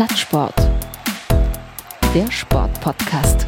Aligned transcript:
Plattsport. 0.00 0.54
Der 2.14 2.30
Sportpodcast. 2.30 3.44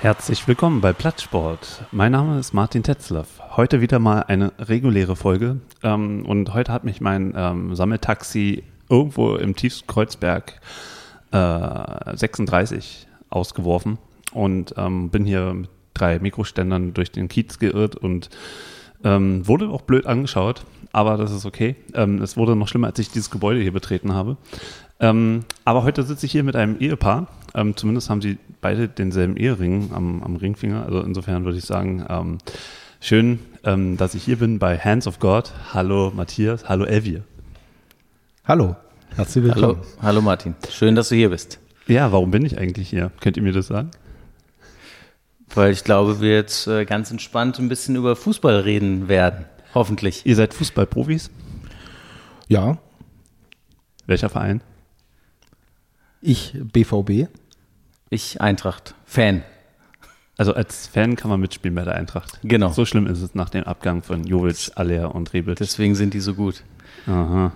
Herzlich 0.00 0.48
willkommen 0.48 0.80
bei 0.80 0.92
Plattsport. 0.92 1.84
Mein 1.92 2.10
Name 2.10 2.40
ist 2.40 2.52
Martin 2.52 2.82
Tetzlaff. 2.82 3.28
Heute 3.56 3.80
wieder 3.80 4.00
mal 4.00 4.22
eine 4.22 4.52
reguläre 4.58 5.14
Folge. 5.14 5.60
Ähm, 5.84 6.26
und 6.26 6.52
heute 6.52 6.72
hat 6.72 6.82
mich 6.82 7.00
mein 7.00 7.32
ähm, 7.36 7.76
Sammeltaxi 7.76 8.64
irgendwo 8.88 9.36
im 9.36 9.54
tiefsten 9.54 9.86
Kreuzberg 9.86 10.60
äh, 11.30 12.16
36 12.16 13.06
ausgeworfen 13.28 13.98
und 14.32 14.74
ähm, 14.76 15.10
bin 15.10 15.24
hier 15.24 15.54
mit 15.54 15.70
drei 15.94 16.18
Mikroständern 16.18 16.94
durch 16.94 17.10
den 17.10 17.28
Kiez 17.28 17.58
geirrt 17.58 17.96
und 17.96 18.30
ähm, 19.04 19.46
wurde 19.46 19.68
auch 19.68 19.82
blöd 19.82 20.06
angeschaut, 20.06 20.64
aber 20.92 21.16
das 21.16 21.32
ist 21.32 21.46
okay. 21.46 21.76
Ähm, 21.94 22.20
es 22.20 22.36
wurde 22.36 22.56
noch 22.56 22.68
schlimmer, 22.68 22.88
als 22.88 22.98
ich 22.98 23.10
dieses 23.10 23.30
Gebäude 23.30 23.60
hier 23.60 23.72
betreten 23.72 24.12
habe. 24.12 24.36
Ähm, 24.98 25.44
aber 25.64 25.82
heute 25.84 26.02
sitze 26.02 26.26
ich 26.26 26.32
hier 26.32 26.44
mit 26.44 26.56
einem 26.56 26.78
Ehepaar. 26.78 27.28
Ähm, 27.54 27.76
zumindest 27.76 28.10
haben 28.10 28.20
sie 28.20 28.36
beide 28.60 28.88
denselben 28.88 29.36
Ehering 29.36 29.90
am, 29.94 30.22
am 30.22 30.36
Ringfinger. 30.36 30.84
Also 30.84 31.00
insofern 31.00 31.44
würde 31.44 31.58
ich 31.58 31.64
sagen, 31.64 32.04
ähm, 32.08 32.38
schön, 33.00 33.38
ähm, 33.64 33.96
dass 33.96 34.14
ich 34.14 34.24
hier 34.24 34.36
bin 34.36 34.58
bei 34.58 34.78
Hands 34.78 35.06
of 35.06 35.18
God. 35.18 35.52
Hallo 35.72 36.12
Matthias, 36.14 36.68
hallo 36.68 36.84
Elvia. 36.84 37.20
Hallo, 38.44 38.76
herzlich 39.16 39.44
willkommen. 39.44 39.78
Hallo, 39.78 40.02
hallo 40.02 40.20
Martin, 40.20 40.54
schön, 40.68 40.94
dass 40.94 41.08
du 41.08 41.14
hier 41.14 41.30
bist. 41.30 41.58
Ja, 41.86 42.12
warum 42.12 42.30
bin 42.30 42.44
ich 42.44 42.58
eigentlich 42.58 42.90
hier? 42.90 43.10
Könnt 43.20 43.36
ihr 43.36 43.42
mir 43.42 43.52
das 43.52 43.68
sagen? 43.68 43.90
Weil 45.54 45.72
ich 45.72 45.84
glaube, 45.84 46.20
wir 46.20 46.34
jetzt 46.34 46.66
äh, 46.66 46.84
ganz 46.84 47.10
entspannt 47.10 47.58
ein 47.58 47.68
bisschen 47.68 47.96
über 47.96 48.14
Fußball 48.16 48.60
reden 48.60 49.08
werden. 49.08 49.46
Hoffentlich. 49.74 50.24
Ihr 50.26 50.36
seid 50.36 50.54
Fußballprofis? 50.54 51.30
Ja, 52.48 52.78
Welcher 54.06 54.28
Verein? 54.28 54.60
ich 56.20 56.52
BVB. 56.60 57.28
Ich 58.10 58.40
Eintracht. 58.40 58.94
Fan. 59.04 59.44
Also 60.36 60.52
als 60.54 60.88
Fan 60.88 61.14
kann 61.16 61.30
man 61.30 61.40
mitspielen 61.40 61.74
bei 61.74 61.84
der 61.84 61.94
Eintracht. 61.94 62.40
Genau. 62.42 62.70
So 62.72 62.84
schlimm 62.84 63.06
ist 63.06 63.22
es 63.22 63.34
nach 63.34 63.50
dem 63.50 63.64
Abgang 63.64 64.02
von 64.02 64.24
Jovic, 64.24 64.72
Aller 64.74 65.14
und 65.14 65.32
Rebic. 65.32 65.56
Deswegen 65.56 65.94
sind 65.94 66.12
die 66.12 66.20
so 66.20 66.34
gut. 66.34 66.64
Aha. 67.06 67.52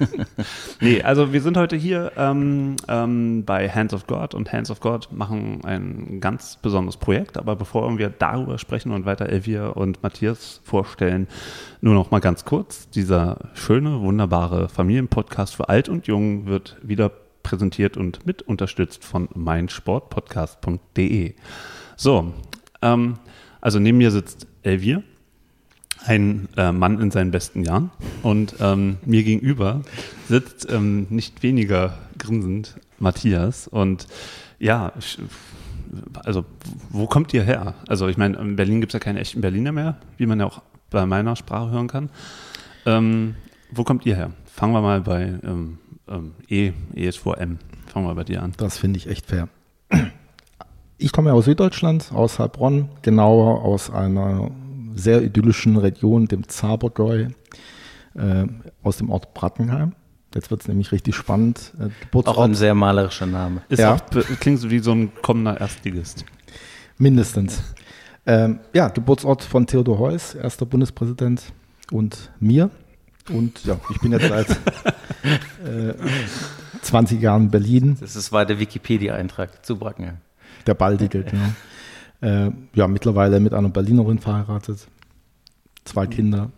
nee, 0.80 1.02
also 1.02 1.32
wir 1.32 1.40
sind 1.40 1.56
heute 1.56 1.76
hier 1.76 2.12
ähm, 2.16 2.76
ähm, 2.88 3.44
bei 3.44 3.68
Hands 3.68 3.92
of 3.92 4.06
God 4.06 4.34
und 4.34 4.52
Hands 4.52 4.70
of 4.70 4.80
God 4.80 5.08
machen 5.12 5.60
ein 5.64 6.20
ganz 6.20 6.56
besonderes 6.56 6.96
Projekt. 6.96 7.36
Aber 7.36 7.56
bevor 7.56 7.98
wir 7.98 8.10
darüber 8.10 8.58
sprechen 8.58 8.92
und 8.92 9.06
weiter 9.06 9.28
Elvia 9.28 9.68
und 9.68 10.02
Matthias 10.02 10.60
vorstellen, 10.64 11.26
nur 11.80 11.94
noch 11.94 12.10
mal 12.10 12.20
ganz 12.20 12.44
kurz. 12.44 12.88
Dieser 12.90 13.50
schöne, 13.54 14.00
wunderbare 14.00 14.68
Familienpodcast 14.68 15.56
für 15.56 15.68
Alt 15.68 15.88
und 15.88 16.06
Jung 16.06 16.46
wird 16.46 16.76
wieder 16.82 17.10
präsentiert 17.42 17.96
und 17.96 18.26
mit 18.26 18.42
unterstützt 18.42 19.04
von 19.04 19.28
meinsportpodcast.de. 19.34 21.34
So, 21.96 22.32
ähm, 22.82 23.14
also 23.60 23.78
neben 23.78 23.98
mir 23.98 24.10
sitzt 24.10 24.46
Elvia 24.62 25.02
ein 26.04 26.48
äh, 26.56 26.72
Mann 26.72 27.00
in 27.00 27.10
seinen 27.10 27.30
besten 27.30 27.62
Jahren. 27.62 27.90
Und 28.22 28.56
ähm, 28.60 28.98
mir 29.04 29.22
gegenüber 29.22 29.82
sitzt 30.28 30.70
ähm, 30.70 31.06
nicht 31.10 31.42
weniger 31.42 31.94
grinsend 32.18 32.76
Matthias. 32.98 33.68
Und 33.68 34.06
ja, 34.58 34.92
also 36.24 36.44
wo 36.90 37.06
kommt 37.06 37.34
ihr 37.34 37.42
her? 37.42 37.74
Also 37.88 38.08
ich 38.08 38.16
meine, 38.16 38.36
in 38.38 38.56
Berlin 38.56 38.80
gibt 38.80 38.92
es 38.92 38.94
ja 38.94 39.00
keine 39.00 39.20
echten 39.20 39.40
Berliner 39.40 39.72
mehr, 39.72 39.96
wie 40.16 40.26
man 40.26 40.40
ja 40.40 40.46
auch 40.46 40.62
bei 40.90 41.06
meiner 41.06 41.36
Sprache 41.36 41.70
hören 41.70 41.88
kann. 41.88 42.10
Ähm, 42.86 43.34
wo 43.70 43.84
kommt 43.84 44.06
ihr 44.06 44.16
her? 44.16 44.30
Fangen 44.46 44.72
wir 44.72 44.80
mal 44.80 45.00
bei 45.00 45.38
ähm, 45.44 45.78
ähm, 46.08 46.32
E, 46.48 46.72
E 46.94 47.10
M. 47.38 47.58
Fangen 47.86 48.06
wir 48.06 48.14
bei 48.14 48.24
dir 48.24 48.42
an. 48.42 48.52
Das 48.56 48.78
finde 48.78 48.98
ich 48.98 49.08
echt 49.08 49.26
fair. 49.26 49.48
Ich 50.98 51.12
komme 51.12 51.32
aus 51.32 51.46
Süddeutschland, 51.46 52.10
aus 52.12 52.38
Heilbronn, 52.38 52.90
genauer 53.02 53.62
aus 53.62 53.90
einer 53.90 54.50
sehr 54.94 55.22
idyllischen 55.22 55.76
Region, 55.76 56.26
dem 56.26 56.48
Zabergäu, 56.48 57.28
äh, 58.14 58.46
aus 58.82 58.96
dem 58.98 59.10
Ort 59.10 59.34
Brattenheim. 59.34 59.94
Jetzt 60.34 60.50
wird 60.50 60.60
es 60.62 60.68
nämlich 60.68 60.92
richtig 60.92 61.16
spannend. 61.16 61.72
Äh, 61.80 62.16
Auch 62.24 62.38
ein 62.38 62.54
sehr 62.54 62.74
malerischer 62.74 63.26
Name. 63.26 63.62
Ist 63.68 63.80
Ja. 63.80 63.94
auch, 63.94 64.00
klingt 64.40 64.60
so 64.60 64.70
wie 64.70 64.78
so 64.78 64.92
ein 64.92 65.10
kommender 65.22 65.60
Erstligist. 65.60 66.24
mindestens. 66.98 67.62
Ähm, 68.26 68.60
ja, 68.74 68.88
Geburtsort 68.88 69.42
von 69.42 69.66
Theodor 69.66 69.98
Heuss, 69.98 70.34
erster 70.34 70.66
Bundespräsident 70.66 71.42
und 71.90 72.30
mir. 72.38 72.70
Und 73.30 73.64
ja, 73.64 73.80
ich 73.90 73.98
bin 74.00 74.12
jetzt 74.12 74.28
seit 74.28 74.50
äh, 74.50 75.94
20 76.82 77.20
Jahren 77.20 77.44
in 77.44 77.50
Berlin. 77.50 77.96
Das 78.00 78.30
war 78.32 78.44
der 78.46 78.58
Wikipedia-Eintrag 78.58 79.64
zu 79.64 79.78
Brackenheim. 79.78 80.18
Der 80.66 80.74
baldige, 80.74 81.22
genau. 81.24 81.42
Äh, 82.20 82.50
ja, 82.74 82.86
mittlerweile 82.88 83.40
mit 83.40 83.54
einer 83.54 83.68
Berlinerin 83.70 84.18
verheiratet, 84.18 84.86
zwei 85.84 86.06
Kinder 86.06 86.50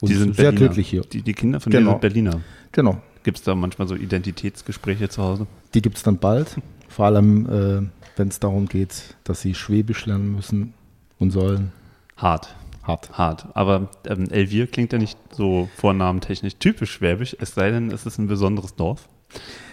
und 0.00 0.08
Die 0.10 0.14
sind 0.14 0.34
sehr 0.34 0.46
Berliner. 0.46 0.66
glücklich 0.66 0.88
hier. 0.88 1.02
Die, 1.02 1.22
die 1.22 1.32
Kinder 1.34 1.60
von 1.60 1.70
Genau. 1.70 1.92
sind 1.92 2.00
Berliner. 2.00 2.40
Genau, 2.72 3.00
Gibt 3.22 3.38
es 3.38 3.44
da 3.44 3.54
manchmal 3.54 3.88
so 3.88 3.94
Identitätsgespräche 3.94 5.08
zu 5.08 5.22
Hause? 5.22 5.46
die 5.74 5.82
gibt 5.82 5.96
es 5.96 6.02
dann 6.02 6.18
bald, 6.18 6.56
vor 6.88 7.06
allem 7.06 7.46
äh, 7.46 7.88
wenn 8.16 8.28
es 8.28 8.40
darum 8.40 8.66
geht, 8.66 9.14
dass 9.24 9.42
sie 9.42 9.54
Schwäbisch 9.54 10.06
lernen 10.06 10.34
müssen 10.34 10.72
und 11.18 11.30
sollen. 11.32 11.70
Hart, 12.16 12.54
Hart. 12.82 13.10
hart. 13.18 13.46
Aber 13.54 13.90
ähm, 14.06 14.28
Elvir 14.30 14.66
klingt 14.68 14.92
ja 14.92 14.98
nicht 14.98 15.18
so 15.32 15.68
vornamentechnisch 15.76 16.56
typisch 16.56 16.92
schwäbisch, 16.92 17.36
es 17.38 17.54
sei 17.54 17.70
denn, 17.70 17.90
es 17.90 18.06
ist 18.06 18.18
ein 18.18 18.26
besonderes 18.26 18.74
Dorf. 18.74 19.08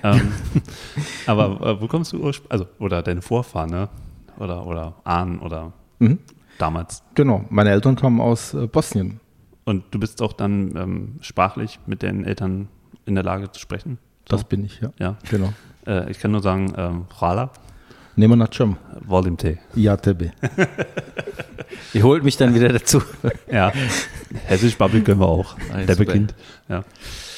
Ähm, 0.04 0.32
aber 1.26 1.62
äh, 1.66 1.82
wo 1.82 1.88
kommst 1.88 2.12
du 2.14 2.18
ursprünglich, 2.18 2.52
also, 2.52 2.68
oder 2.80 3.02
deine 3.02 3.22
Vorfahren, 3.22 3.70
ne? 3.70 3.90
Oder, 4.40 4.66
oder 4.66 4.96
Ahnen 5.04 5.40
oder 5.40 5.74
Mhm. 6.00 6.20
damals. 6.58 7.04
Genau, 7.16 7.46
meine 7.50 7.70
Eltern 7.72 7.96
kommen 7.96 8.20
aus 8.20 8.54
äh, 8.54 8.68
Bosnien. 8.68 9.20
Und 9.66 9.84
du 9.92 10.00
bist 10.00 10.22
auch 10.22 10.34
dann 10.34 10.76
ähm, 10.76 11.16
sprachlich 11.22 11.80
mit 11.86 12.04
deinen 12.04 12.26
Eltern 12.26 12.68
in 13.06 13.16
der 13.16 13.24
Lage 13.24 13.52
zu 13.52 13.60
sprechen? 13.60 13.98
So? 14.30 14.36
Das 14.36 14.44
bin 14.44 14.66
ich, 14.66 14.82
ja. 14.82 14.92
Ja. 15.00 15.18
Genau. 15.30 15.54
Äh, 15.88 16.10
ich 16.12 16.20
kann 16.20 16.32
nur 16.32 16.42
sagen, 16.42 16.74
ähm, 16.78 17.06
Hvala, 17.20 17.52
Nehmen 18.16 18.38
wir 18.38 18.48
Chum. 18.50 18.78
Volim 19.08 19.38
Te. 19.38 19.58
Ja, 19.74 19.98
Tebe. 19.98 20.34
Ihr 21.94 22.04
holt 22.04 22.24
mich 22.24 22.38
dann 22.38 22.54
wieder 22.54 22.70
dazu. 22.70 23.02
Ja, 23.52 23.72
Hessisch 24.46 24.78
Bubble 24.78 25.02
können 25.02 25.20
wir 25.20 25.28
auch. 25.28 25.56
Ah, 25.74 25.82
der 25.84 25.96
beginnt. 25.96 26.36
Ja. 26.70 26.84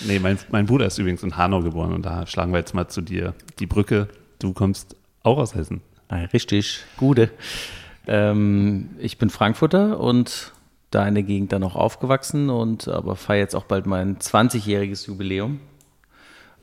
Nee, 0.05 0.19
mein, 0.19 0.37
mein 0.51 0.65
Bruder 0.65 0.85
ist 0.87 0.97
übrigens 0.97 1.23
in 1.23 1.37
Hanau 1.37 1.61
geboren 1.61 1.93
und 1.93 2.05
da 2.05 2.27
schlagen 2.27 2.51
wir 2.51 2.59
jetzt 2.59 2.73
mal 2.73 2.87
zu 2.89 3.01
dir 3.01 3.33
die 3.59 3.65
Brücke. 3.67 4.09
Du 4.39 4.51
kommst 4.53 4.97
auch 5.23 5.37
aus 5.37 5.55
Hessen. 5.55 5.81
Ah, 6.07 6.17
richtig, 6.33 6.83
gute. 6.97 7.29
Ähm, 8.07 8.91
ich 8.99 9.17
bin 9.17 9.29
Frankfurter 9.29 9.99
und 9.99 10.53
da 10.91 11.07
in 11.07 11.15
der 11.15 11.23
Gegend 11.23 11.51
dann 11.51 11.63
auch 11.63 11.75
aufgewachsen 11.75 12.49
und 12.49 12.87
aber 12.87 13.15
feiere 13.15 13.39
jetzt 13.39 13.55
auch 13.55 13.65
bald 13.65 13.85
mein 13.85 14.17
20-jähriges 14.17 15.07
Jubiläum. 15.07 15.59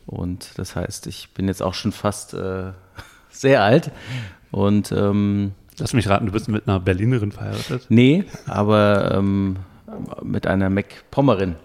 Und 0.07 0.59
das 0.59 0.77
heißt, 0.77 1.07
ich 1.07 1.31
bin 1.31 1.49
jetzt 1.49 1.63
auch 1.63 1.75
schon 1.75 1.93
fast 1.93 2.35
äh, 2.35 2.73
sehr 3.31 3.63
alt. 3.63 3.91
Und 4.51 4.93
ähm, 4.93 5.53
Lass 5.79 5.95
mich 5.95 6.09
raten, 6.09 6.27
du 6.27 6.33
bist 6.33 6.49
mit 6.49 6.69
einer 6.69 6.81
Berlinerin 6.81 7.33
verheiratet. 7.33 7.87
nee, 7.89 8.25
aber 8.47 9.13
ähm, 9.15 9.57
mit 10.23 10.47
einer 10.47 10.71
MacPommerin. 10.71 11.57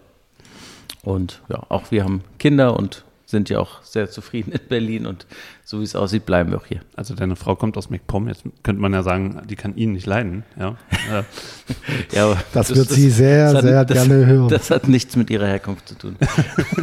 Und 1.04 1.42
ja, 1.50 1.62
auch 1.70 1.92
wir 1.92 2.04
haben 2.04 2.24
Kinder 2.40 2.78
und 2.78 3.04
sind 3.30 3.50
ja 3.50 3.60
auch 3.60 3.84
sehr 3.84 4.10
zufrieden 4.10 4.54
in 4.54 4.62
Berlin. 4.70 5.06
Und 5.06 5.28
so 5.66 5.82
wie 5.82 5.84
es 5.84 5.96
aussieht, 5.98 6.26
bleiben 6.26 6.50
wir 6.52 6.58
auch 6.60 6.66
hier. 6.66 6.80
Also 6.96 7.14
deine 7.14 7.36
Frau 7.36 7.56
kommt 7.58 7.76
aus 7.78 7.90
MacPom. 7.90 8.30
Jetzt 8.30 8.44
könnte 8.64 8.82
man 8.82 8.94
ja 8.94 9.04
sagen, 9.04 9.42
die 9.50 9.58
kann 9.58 9.76
ihn 9.76 9.92
nicht 9.92 10.06
leiden. 10.08 10.44
Ja. 10.58 10.76
Ja, 12.14 12.26
aber 12.26 12.42
Das 12.54 12.74
wird 12.74 12.90
sie 12.90 13.10
sehr, 13.10 13.50
hat- 13.54 13.62
sehr 13.62 13.84
das, 13.86 14.08
gerne 14.08 14.26
hören. 14.26 14.48
Das 14.48 14.72
hat 14.72 14.88
nichts 14.88 15.16
mit 15.18 15.30
ihrer 15.30 15.46
Herkunft 15.48 15.90
zu 15.90 15.96
tun. 15.96 16.16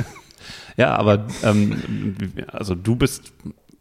ja, 0.77 0.95
aber 0.97 1.27
ähm, 1.43 2.23
also 2.49 2.75
du 2.75 2.95
bist 2.97 3.33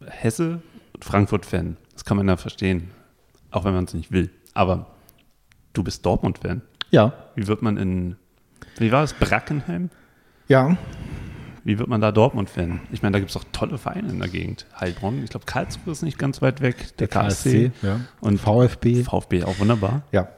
Hesse 0.06 0.62
und 0.94 1.04
Frankfurt-Fan. 1.04 1.76
Das 1.92 2.04
kann 2.04 2.16
man 2.16 2.26
ja 2.28 2.36
verstehen, 2.38 2.90
auch 3.50 3.64
wenn 3.64 3.74
man 3.74 3.84
es 3.84 3.92
nicht 3.94 4.10
will. 4.10 4.30
Aber 4.54 4.86
du 5.74 5.82
bist 5.84 6.04
Dortmund-Fan. 6.06 6.62
Ja, 6.90 7.12
Wie 7.34 7.46
wird 7.46 7.60
man 7.62 7.76
in, 7.76 8.16
wie 8.78 8.90
war 8.92 9.02
es, 9.04 9.12
Brackenheim? 9.12 9.90
ja, 10.48 10.76
Wie 11.64 11.78
wird 11.78 11.88
man 11.88 12.02
da 12.02 12.12
Dortmund-Fan? 12.12 12.80
Ich 12.92 13.02
meine, 13.02 13.14
da 13.14 13.18
gibt 13.18 13.30
es 13.30 13.34
doch 13.34 13.44
tolle 13.52 13.78
Vereine 13.78 14.10
in 14.10 14.18
der 14.18 14.28
Gegend. 14.28 14.66
Heilbronn, 14.78 15.24
ich 15.24 15.30
glaube, 15.30 15.46
Karlsruhe 15.46 15.92
ist 15.92 16.02
nicht 16.02 16.18
ganz 16.18 16.42
weit 16.42 16.60
weg. 16.60 16.96
Der, 16.98 17.08
KSC. 17.08 17.72
ja. 17.80 18.00
Und 18.20 18.38
VfB. 18.38 19.02
VfB 19.02 19.44
auch 19.44 19.58
wunderbar. 19.58 20.02
Ja, 20.12 20.28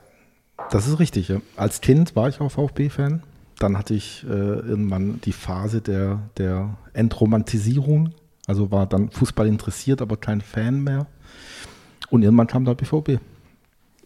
das 0.70 0.87
ist 0.87 1.00
richtig. 1.00 1.28
Ja. 1.28 1.40
Als 1.56 1.81
Kind 1.81 2.14
war 2.14 2.28
ich 2.28 2.40
auch 2.40 2.50
VfB-Fan. 2.50 3.25
Dann 3.58 3.76
hatte 3.76 3.94
ich 3.94 4.25
äh, 4.25 4.28
irgendwann 4.28 5.20
die 5.23 5.32
Phase 5.32 5.81
der, 5.81 6.20
der 6.38 6.76
Entromantisierung. 6.93 8.14
Also 8.46 8.70
war 8.70 8.87
dann 8.87 9.11
Fußball 9.11 9.49
interessiert, 9.49 10.00
aber 10.02 10.17
kein 10.17 10.40
Fan 10.40 10.84
mehr. 10.84 11.06
Und 12.11 12.23
irgendwann 12.23 12.46
kam 12.46 12.64
der 12.64 12.75
BVB. 12.75 13.19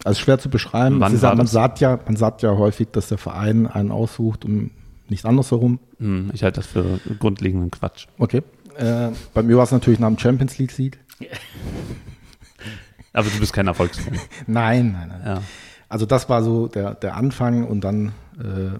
Also 0.05 0.21
schwer 0.21 0.39
zu 0.39 0.49
beschreiben. 0.49 1.03
Ist, 1.03 1.23
man, 1.23 1.47
sagt 1.47 1.81
ja, 1.81 1.99
man 2.07 2.17
sagt 2.17 2.41
ja 2.41 2.57
häufig, 2.57 2.89
dass 2.93 3.09
der 3.09 3.19
Verein 3.19 3.67
einen 3.67 3.91
aussucht 3.91 4.47
und 4.47 4.71
nicht 5.11 5.25
andersherum. 5.25 5.79
Hm, 5.99 6.31
ich 6.33 6.43
halte 6.43 6.61
das 6.61 6.67
für 6.67 7.01
grundlegenden 7.19 7.71
Quatsch. 7.71 8.07
Okay. 8.19 8.43
Äh, 8.77 9.11
bei 9.35 9.43
mir 9.43 9.57
war 9.57 9.65
es 9.65 9.73
natürlich 9.73 10.01
nach 10.01 10.09
dem 10.09 10.19
Champions 10.19 10.59
League-Sieg. 10.59 10.99
Aber 13.13 13.29
du 13.29 13.41
bist 13.41 13.53
kein 13.53 13.67
Erfolgsfan. 13.67 14.19
Nein, 14.47 14.93
nein, 14.93 15.09
nein. 15.09 15.23
Ja. 15.25 15.43
Also 15.89 16.07
das 16.07 16.29
war 16.29 16.45
so 16.45 16.69
der, 16.69 16.95
der 16.95 17.17
Anfang 17.17 17.67
und 17.67 17.81
dann, 17.81 18.13
äh, 18.39 18.79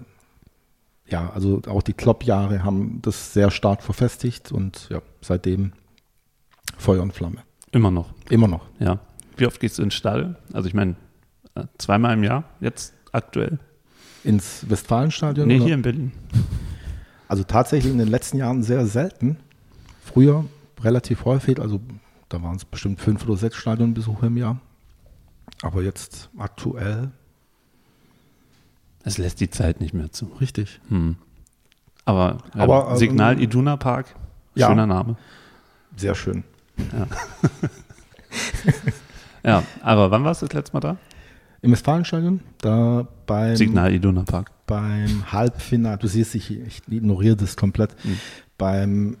ja, 1.11 1.29
also 1.33 1.61
auch 1.67 1.83
die 1.83 1.91
Klopp-Jahre 1.91 2.63
haben 2.63 3.01
das 3.01 3.33
sehr 3.33 3.51
stark 3.51 3.83
verfestigt 3.83 4.53
und 4.53 4.87
ja, 4.89 5.01
seitdem 5.19 5.73
Feuer 6.77 7.01
und 7.01 7.13
Flamme. 7.13 7.43
Immer 7.71 7.91
noch. 7.91 8.13
Immer 8.29 8.47
noch. 8.47 8.65
Ja. 8.79 8.99
Wie 9.35 9.45
oft 9.45 9.59
gehst 9.59 9.77
du 9.77 9.83
ins 9.83 9.93
Stadion? 9.93 10.37
Also 10.53 10.69
ich 10.69 10.73
meine, 10.73 10.95
äh, 11.55 11.65
zweimal 11.77 12.13
im 12.13 12.23
Jahr 12.23 12.45
jetzt 12.61 12.93
aktuell? 13.11 13.59
Ins 14.23 14.69
Westfalenstadion? 14.69 15.47
Nee, 15.47 15.57
oder? 15.57 15.65
hier 15.65 15.73
in 15.75 15.81
Berlin. 15.81 16.11
Also 17.27 17.43
tatsächlich 17.43 17.91
in 17.91 17.97
den 17.97 18.07
letzten 18.09 18.37
Jahren 18.37 18.61
sehr 18.63 18.85
selten. 18.85 19.37
Früher 20.03 20.45
relativ 20.81 21.25
häufig, 21.25 21.59
also 21.59 21.79
da 22.29 22.41
waren 22.41 22.55
es 22.55 22.65
bestimmt 22.65 22.99
fünf 22.99 23.23
oder 23.27 23.37
sechs 23.37 23.55
Stadionbesuche 23.57 24.25
im 24.27 24.37
Jahr. 24.37 24.57
Aber 25.61 25.81
jetzt 25.83 26.29
aktuell 26.37 27.11
Es 29.03 29.17
lässt 29.17 29.39
die 29.39 29.49
Zeit 29.49 29.79
nicht 29.79 29.93
mehr 29.93 30.11
zu. 30.11 30.25
richtig. 30.39 30.79
Hm. 30.89 31.15
Aber, 32.05 32.37
ja, 32.55 32.63
Aber, 32.63 32.91
ähm, 32.91 32.97
Signal 32.97 33.39
Iduna 33.41 33.77
Park, 33.77 34.15
ja. 34.55 34.67
schöner 34.67 34.87
Name. 34.87 35.15
Sehr 35.95 36.15
schön. 36.15 36.43
Ja, 39.43 39.63
aber 39.81 40.09
wann 40.11 40.23
warst 40.23 40.41
du 40.41 40.47
das 40.47 40.53
letzte 40.55 40.73
Mal 40.73 40.79
da? 40.81 40.97
Im 41.63 41.71
Westfalenstadion, 41.71 42.39
da 42.59 43.07
beim, 43.27 43.55
Signal 43.55 43.93
Iduna 43.93 44.23
Park. 44.23 44.51
beim 44.65 45.31
Halbfinale, 45.31 45.97
du 45.99 46.07
siehst, 46.07 46.33
ich, 46.33 46.49
ich 46.51 46.81
ignoriere 46.89 47.35
das 47.35 47.55
komplett, 47.55 47.95
Hm. 48.03 48.17
beim 48.57 49.17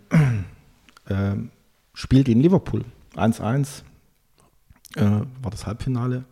ähm, 1.09 1.49
Spiel 1.93 2.23
gegen 2.23 2.41
Liverpool, 2.41 2.83
1-1, 3.15 3.83
äh, 4.95 5.01
war 5.01 5.51
das 5.51 5.67
Halbfinale, 5.67 6.23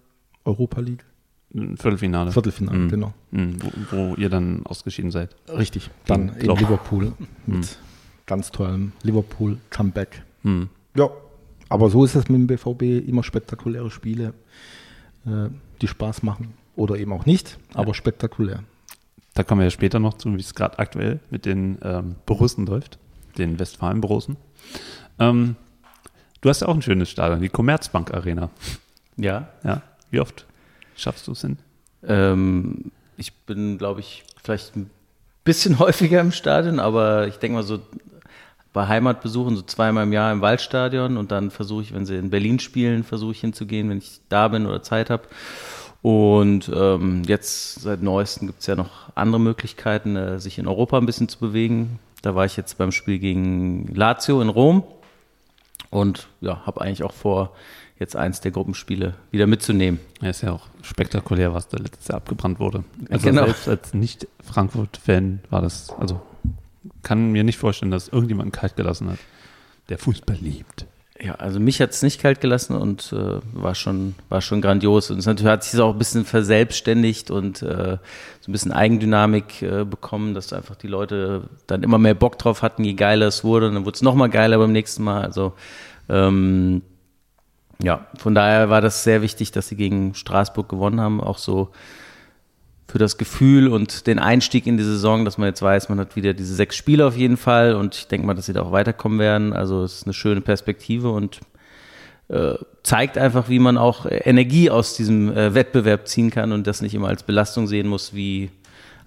Europa 0.45 0.81
League, 0.81 1.05
Viertelfinale. 1.51 2.31
Viertelfinale, 2.31 2.77
Mhm. 2.77 2.89
genau. 2.89 3.13
Hm, 3.31 3.57
wo, 3.61 3.71
wo 3.97 4.15
ihr 4.15 4.29
dann 4.29 4.63
ausgeschieden 4.67 5.09
seid. 5.09 5.35
Richtig, 5.47 5.89
dann 6.05 6.35
Gegen 6.37 6.51
in. 6.51 6.57
Liverpool 6.57 7.13
mit 7.47 7.57
Mhm. 7.57 7.65
ganz 8.27 8.51
tollem 8.51 8.91
Liverpool-Comeback. 9.01 10.21
Hm. 10.43 10.69
Ja, 10.95 11.09
aber 11.67 11.89
so 11.89 12.03
ist 12.05 12.13
es 12.15 12.29
mit 12.29 12.39
dem 12.39 12.45
BVB, 12.47 12.99
immer 13.07 13.23
spektakuläre 13.23 13.89
Spiele, 13.89 14.33
äh, 15.25 15.49
die 15.81 15.87
Spaß 15.87 16.23
machen 16.23 16.53
oder 16.75 16.95
eben 16.95 17.11
auch 17.13 17.25
nicht, 17.25 17.57
aber 17.73 17.93
spektakulär. 17.93 18.63
Da 19.33 19.43
kommen 19.43 19.59
wir 19.61 19.65
ja 19.65 19.71
später 19.71 19.99
noch 19.99 20.15
zu, 20.15 20.35
wie 20.35 20.39
es 20.39 20.55
gerade 20.55 20.79
aktuell 20.79 21.19
mit 21.29 21.45
den 21.45 21.77
ähm, 21.81 22.15
Borussen 22.25 22.65
läuft, 22.65 22.97
den 23.37 23.59
Westfalen-Borussen. 23.59 24.37
Ähm, 25.19 25.55
du 26.41 26.49
hast 26.49 26.61
ja 26.61 26.67
auch 26.67 26.75
ein 26.75 26.81
schönes 26.81 27.09
Stadion, 27.09 27.41
die 27.41 27.49
Commerzbank 27.49 28.13
Arena. 28.13 28.49
Ja. 29.17 29.49
Ja, 29.63 29.81
wie 30.11 30.19
oft 30.19 30.45
schaffst 30.95 31.27
du 31.27 31.33
es 31.33 31.41
hin? 31.41 31.57
Ähm, 32.03 32.91
ich 33.17 33.33
bin, 33.33 33.77
glaube 33.77 33.99
ich, 33.99 34.23
vielleicht 34.41 34.75
ein 34.75 34.89
bisschen 35.43 35.79
häufiger 35.79 36.21
im 36.21 36.31
Stadion, 36.31 36.79
aber 36.79 37.27
ich 37.27 37.35
denke 37.37 37.55
mal 37.55 37.63
so 37.63 37.79
bei 38.79 38.87
Heimatbesuchen 38.87 39.57
so 39.57 39.61
zweimal 39.61 40.03
im 40.03 40.13
Jahr 40.13 40.31
im 40.31 40.39
Waldstadion 40.39 41.17
und 41.17 41.31
dann 41.31 41.51
versuche 41.51 41.81
ich, 41.81 41.93
wenn 41.93 42.05
sie 42.05 42.15
in 42.15 42.29
Berlin 42.29 42.59
spielen, 42.59 43.03
versuche 43.03 43.33
ich 43.33 43.41
hinzugehen, 43.41 43.89
wenn 43.89 43.97
ich 43.97 44.21
da 44.29 44.47
bin 44.47 44.65
oder 44.65 44.81
Zeit 44.81 45.09
habe. 45.09 45.23
Und 46.01 46.71
ähm, 46.73 47.23
jetzt 47.27 47.81
seit 47.81 48.01
neuestem 48.01 48.47
gibt 48.47 48.61
es 48.61 48.67
ja 48.67 48.77
noch 48.77 49.09
andere 49.15 49.41
Möglichkeiten, 49.41 50.15
äh, 50.15 50.39
sich 50.39 50.59
in 50.59 50.65
Europa 50.65 50.97
ein 50.97 51.05
bisschen 51.05 51.27
zu 51.27 51.39
bewegen. 51.39 51.99
Da 52.21 52.35
war 52.35 52.45
ich 52.45 52.55
jetzt 52.55 52.77
beim 52.77 52.93
Spiel 52.93 53.19
gegen 53.19 53.93
Lazio 53.93 54.41
in 54.41 54.47
Rom 54.47 54.85
und 55.89 56.29
ja, 56.39 56.65
habe 56.65 56.79
eigentlich 56.79 57.03
auch 57.03 57.11
vor, 57.11 57.51
jetzt 57.99 58.15
eins 58.15 58.39
der 58.39 58.51
Gruppenspiele 58.51 59.15
wieder 59.29 59.45
mitzunehmen. 59.45 59.99
Ja, 60.21 60.29
ist 60.29 60.39
ja 60.41 60.53
auch 60.53 60.67
spektakulär, 60.83 61.53
was 61.53 61.67
da 61.67 61.79
letztes 61.79 62.07
Jahr 62.07 62.19
abgebrannt 62.19 62.61
wurde. 62.61 62.85
Also 63.09 63.27
Genau. 63.27 63.43
selbst 63.43 63.67
als 63.67 63.93
Nicht-Frankfurt-Fan 63.93 65.41
war 65.49 65.61
das, 65.61 65.89
also 65.99 66.21
kann 67.03 67.31
mir 67.31 67.43
nicht 67.43 67.57
vorstellen, 67.57 67.91
dass 67.91 68.07
irgendjemand 68.07 68.53
kalt 68.53 68.75
gelassen 68.75 69.09
hat, 69.11 69.19
der 69.89 69.97
Fußball 69.97 70.37
liebt. 70.39 70.85
Ja, 71.21 71.35
also 71.35 71.59
mich 71.59 71.81
hat 71.81 71.89
es 71.89 72.01
nicht 72.01 72.21
kalt 72.21 72.39
gelassen 72.39 72.77
und 72.77 73.11
äh, 73.11 73.39
war, 73.51 73.75
schon, 73.75 74.15
war 74.29 74.39
schon 74.39 74.61
grandios. 74.61 75.11
Und 75.11 75.17
es 75.19 75.25
natürlich 75.25 75.51
hat 75.51 75.63
sich 75.65 75.77
auch 75.81 75.91
ein 75.91 75.97
bisschen 75.97 76.23
verselbstständigt 76.23 77.29
und 77.29 77.61
äh, 77.61 77.97
so 78.39 78.49
ein 78.49 78.51
bisschen 78.53 78.71
Eigendynamik 78.71 79.61
äh, 79.61 79.83
bekommen, 79.83 80.33
dass 80.33 80.53
einfach 80.53 80.77
die 80.77 80.87
Leute 80.87 81.49
dann 81.67 81.83
immer 81.83 81.97
mehr 81.97 82.13
Bock 82.13 82.39
drauf 82.39 82.61
hatten, 82.61 82.85
je 82.85 82.93
geiler 82.93 83.27
es 83.27 83.43
wurde. 83.43 83.67
Und 83.67 83.75
dann 83.75 83.85
wurde 83.85 83.95
es 83.95 84.01
nochmal 84.01 84.29
geiler 84.29 84.59
beim 84.59 84.71
nächsten 84.71 85.03
Mal. 85.03 85.25
Also 85.25 85.53
ähm, 86.07 86.83
ja, 87.83 88.07
von 88.17 88.33
daher 88.33 88.69
war 88.69 88.79
das 88.79 89.03
sehr 89.03 89.21
wichtig, 89.21 89.51
dass 89.51 89.67
sie 89.67 89.75
gegen 89.75 90.15
Straßburg 90.15 90.69
gewonnen 90.69 91.01
haben. 91.01 91.19
Auch 91.19 91.37
so 91.37 91.71
für 92.89 92.97
das 92.97 93.19
Gefühl 93.19 93.67
und 93.67 94.07
den 94.07 94.17
Einstieg 94.17 94.65
in 94.65 94.77
die 94.77 94.83
Saison, 94.83 95.23
dass 95.23 95.37
man 95.37 95.47
jetzt 95.47 95.61
weiß, 95.61 95.89
man 95.89 95.99
hat 95.99 96.15
wieder 96.15 96.33
diese 96.33 96.55
sechs 96.55 96.75
Spiele 96.75 97.05
auf 97.05 97.15
jeden 97.15 97.37
Fall 97.37 97.75
und 97.75 97.95
ich 97.95 98.07
denke 98.07 98.25
mal, 98.25 98.33
dass 98.33 98.47
sie 98.47 98.53
da 98.53 98.63
auch 98.63 98.71
weiterkommen 98.71 99.19
werden. 99.19 99.53
Also 99.53 99.83
es 99.83 99.97
ist 99.97 100.03
eine 100.05 100.13
schöne 100.13 100.41
Perspektive 100.41 101.11
und 101.11 101.39
äh, 102.29 102.55
zeigt 102.81 103.19
einfach, 103.19 103.47
wie 103.47 103.59
man 103.59 103.77
auch 103.77 104.07
Energie 104.09 104.71
aus 104.71 104.95
diesem 104.95 105.31
äh, 105.35 105.53
Wettbewerb 105.53 106.07
ziehen 106.07 106.31
kann 106.31 106.51
und 106.51 106.65
das 106.65 106.81
nicht 106.81 106.95
immer 106.95 107.09
als 107.09 107.21
Belastung 107.21 107.67
sehen 107.67 107.87
muss 107.87 108.15
wie 108.15 108.49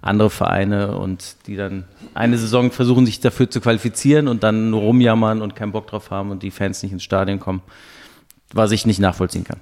andere 0.01 0.29
Vereine 0.29 0.97
und 0.97 1.35
die 1.47 1.57
dann 1.57 1.83
eine 2.13 2.37
Saison 2.37 2.71
versuchen, 2.71 3.05
sich 3.05 3.19
dafür 3.19 3.49
zu 3.49 3.59
qualifizieren 3.59 4.29
und 4.29 4.43
dann 4.43 4.69
nur 4.69 4.81
rumjammern 4.81 5.41
und 5.41 5.57
keinen 5.57 5.73
Bock 5.73 5.87
drauf 5.87 6.09
haben 6.09 6.31
und 6.31 6.41
die 6.41 6.51
Fans 6.51 6.83
nicht 6.83 6.93
ins 6.93 7.03
Stadion 7.03 7.39
kommen, 7.39 7.61
was 8.53 8.71
ich 8.71 8.85
nicht 8.85 8.99
nachvollziehen 8.99 9.43
kann. 9.43 9.59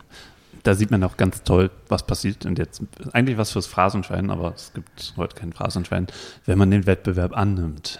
Da 0.63 0.75
sieht 0.75 0.91
man 0.91 1.03
auch 1.03 1.17
ganz 1.17 1.43
toll, 1.43 1.71
was 1.87 2.05
passiert. 2.05 2.45
Und 2.45 2.59
jetzt 2.59 2.81
eigentlich 3.13 3.37
was 3.37 3.51
fürs 3.51 3.67
Phrasenschwein, 3.67 4.29
aber 4.29 4.53
es 4.53 4.73
gibt 4.73 5.13
heute 5.17 5.35
kein 5.35 5.53
Phrasenschwein, 5.53 6.07
wenn 6.45 6.57
man 6.57 6.69
den 6.69 6.85
Wettbewerb 6.85 7.35
annimmt. 7.35 7.99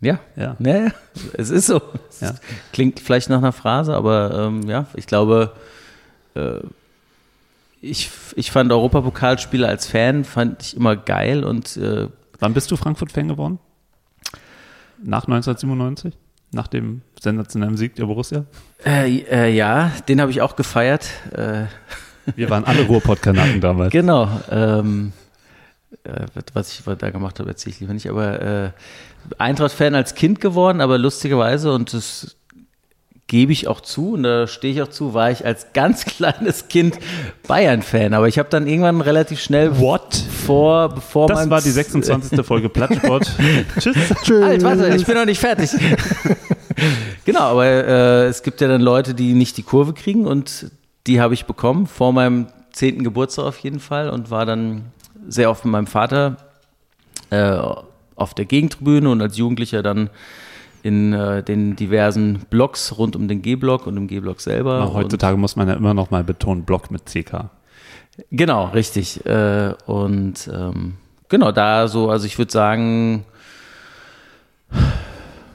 Ja, 0.00 0.18
Ja. 0.36 0.56
ja, 0.58 0.88
es 1.34 1.50
ist 1.50 1.66
so. 1.66 1.80
Es 2.08 2.20
Ja. 2.20 2.34
Klingt 2.72 2.98
vielleicht 3.00 3.28
nach 3.30 3.38
einer 3.38 3.52
Phrase, 3.52 3.94
aber 3.94 4.46
ähm, 4.46 4.62
ja, 4.68 4.86
ich 4.94 5.06
glaube, 5.06 5.52
äh, 6.34 6.60
ich, 7.80 8.10
ich 8.36 8.50
fand 8.50 8.70
Europapokalspiele 8.72 9.66
als 9.66 9.86
Fan, 9.86 10.24
fand 10.24 10.62
ich 10.62 10.76
immer 10.76 10.96
geil 10.96 11.44
und 11.44 11.76
äh, 11.76 12.08
Wann 12.42 12.54
bist 12.54 12.72
du 12.72 12.76
Frankfurt-Fan 12.76 13.28
geworden? 13.28 13.60
Nach 15.00 15.24
1997? 15.28 16.12
Nach 16.52 16.66
dem 16.68 17.00
sensationellen 17.20 17.76
Sieg 17.76 17.94
der 17.96 18.04
Borussia? 18.06 18.44
äh, 18.84 19.08
äh, 19.20 19.54
ja, 19.54 19.90
den 20.08 20.20
habe 20.20 20.30
ich 20.30 20.42
auch 20.42 20.54
gefeiert. 20.56 21.08
Äh, 21.32 21.64
Wir 22.36 22.50
waren 22.50 22.64
alle 22.64 22.82
Ruhrpott-Kanaken 22.82 23.60
damals. 23.60 23.90
genau. 23.92 24.28
Ähm, 24.50 25.12
äh, 26.04 26.26
was 26.52 26.72
ich 26.72 26.84
da 26.98 27.10
gemacht 27.10 27.38
habe, 27.40 27.48
erzähle 27.50 27.74
ich 27.74 27.80
lieber 27.80 27.94
nicht, 27.94 28.08
aber 28.08 28.42
äh, 28.42 28.70
Eintracht-Fan 29.38 29.94
als 29.94 30.14
Kind 30.14 30.40
geworden, 30.40 30.80
aber 30.80 30.98
lustigerweise 30.98 31.72
und 31.72 31.92
das 31.94 32.36
gebe 33.32 33.50
ich 33.50 33.66
auch 33.66 33.80
zu 33.80 34.12
und 34.12 34.24
da 34.24 34.46
stehe 34.46 34.74
ich 34.74 34.82
auch 34.82 34.90
zu, 34.90 35.14
war 35.14 35.30
ich 35.30 35.46
als 35.46 35.72
ganz 35.72 36.04
kleines 36.04 36.68
Kind 36.68 36.98
Bayern-Fan, 37.48 38.12
aber 38.12 38.28
ich 38.28 38.38
habe 38.38 38.50
dann 38.50 38.66
irgendwann 38.66 39.00
relativ 39.00 39.40
schnell 39.40 39.80
What? 39.80 40.14
vor, 40.44 40.90
bevor 40.90 41.28
Das 41.28 41.48
war 41.48 41.62
die 41.62 41.70
26. 41.70 42.44
Folge 42.46 42.68
Plattsport. 42.68 43.32
Tschüss. 43.78 43.96
Tschüss. 44.22 44.44
Halt, 44.44 44.62
warte, 44.62 44.94
ich 44.94 45.06
bin 45.06 45.14
noch 45.14 45.24
nicht 45.24 45.40
fertig. 45.40 45.70
genau, 47.24 47.40
aber 47.40 47.64
äh, 47.64 48.26
es 48.26 48.42
gibt 48.42 48.60
ja 48.60 48.68
dann 48.68 48.82
Leute, 48.82 49.14
die 49.14 49.32
nicht 49.32 49.56
die 49.56 49.62
Kurve 49.62 49.94
kriegen 49.94 50.26
und 50.26 50.70
die 51.06 51.18
habe 51.18 51.32
ich 51.32 51.46
bekommen 51.46 51.86
vor 51.86 52.12
meinem 52.12 52.48
zehnten 52.72 53.02
Geburtstag 53.02 53.46
auf 53.46 53.58
jeden 53.60 53.80
Fall 53.80 54.10
und 54.10 54.30
war 54.30 54.44
dann 54.44 54.92
sehr 55.26 55.48
oft 55.48 55.64
mit 55.64 55.72
meinem 55.72 55.86
Vater 55.86 56.36
äh, 57.30 57.58
auf 58.14 58.34
der 58.34 58.44
Gegentribüne 58.44 59.08
und 59.08 59.22
als 59.22 59.38
Jugendlicher 59.38 59.82
dann 59.82 60.10
in 60.82 61.12
äh, 61.12 61.42
den 61.42 61.76
diversen 61.76 62.40
Blocks 62.50 62.96
rund 62.98 63.16
um 63.16 63.28
den 63.28 63.42
G-Block 63.42 63.86
und 63.86 63.96
im 63.96 64.08
G-Block 64.08 64.40
selber. 64.40 64.74
Aber 64.74 64.94
heutzutage 64.94 65.36
muss 65.36 65.56
man 65.56 65.68
ja 65.68 65.74
immer 65.74 65.94
noch 65.94 66.10
mal 66.10 66.24
betonen, 66.24 66.64
Block 66.64 66.90
mit 66.90 67.06
CK. 67.06 67.50
Genau, 68.30 68.66
richtig. 68.66 69.24
Äh, 69.24 69.74
und 69.86 70.50
ähm, 70.52 70.94
genau, 71.28 71.52
da 71.52 71.88
so, 71.88 72.10
also 72.10 72.26
ich 72.26 72.38
würde 72.38 72.52
sagen, 72.52 73.24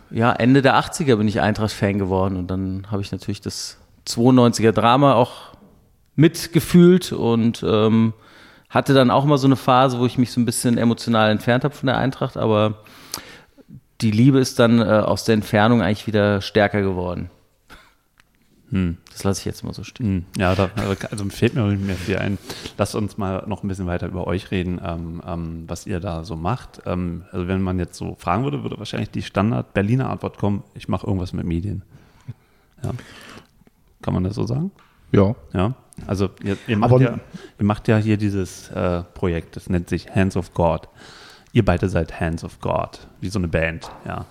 ja, 0.09 0.31
Ende 0.31 0.61
der 0.61 0.75
80er 0.79 1.17
bin 1.17 1.27
ich 1.27 1.41
Eintracht-Fan 1.41 1.99
geworden 1.99 2.37
und 2.37 2.47
dann 2.47 2.87
habe 2.89 3.01
ich 3.01 3.11
natürlich 3.11 3.41
das 3.41 3.77
92er 4.07 4.71
Drama 4.71 5.13
auch 5.13 5.57
mitgefühlt 6.15 7.11
und 7.11 7.63
ähm, 7.67 8.13
hatte 8.69 8.93
dann 8.93 9.11
auch 9.11 9.25
mal 9.25 9.37
so 9.37 9.47
eine 9.47 9.55
Phase, 9.55 9.99
wo 9.99 10.05
ich 10.05 10.17
mich 10.17 10.31
so 10.31 10.39
ein 10.39 10.45
bisschen 10.45 10.77
emotional 10.77 11.29
entfernt 11.29 11.63
habe 11.63 11.75
von 11.75 11.87
der 11.87 11.97
Eintracht, 11.97 12.37
aber 12.37 12.83
die 14.01 14.11
Liebe 14.11 14.39
ist 14.39 14.59
dann 14.59 14.79
äh, 14.79 14.83
aus 14.83 15.23
der 15.23 15.33
Entfernung 15.33 15.81
eigentlich 15.81 16.07
wieder 16.07 16.41
stärker 16.41 16.81
geworden. 16.81 17.29
Hm. 18.69 18.97
Das 19.11 19.23
lasse 19.23 19.39
ich 19.39 19.45
jetzt 19.45 19.63
mal 19.63 19.73
so 19.73 19.83
stehen. 19.83 20.07
Hm. 20.07 20.25
Ja, 20.37 20.53
da 20.53 20.69
also 21.09 21.25
fällt 21.29 21.55
mir 21.55 21.63
nicht 21.67 21.85
mehr 21.85 21.95
viel 21.95 22.17
ein. 22.17 22.37
Lasst 22.77 22.95
uns 22.95 23.17
mal 23.17 23.45
noch 23.47 23.63
ein 23.63 23.67
bisschen 23.67 23.87
weiter 23.87 24.07
über 24.07 24.27
euch 24.27 24.51
reden, 24.51 24.81
ähm, 24.83 25.21
ähm, 25.25 25.63
was 25.67 25.87
ihr 25.87 25.99
da 25.99 26.23
so 26.25 26.35
macht. 26.35 26.81
Ähm, 26.85 27.23
also 27.31 27.47
wenn 27.47 27.61
man 27.61 27.79
jetzt 27.79 27.97
so 27.97 28.15
fragen 28.15 28.43
würde, 28.43 28.63
würde 28.63 28.77
wahrscheinlich 28.77 29.09
die 29.09 29.21
Standard-Berliner 29.21 30.09
Antwort 30.09 30.37
kommen, 30.37 30.63
ich 30.73 30.89
mache 30.89 31.07
irgendwas 31.07 31.31
mit 31.31 31.45
Medien. 31.45 31.83
Ja. 32.83 32.91
Kann 34.01 34.13
man 34.13 34.23
das 34.23 34.35
so 34.35 34.45
sagen? 34.45 34.71
Ja. 35.11 35.33
Ja. 35.53 35.73
Also 36.05 36.29
ihr, 36.43 36.57
ihr, 36.67 36.77
macht, 36.77 36.99
ja, 36.99 37.19
ihr 37.57 37.65
macht 37.65 37.87
ja 37.87 37.97
hier 37.97 38.17
dieses 38.17 38.69
äh, 38.69 39.01
Projekt, 39.13 39.55
das 39.55 39.69
nennt 39.69 39.89
sich 39.89 40.13
Hands 40.13 40.35
of 40.35 40.53
God. 40.53 40.89
Ihr 41.57 41.65
beide 41.65 41.89
seid 41.89 42.19
Hands 42.19 42.43
of 42.43 42.59
God, 42.59 43.07
wie 43.19 43.29
so 43.29 43.39
eine 43.39 43.47
Band, 43.47 43.89
ja. 44.05 44.27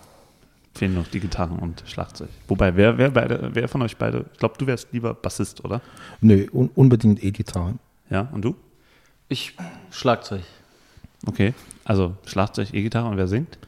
Fehlen 0.75 0.95
noch 0.95 1.09
die 1.09 1.19
Gitarren 1.19 1.59
und 1.59 1.83
Schlagzeug. 1.85 2.29
Wobei, 2.47 2.77
wer, 2.77 2.99
wer, 2.99 3.11
beide, 3.11 3.51
wer 3.53 3.67
von 3.67 3.83
euch 3.83 3.97
beide, 3.97 4.27
ich 4.33 4.39
glaube, 4.39 4.55
du 4.59 4.69
wärst 4.69 4.93
lieber 4.93 5.13
Bassist, 5.13 5.65
oder? 5.65 5.81
Nö, 6.21 6.47
un 6.53 6.71
unbedingt 6.77 7.25
E-Gitarre. 7.25 7.75
Ja, 8.11 8.29
und 8.31 8.45
du? 8.45 8.55
Ich 9.29 9.57
Schlagzeug. 9.91 10.43
Okay, 11.27 11.53
also 11.85 12.15
Schlagzeug, 12.27 12.73
E-Gitarre 12.73 13.09
und 13.09 13.17
wer 13.17 13.27
singt? 13.27 13.59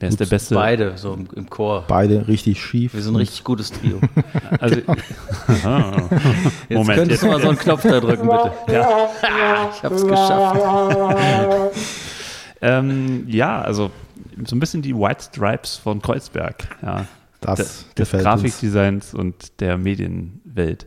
Wer 0.00 0.08
ist 0.08 0.18
der 0.20 0.26
Beste? 0.26 0.54
Beide, 0.54 0.98
so 0.98 1.14
im, 1.14 1.28
im, 1.34 1.48
Chor. 1.48 1.84
Beide 1.86 2.26
richtig 2.26 2.60
schief. 2.62 2.94
Wir 2.94 3.02
sind 3.02 3.14
ein 3.14 3.18
richtig 3.18 3.44
gutes 3.44 3.70
Trio. 3.70 4.00
also, 4.60 4.76
jetzt 4.76 5.64
Moment, 5.64 6.98
könntest 6.98 7.10
jetzt. 7.10 7.22
du 7.22 7.26
mal 7.26 7.40
so 7.40 7.48
einen 7.48 7.58
Knopf 7.58 7.82
da 7.82 8.00
drücken, 8.00 8.28
bitte. 8.28 8.52
Ja. 8.72 9.08
ich 9.72 9.82
hab's 9.82 10.02
geschafft. 10.04 11.76
ähm, 12.60 13.24
ja, 13.28 13.62
also 13.62 13.90
so 14.44 14.56
ein 14.56 14.60
bisschen 14.60 14.82
die 14.82 14.94
White 14.94 15.24
Stripes 15.24 15.76
von 15.76 16.02
Kreuzberg. 16.02 16.68
Ja. 16.82 17.06
Das 17.40 17.86
De, 17.96 18.04
des 18.04 18.10
Grafikdesigns 18.22 19.14
uns. 19.14 19.20
und 19.20 19.60
der 19.60 19.78
Medienwelt. 19.78 20.86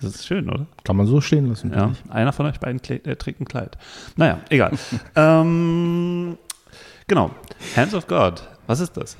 Das 0.00 0.14
ist 0.14 0.26
schön, 0.26 0.48
oder? 0.48 0.66
Kann 0.84 0.96
man 0.96 1.06
so 1.06 1.20
stehen 1.20 1.48
lassen. 1.48 1.72
Ja. 1.72 1.92
Einer 2.08 2.32
von 2.32 2.46
euch 2.46 2.60
beiden 2.60 2.80
äh, 2.88 3.16
trägt 3.16 3.40
ein 3.40 3.46
Kleid. 3.46 3.76
Naja, 4.16 4.40
egal. 4.48 4.72
ähm, 5.16 6.38
genau. 7.08 7.30
Hands 7.74 7.92
of 7.94 8.06
God. 8.06 8.46
Was 8.68 8.78
ist 8.78 8.96
das? 8.96 9.16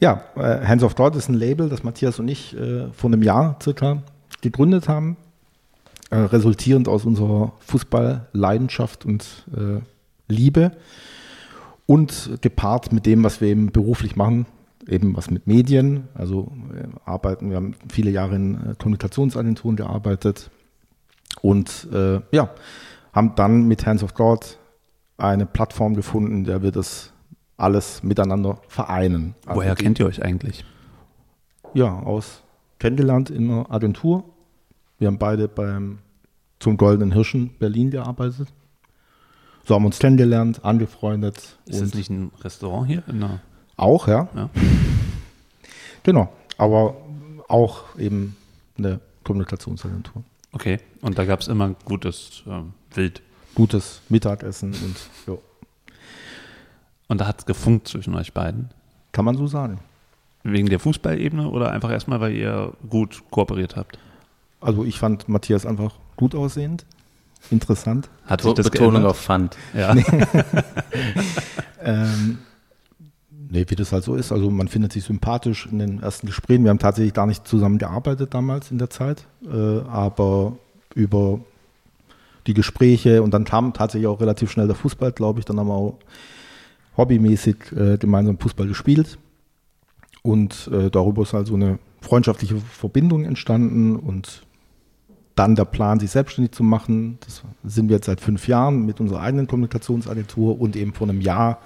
Ja, 0.00 0.24
äh, 0.36 0.66
Hands 0.66 0.82
of 0.82 0.94
God 0.94 1.16
ist 1.16 1.28
ein 1.28 1.34
Label, 1.34 1.68
das 1.68 1.82
Matthias 1.82 2.18
und 2.18 2.28
ich 2.28 2.56
äh, 2.56 2.90
vor 2.92 3.10
einem 3.10 3.22
Jahr 3.22 3.58
circa 3.62 4.02
gegründet 4.40 4.88
haben, 4.88 5.16
äh, 6.10 6.16
resultierend 6.16 6.88
aus 6.88 7.04
unserer 7.04 7.52
Fußballleidenschaft 7.60 9.04
und 9.04 9.46
äh, 9.56 9.80
Liebe 10.28 10.72
und 11.86 12.38
gepaart 12.42 12.92
mit 12.92 13.06
dem, 13.06 13.24
was 13.24 13.40
wir 13.40 13.48
eben 13.48 13.72
beruflich 13.72 14.16
machen, 14.16 14.46
eben 14.86 15.16
was 15.16 15.30
mit 15.30 15.46
Medien, 15.46 16.08
also 16.14 16.52
wir 16.70 16.88
arbeiten, 17.04 17.50
wir 17.50 17.56
haben 17.56 17.74
viele 17.90 18.10
Jahre 18.10 18.36
in 18.36 18.54
äh, 18.54 18.74
Kommunikationsagenturen 18.78 19.76
gearbeitet 19.76 20.50
und 21.40 21.88
äh, 21.92 22.20
ja, 22.32 22.50
haben 23.12 23.34
dann 23.34 23.66
mit 23.66 23.86
Hands 23.86 24.02
of 24.02 24.14
God 24.14 24.58
eine 25.18 25.46
Plattform 25.46 25.94
gefunden, 25.94 26.44
der 26.44 26.62
wir 26.62 26.72
das 26.72 27.12
alles 27.56 28.02
miteinander 28.02 28.58
vereinen. 28.68 29.34
Also 29.46 29.60
Woher 29.60 29.74
kennt 29.74 29.98
ihr 29.98 30.06
euch 30.06 30.22
eigentlich? 30.22 30.64
Ja, 31.74 31.98
aus 32.00 32.42
kennengelernt 32.78 33.30
in 33.30 33.50
einer 33.50 33.70
Agentur. 33.70 34.24
Wir 34.98 35.08
haben 35.08 35.18
beide 35.18 35.48
beim 35.48 35.98
zum 36.58 36.76
Goldenen 36.76 37.12
Hirschen 37.12 37.50
Berlin 37.58 37.90
gearbeitet. 37.90 38.48
So 39.64 39.74
haben 39.74 39.82
wir 39.82 39.86
uns 39.86 39.98
kennengelernt, 39.98 40.64
angefreundet. 40.64 41.58
Ist 41.66 41.82
das 41.82 41.94
nicht 41.94 42.10
ein 42.10 42.30
Restaurant 42.42 42.86
hier? 42.86 43.02
auch, 43.76 44.08
ja. 44.08 44.28
ja. 44.34 44.50
Genau, 46.02 46.32
aber 46.56 46.96
auch 47.48 47.98
eben 47.98 48.36
eine 48.78 49.00
Kommunikationsagentur. 49.24 50.22
Okay, 50.52 50.78
und 51.00 51.18
da 51.18 51.24
gab 51.24 51.40
es 51.40 51.48
immer 51.48 51.74
gutes 51.84 52.44
ähm, 52.46 52.74
Wild. 52.94 53.22
Gutes 53.56 54.00
Mittagessen 54.08 54.72
und 54.72 54.96
jo. 55.26 55.42
Und 57.08 57.20
da 57.20 57.26
hat 57.26 57.40
es 57.40 57.46
gefunkt 57.46 57.88
zwischen 57.88 58.14
euch 58.14 58.32
beiden? 58.32 58.70
Kann 59.10 59.24
man 59.24 59.36
so 59.36 59.48
sagen. 59.48 59.80
Wegen 60.44 60.68
der 60.68 60.78
Fußballebene 60.78 61.48
oder 61.48 61.72
einfach 61.72 61.90
erstmal, 61.90 62.20
weil 62.20 62.32
ihr 62.32 62.72
gut 62.88 63.24
kooperiert 63.30 63.74
habt? 63.74 63.98
Also 64.60 64.84
ich 64.84 65.00
fand 65.00 65.28
Matthias 65.28 65.66
einfach 65.66 65.94
gut 66.16 66.36
aussehend 66.36 66.86
interessant. 67.50 68.08
Hat 68.26 68.42
sich 68.42 68.52
das 68.54 68.70
Betonung 68.70 68.92
geändert? 68.92 69.10
auf 69.10 69.18
Fand. 69.18 69.56
Ja. 69.74 69.94
Nee. 71.76 71.92
ähm, 71.92 72.38
nee, 73.48 73.64
wie 73.68 73.76
das 73.76 73.92
halt 73.92 74.02
so 74.02 74.16
ist. 74.16 74.32
Also 74.32 74.50
man 74.50 74.66
findet 74.66 74.92
sich 74.92 75.04
sympathisch 75.04 75.68
in 75.70 75.78
den 75.78 76.02
ersten 76.02 76.26
Gesprächen. 76.26 76.64
Wir 76.64 76.70
haben 76.70 76.78
tatsächlich 76.78 77.14
gar 77.14 77.26
nicht 77.26 77.46
zusammen 77.46 77.78
gearbeitet 77.78 78.34
damals 78.34 78.70
in 78.70 78.78
der 78.78 78.90
Zeit, 78.90 79.26
äh, 79.44 79.80
aber 79.88 80.56
über 80.94 81.40
die 82.46 82.54
Gespräche 82.54 83.22
und 83.22 83.32
dann 83.32 83.44
kam 83.44 83.72
tatsächlich 83.72 84.06
auch 84.06 84.20
relativ 84.20 84.50
schnell 84.50 84.66
der 84.66 84.76
Fußball, 84.76 85.12
glaube 85.12 85.40
ich. 85.40 85.44
Dann 85.44 85.58
haben 85.58 85.68
wir 85.68 85.74
auch 85.74 85.98
hobbymäßig 86.96 87.56
äh, 87.76 87.96
gemeinsam 87.98 88.38
Fußball 88.38 88.66
gespielt 88.66 89.18
und 90.22 90.68
äh, 90.72 90.90
darüber 90.90 91.22
ist 91.22 91.32
halt 91.32 91.46
so 91.46 91.54
eine 91.54 91.78
freundschaftliche 92.00 92.56
Verbindung 92.56 93.24
entstanden 93.24 93.96
und 93.96 94.42
dann 95.34 95.54
der 95.54 95.66
Plan, 95.66 96.00
sich 96.00 96.10
selbstständig 96.10 96.52
zu 96.52 96.64
machen. 96.64 97.18
Das 97.24 97.42
sind 97.62 97.88
wir 97.88 97.96
jetzt 97.96 98.06
seit 98.06 98.20
fünf 98.20 98.48
Jahren 98.48 98.86
mit 98.86 99.00
unserer 99.00 99.20
eigenen 99.20 99.46
Kommunikationsagentur 99.46 100.58
und 100.58 100.76
eben 100.76 100.94
vor 100.94 101.08
einem 101.08 101.20
Jahr 101.20 101.60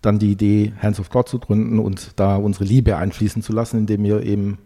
dann 0.00 0.18
die 0.18 0.32
Idee, 0.32 0.72
Hands 0.82 0.98
of 0.98 1.10
God 1.10 1.28
zu 1.28 1.38
gründen 1.38 1.78
und 1.78 2.18
da 2.18 2.36
unsere 2.36 2.64
Liebe 2.64 2.96
einfließen 2.96 3.40
zu 3.40 3.52
lassen, 3.52 3.78
indem 3.78 4.02
wir 4.02 4.22
eben 4.24 4.58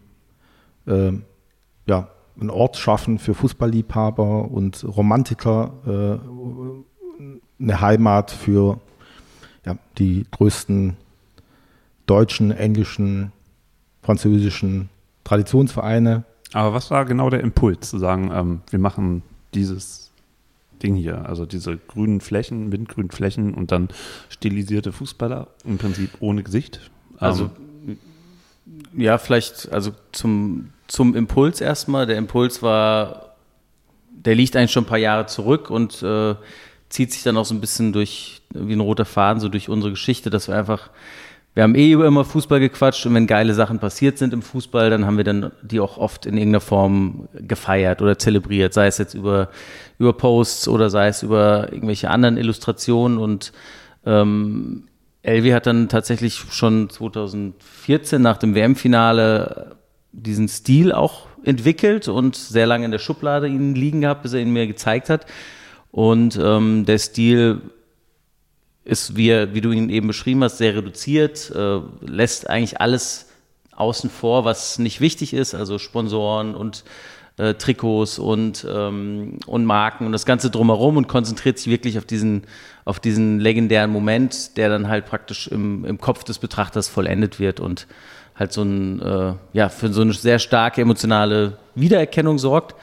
äh, 0.87 1.11
ja, 1.85 2.09
einen 2.39 2.49
Ort 2.49 2.77
schaffen 2.77 3.19
für 3.19 3.33
Fußballliebhaber 3.33 4.51
und 4.51 4.83
Romantiker, 4.83 5.73
äh, 5.85 7.63
eine 7.63 7.81
Heimat 7.81 8.31
für 8.31 8.79
ja, 9.65 9.77
die 9.97 10.25
größten 10.31 10.95
deutschen, 12.05 12.51
englischen, 12.51 13.31
französischen 14.01 14.89
Traditionsvereine 15.23 16.23
aber 16.53 16.73
was 16.73 16.91
war 16.91 17.05
genau 17.05 17.29
der 17.29 17.41
Impuls, 17.41 17.89
zu 17.89 17.99
sagen, 17.99 18.31
ähm, 18.33 18.61
wir 18.69 18.79
machen 18.79 19.23
dieses 19.53 20.11
Ding 20.81 20.95
hier, 20.95 21.27
also 21.27 21.45
diese 21.45 21.77
grünen 21.77 22.21
Flächen, 22.21 22.71
windgrünen 22.71 23.11
Flächen 23.11 23.53
und 23.53 23.71
dann 23.71 23.89
stilisierte 24.29 24.91
Fußballer, 24.91 25.47
im 25.65 25.77
Prinzip 25.77 26.11
ohne 26.19 26.43
Gesicht? 26.43 26.89
Also, 27.17 27.49
ähm, 27.85 27.97
ja, 28.95 29.17
vielleicht, 29.17 29.71
also 29.71 29.91
zum, 30.11 30.69
zum 30.87 31.15
Impuls 31.15 31.61
erstmal. 31.61 32.05
Der 32.05 32.17
Impuls 32.17 32.61
war, 32.61 33.35
der 34.11 34.35
liegt 34.35 34.55
eigentlich 34.55 34.71
schon 34.71 34.83
ein 34.83 34.87
paar 34.87 34.97
Jahre 34.97 35.25
zurück 35.25 35.69
und 35.69 36.01
äh, 36.03 36.35
zieht 36.89 37.11
sich 37.13 37.23
dann 37.23 37.37
auch 37.37 37.45
so 37.45 37.53
ein 37.53 37.61
bisschen 37.61 37.93
durch, 37.93 38.41
wie 38.53 38.73
ein 38.73 38.79
roter 38.79 39.05
Faden, 39.05 39.39
so 39.39 39.49
durch 39.49 39.69
unsere 39.69 39.91
Geschichte, 39.91 40.29
dass 40.29 40.47
wir 40.47 40.55
einfach 40.55 40.89
wir 41.57 41.63
haben 41.63 41.73
eh 41.73 41.91
über 41.91 42.05
immer 42.05 42.23
Fußball 42.23 42.59
gequatscht 42.59 43.07
und 43.07 43.15
wenn 43.15 43.25
geile 43.25 43.55
Sachen 43.55 43.79
passiert 43.79 44.19
sind 44.19 44.31
im 44.31 44.43
Fußball, 44.43 44.91
dann 44.91 45.07
haben 45.07 45.17
wir 45.17 45.23
dann 45.23 45.51
die 45.63 45.79
auch 45.79 45.97
oft 45.97 46.27
in 46.27 46.37
irgendeiner 46.37 46.59
Form 46.59 47.29
gefeiert 47.33 47.99
oder 48.03 48.19
zelebriert, 48.19 48.75
sei 48.75 48.85
es 48.85 48.99
jetzt 48.99 49.15
über, 49.15 49.49
über 49.97 50.13
Posts 50.13 50.67
oder 50.67 50.91
sei 50.91 51.07
es 51.07 51.23
über 51.23 51.73
irgendwelche 51.73 52.11
anderen 52.11 52.37
Illustrationen 52.37 53.17
und 53.17 53.53
ähm, 54.05 54.83
Elvi 55.23 55.49
hat 55.49 55.65
dann 55.65 55.89
tatsächlich 55.89 56.35
schon 56.51 56.91
2014 56.91 58.21
nach 58.21 58.37
dem 58.37 58.53
WM-Finale 58.53 59.77
diesen 60.17 60.47
Stil 60.47 60.91
auch 60.91 61.27
entwickelt 61.43 62.07
und 62.07 62.35
sehr 62.35 62.65
lange 62.65 62.85
in 62.85 62.91
der 62.91 62.99
Schublade 62.99 63.47
ihn 63.47 63.75
liegen 63.75 64.01
gehabt, 64.01 64.23
bis 64.23 64.33
er 64.33 64.41
ihn 64.41 64.51
mir 64.51 64.67
gezeigt 64.67 65.09
hat. 65.09 65.25
Und 65.91 66.37
ähm, 66.41 66.85
der 66.85 66.97
Stil 66.97 67.61
ist, 68.83 69.15
wie, 69.15 69.53
wie 69.53 69.61
du 69.61 69.71
ihn 69.71 69.89
eben 69.89 70.07
beschrieben 70.07 70.43
hast, 70.43 70.57
sehr 70.57 70.75
reduziert, 70.75 71.51
äh, 71.55 71.79
lässt 72.01 72.49
eigentlich 72.49 72.81
alles 72.81 73.27
außen 73.75 74.09
vor, 74.09 74.43
was 74.43 74.79
nicht 74.79 75.01
wichtig 75.01 75.33
ist, 75.33 75.53
also 75.53 75.77
Sponsoren 75.77 76.55
und 76.55 76.83
äh, 77.37 77.53
Trikots 77.53 78.17
und, 78.17 78.65
ähm, 78.67 79.37
und 79.45 79.65
Marken 79.65 80.05
und 80.05 80.11
das 80.11 80.25
Ganze 80.25 80.49
drumherum 80.49 80.97
und 80.97 81.07
konzentriert 81.07 81.59
sich 81.59 81.67
wirklich 81.67 81.97
auf 81.99 82.05
diesen, 82.05 82.43
auf 82.85 82.99
diesen 82.99 83.39
legendären 83.39 83.91
Moment, 83.91 84.57
der 84.57 84.69
dann 84.69 84.87
halt 84.87 85.05
praktisch 85.05 85.47
im, 85.47 85.85
im 85.85 85.99
Kopf 85.99 86.23
des 86.23 86.39
Betrachters 86.39 86.87
vollendet 86.87 87.39
wird 87.39 87.59
und 87.59 87.85
halt 88.37 88.53
so 88.53 88.61
ein, 88.61 89.01
äh, 89.01 89.33
ja, 89.53 89.69
für 89.69 89.91
so 89.91 90.01
eine 90.01 90.13
sehr 90.13 90.39
starke 90.39 90.81
emotionale 90.81 91.57
Wiedererkennung 91.75 92.37
sorgt. 92.37 92.75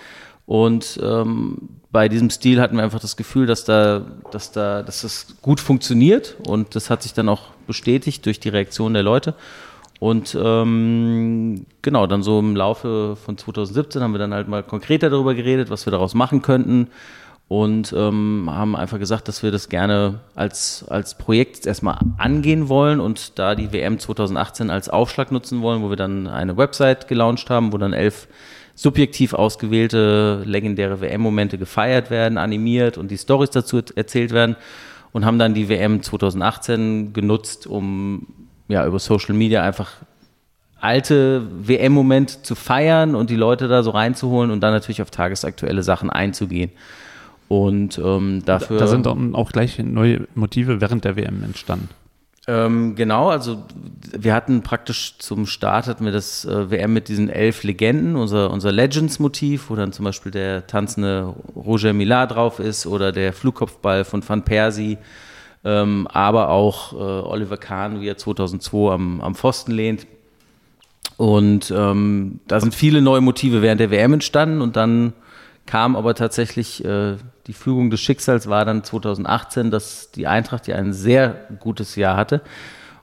Und 0.47 1.01
ähm, 1.03 1.69
bei 1.91 2.09
diesem 2.09 2.29
Stil 2.29 2.61
hatten 2.61 2.77
wir 2.77 2.83
einfach 2.83 3.01
das 3.01 3.17
Gefühl, 3.17 3.47
dass 3.47 3.65
da, 3.65 4.03
dass 4.31 4.53
da, 4.53 4.83
dass 4.83 5.03
das 5.03 5.37
gut 5.41 5.61
funktioniert 5.61 6.37
und 6.47 6.75
das 6.75 6.91
hat 6.91 7.03
sich 7.03 7.15
dann 7.15 7.29
auch 7.29 7.53
bestätigt 7.67 8.27
durch 8.27 8.41
die 8.41 8.49
Reaktion 8.49 8.95
der 8.95 9.05
Leute. 9.05 9.35
Und 10.01 10.37
ähm, 10.39 11.67
genau, 11.83 12.07
dann 12.07 12.23
so 12.23 12.41
im 12.41 12.57
Laufe 12.57 13.17
von 13.17 13.39
2017 13.39 14.03
haben 14.03 14.13
wir 14.13 14.19
dann 14.19 14.35
halt 14.35 14.49
mal 14.49 14.63
konkreter 14.63 15.09
darüber 15.09 15.35
geredet, 15.35 15.71
was 15.71 15.87
wir 15.87 15.93
daraus 15.93 16.15
machen 16.15 16.43
könnten. 16.43 16.89
Und 17.49 17.93
ähm, 17.97 18.49
haben 18.51 18.75
einfach 18.75 18.99
gesagt, 18.99 19.29
dass 19.29 19.43
wir 19.43 19.51
das 19.51 19.69
gerne 19.69 20.21
als, 20.35 20.85
als 20.89 21.17
Projekt 21.17 21.67
erstmal 21.67 21.99
angehen 22.17 22.69
wollen 22.69 23.01
und 23.01 23.39
da 23.39 23.55
die 23.55 23.73
WM 23.73 23.99
2018 23.99 24.71
als 24.71 24.89
Aufschlag 24.89 25.31
nutzen 25.31 25.61
wollen, 25.61 25.83
wo 25.83 25.91
wir 25.91 25.97
dann 25.97 26.27
eine 26.27 26.57
Website 26.57 27.07
gelauncht 27.07 27.51
haben, 27.51 27.73
wo 27.73 27.79
dann 27.79 27.93
elf 27.93 28.29
subjektiv 28.75 29.35
ausgewählte 29.35 30.43
legendäre 30.45 31.01
WM-Momente 31.01 31.59
gefeiert 31.59 32.11
werden, 32.11 32.39
animiert 32.39 32.99
und 32.99 33.11
die 33.11 33.19
Stories 33.19 33.51
dazu 33.51 33.81
erzählt 33.95 34.33
werden 34.33 34.57
und 35.13 35.25
haben 35.25 35.39
dann 35.39 35.55
die 35.55 35.69
WM 35.69 36.03
2018 36.03 37.13
genutzt, 37.13 37.67
um 37.67 38.27
ja 38.69 38.85
über 38.87 38.99
Social 38.99 39.35
Media 39.35 39.63
einfach 39.63 39.93
alte 40.81 41.47
WM-Momente 41.67 42.43
zu 42.43 42.55
feiern 42.55 43.15
und 43.15 43.31
die 43.31 43.37
Leute 43.37 43.69
da 43.69 43.83
so 43.83 43.91
reinzuholen 43.91 44.51
und 44.51 44.61
dann 44.61 44.73
natürlich 44.73 45.03
auf 45.03 45.11
tagesaktuelle 45.11 45.83
Sachen 45.83 46.11
einzugehen. 46.11 46.73
Und 47.49 47.99
ähm, 47.99 48.43
dafür. 48.45 48.79
Da 48.79 48.87
sind 48.87 49.07
dann 49.07 49.35
auch 49.35 49.53
gleich 49.53 49.79
neue 49.79 50.27
Motive 50.35 50.81
während 50.81 51.05
der 51.05 51.17
WM 51.17 51.43
entstanden. 51.43 51.89
Ähm, 52.47 52.95
genau, 52.95 53.31
also 53.31 53.63
wir 54.13 54.35
hatten 54.35 54.63
praktisch 54.63 55.17
zum 55.19 55.47
Start 55.47 55.87
hatten 55.87 56.05
wir 56.05 56.13
das 56.13 56.45
äh, 56.45 56.71
WM 56.71 56.93
mit 56.93 57.09
diesen 57.09 57.31
elf 57.31 57.63
Legenden, 57.63 58.17
unser, 58.17 58.51
unser 58.51 58.71
Legends-Motiv, 58.71 59.71
wo 59.71 59.77
dann 59.77 59.93
zum 59.93 60.05
Beispiel 60.05 60.31
der 60.31 60.67
tanzende 60.67 61.35
Roger 61.57 61.95
Millar 61.95 62.27
drauf 62.27 62.59
ist 62.59 62.87
oder 62.87 63.13
der 63.13 63.33
Flugkopfball 63.33 64.05
von 64.05 64.27
Van 64.27 64.45
Persie, 64.45 64.99
ähm, 65.65 66.07
aber 66.09 66.51
auch 66.51 66.93
äh, 66.93 66.97
Oliver 66.97 67.57
Kahn, 67.57 68.03
wie 68.03 68.09
er 68.09 68.19
2002 68.19 68.93
am, 68.93 69.21
am 69.23 69.35
Pfosten 69.35 69.73
lehnt. 69.73 70.07
Und 71.17 71.73
ähm, 71.75 72.41
da 72.47 72.61
sind 72.61 72.75
viele 72.75 73.01
neue 73.01 73.23
Motive 73.23 73.63
während 73.63 73.81
der 73.81 73.91
WM 73.91 74.13
entstanden 74.13 74.61
und 74.61 74.77
dann 74.77 75.15
kam 75.67 75.97
aber 75.97 76.15
tatsächlich 76.15 76.85
äh, 76.85 77.17
die 77.47 77.53
Fügung 77.53 77.91
des 77.91 78.01
Schicksals 78.01 78.49
war 78.49 78.65
dann 78.65 78.85
2018, 78.85 79.71
dass 79.71 80.11
die 80.11 80.27
Eintracht 80.27 80.67
ja 80.67 80.77
ein 80.77 80.93
sehr 80.93 81.49
gutes 81.61 81.97
Jahr 81.97 82.17
hatte. 82.17 82.43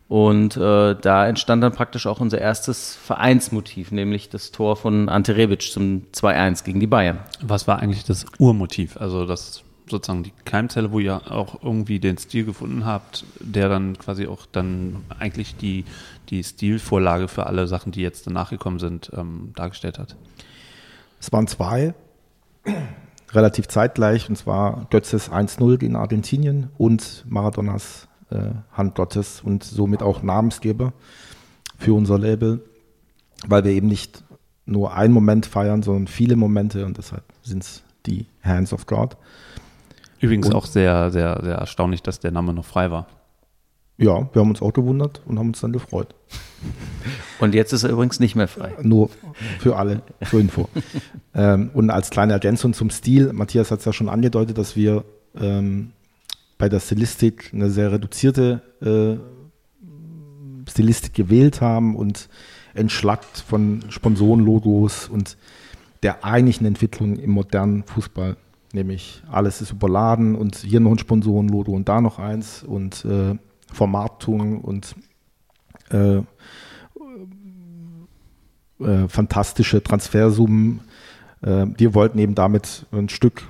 Und 0.07 0.57
äh, 0.57 0.95
da 0.95 1.25
entstand 1.25 1.63
dann 1.63 1.71
praktisch 1.71 2.05
auch 2.05 2.19
unser 2.19 2.39
erstes 2.39 2.95
Vereinsmotiv, 2.95 3.91
nämlich 3.91 4.27
das 4.27 4.51
Tor 4.51 4.75
von 4.75 5.07
Ante 5.07 5.37
Rebic 5.37 5.61
zum 5.61 6.07
2-1 6.13 6.65
gegen 6.65 6.81
die 6.81 6.87
Bayern. 6.87 7.19
Was 7.41 7.65
war 7.65 7.79
eigentlich 7.79 8.03
das 8.03 8.25
Urmotiv? 8.37 8.97
Also 8.97 9.25
das 9.25 9.63
sozusagen 9.89 10.23
die 10.23 10.33
Keimzelle, 10.43 10.91
wo 10.91 10.99
ihr 10.99 11.31
auch 11.31 11.63
irgendwie 11.63 11.99
den 11.99 12.17
Stil 12.17 12.43
gefunden 12.43 12.85
habt, 12.85 13.23
der 13.39 13.69
dann 13.69 13.97
quasi 13.97 14.27
auch 14.27 14.45
dann 14.51 14.97
eigentlich 15.17 15.55
die, 15.55 15.85
die 16.29 16.43
Stilvorlage 16.43 17.27
für 17.27 17.45
alle 17.45 17.67
Sachen, 17.67 17.93
die 17.93 18.01
jetzt 18.01 18.27
danach 18.27 18.49
gekommen 18.49 18.79
sind, 18.79 19.11
ähm, 19.15 19.53
dargestellt 19.55 19.97
hat? 19.97 20.17
Es 21.21 21.31
waren 21.31 21.47
zwei 21.47 21.93
relativ 23.33 23.67
zeitgleich, 23.67 24.29
und 24.29 24.35
zwar 24.35 24.87
Götzes 24.89 25.31
1-0 25.31 25.77
gegen 25.77 25.95
Argentinien 25.95 26.69
und 26.77 27.25
Maradonas 27.27 28.07
äh, 28.29 28.51
Hand 28.71 28.95
Gottes 28.95 29.41
und 29.41 29.63
somit 29.63 30.01
auch 30.01 30.23
Namensgeber 30.23 30.93
für 31.77 31.93
unser 31.93 32.17
Label, 32.17 32.63
weil 33.47 33.63
wir 33.63 33.71
eben 33.71 33.87
nicht 33.87 34.23
nur 34.65 34.93
einen 34.93 35.13
Moment 35.13 35.45
feiern, 35.45 35.83
sondern 35.83 36.07
viele 36.07 36.35
Momente 36.35 36.85
und 36.85 36.97
deshalb 36.97 37.23
sind 37.41 37.63
es 37.63 37.83
die 38.05 38.27
Hands 38.43 38.71
of 38.73 38.85
God. 38.85 39.17
Übrigens 40.19 40.47
und, 40.47 40.55
auch 40.55 40.65
sehr, 40.65 41.11
sehr, 41.11 41.39
sehr 41.43 41.55
erstaunlich, 41.55 42.03
dass 42.03 42.19
der 42.19 42.31
Name 42.31 42.53
noch 42.53 42.65
frei 42.65 42.91
war. 42.91 43.07
Ja, 44.01 44.27
wir 44.33 44.41
haben 44.41 44.49
uns 44.49 44.63
auch 44.63 44.73
gewundert 44.73 45.21
und 45.27 45.37
haben 45.37 45.49
uns 45.49 45.61
dann 45.61 45.71
gefreut. 45.71 46.15
Und 47.39 47.53
jetzt 47.53 47.71
ist 47.71 47.83
er 47.83 47.91
übrigens 47.91 48.19
nicht 48.19 48.35
mehr 48.35 48.47
frei. 48.47 48.73
Nur 48.81 49.11
für 49.59 49.75
alle, 49.75 50.01
zur 50.27 50.39
Info. 50.39 50.67
ähm, 51.35 51.69
und 51.75 51.91
als 51.91 52.09
kleine 52.09 52.33
Ergänzung 52.33 52.73
zum 52.73 52.89
Stil, 52.89 53.31
Matthias 53.31 53.69
hat 53.69 53.79
es 53.79 53.85
ja 53.85 53.93
schon 53.93 54.09
angedeutet, 54.09 54.57
dass 54.57 54.75
wir 54.75 55.05
ähm, 55.39 55.91
bei 56.57 56.67
der 56.67 56.79
Stilistik 56.79 57.51
eine 57.53 57.69
sehr 57.69 57.91
reduzierte 57.91 58.63
äh, 58.81 59.17
Stilistik 60.67 61.13
gewählt 61.13 61.61
haben 61.61 61.95
und 61.95 62.27
entschlackt 62.73 63.37
von 63.37 63.83
Sponsorenlogos 63.89 65.09
und 65.09 65.37
der 66.01 66.25
eigentlichen 66.25 66.65
Entwicklung 66.65 67.17
im 67.17 67.29
modernen 67.29 67.83
Fußball. 67.83 68.35
Nämlich 68.73 69.21
alles 69.29 69.61
ist 69.61 69.71
überladen 69.71 70.33
und 70.33 70.55
hier 70.55 70.79
noch 70.79 70.91
ein 70.91 70.97
Sponsorenlogo 70.97 71.71
und 71.71 71.87
da 71.87 72.01
noch 72.01 72.17
eins 72.17 72.63
und 72.63 73.05
äh, 73.05 73.35
Vermarktung 73.71 74.61
und 74.61 74.95
äh, 75.89 76.21
äh, 78.79 79.07
fantastische 79.07 79.83
Transfersummen. 79.83 80.81
Äh, 81.41 81.67
wir 81.77 81.93
wollten 81.93 82.19
eben 82.19 82.35
damit 82.35 82.85
ein 82.91 83.09
Stück 83.09 83.43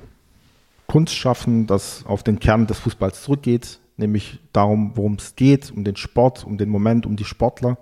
Kunst 0.87 1.15
schaffen, 1.15 1.67
das 1.67 2.05
auf 2.05 2.23
den 2.23 2.39
Kern 2.39 2.67
des 2.67 2.79
Fußballs 2.79 3.23
zurückgeht, 3.23 3.79
nämlich 3.95 4.39
darum, 4.51 4.91
worum 4.95 5.13
es 5.13 5.35
geht, 5.35 5.71
um 5.71 5.85
den 5.85 5.95
Sport, 5.95 6.45
um 6.45 6.57
den 6.57 6.69
Moment, 6.69 7.05
um 7.05 7.15
die 7.15 7.23
Sportler 7.23 7.77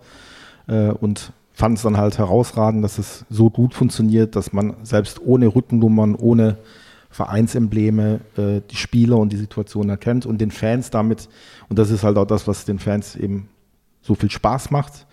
äh, 0.67 0.89
und 0.89 1.33
fand 1.53 1.77
es 1.77 1.83
dann 1.83 1.97
halt 1.97 2.19
herausragend, 2.19 2.83
dass 2.83 2.99
es 2.99 3.25
so 3.29 3.49
gut 3.49 3.73
funktioniert, 3.73 4.35
dass 4.35 4.53
man 4.53 4.75
selbst 4.83 5.19
ohne 5.21 5.47
Rückennummern, 5.47 6.15
ohne 6.15 6.57
Vereinsembleme 7.09 8.21
äh, 8.37 8.61
die 8.69 8.75
Spieler 8.75 9.17
und 9.17 9.33
die 9.33 9.37
Situation 9.37 9.89
erkennt 9.89 10.25
und 10.25 10.39
den 10.39 10.51
Fans 10.51 10.91
damit, 10.91 11.27
und 11.67 11.79
das 11.79 11.89
ist 11.89 12.03
halt 12.03 12.17
auch 12.17 12.27
das, 12.27 12.47
was 12.47 12.65
den 12.65 12.79
Fans 12.79 13.15
eben 13.15 13.49
so 14.01 14.15
viel 14.15 14.29
Spaß 14.29 14.71
macht, 14.71 15.07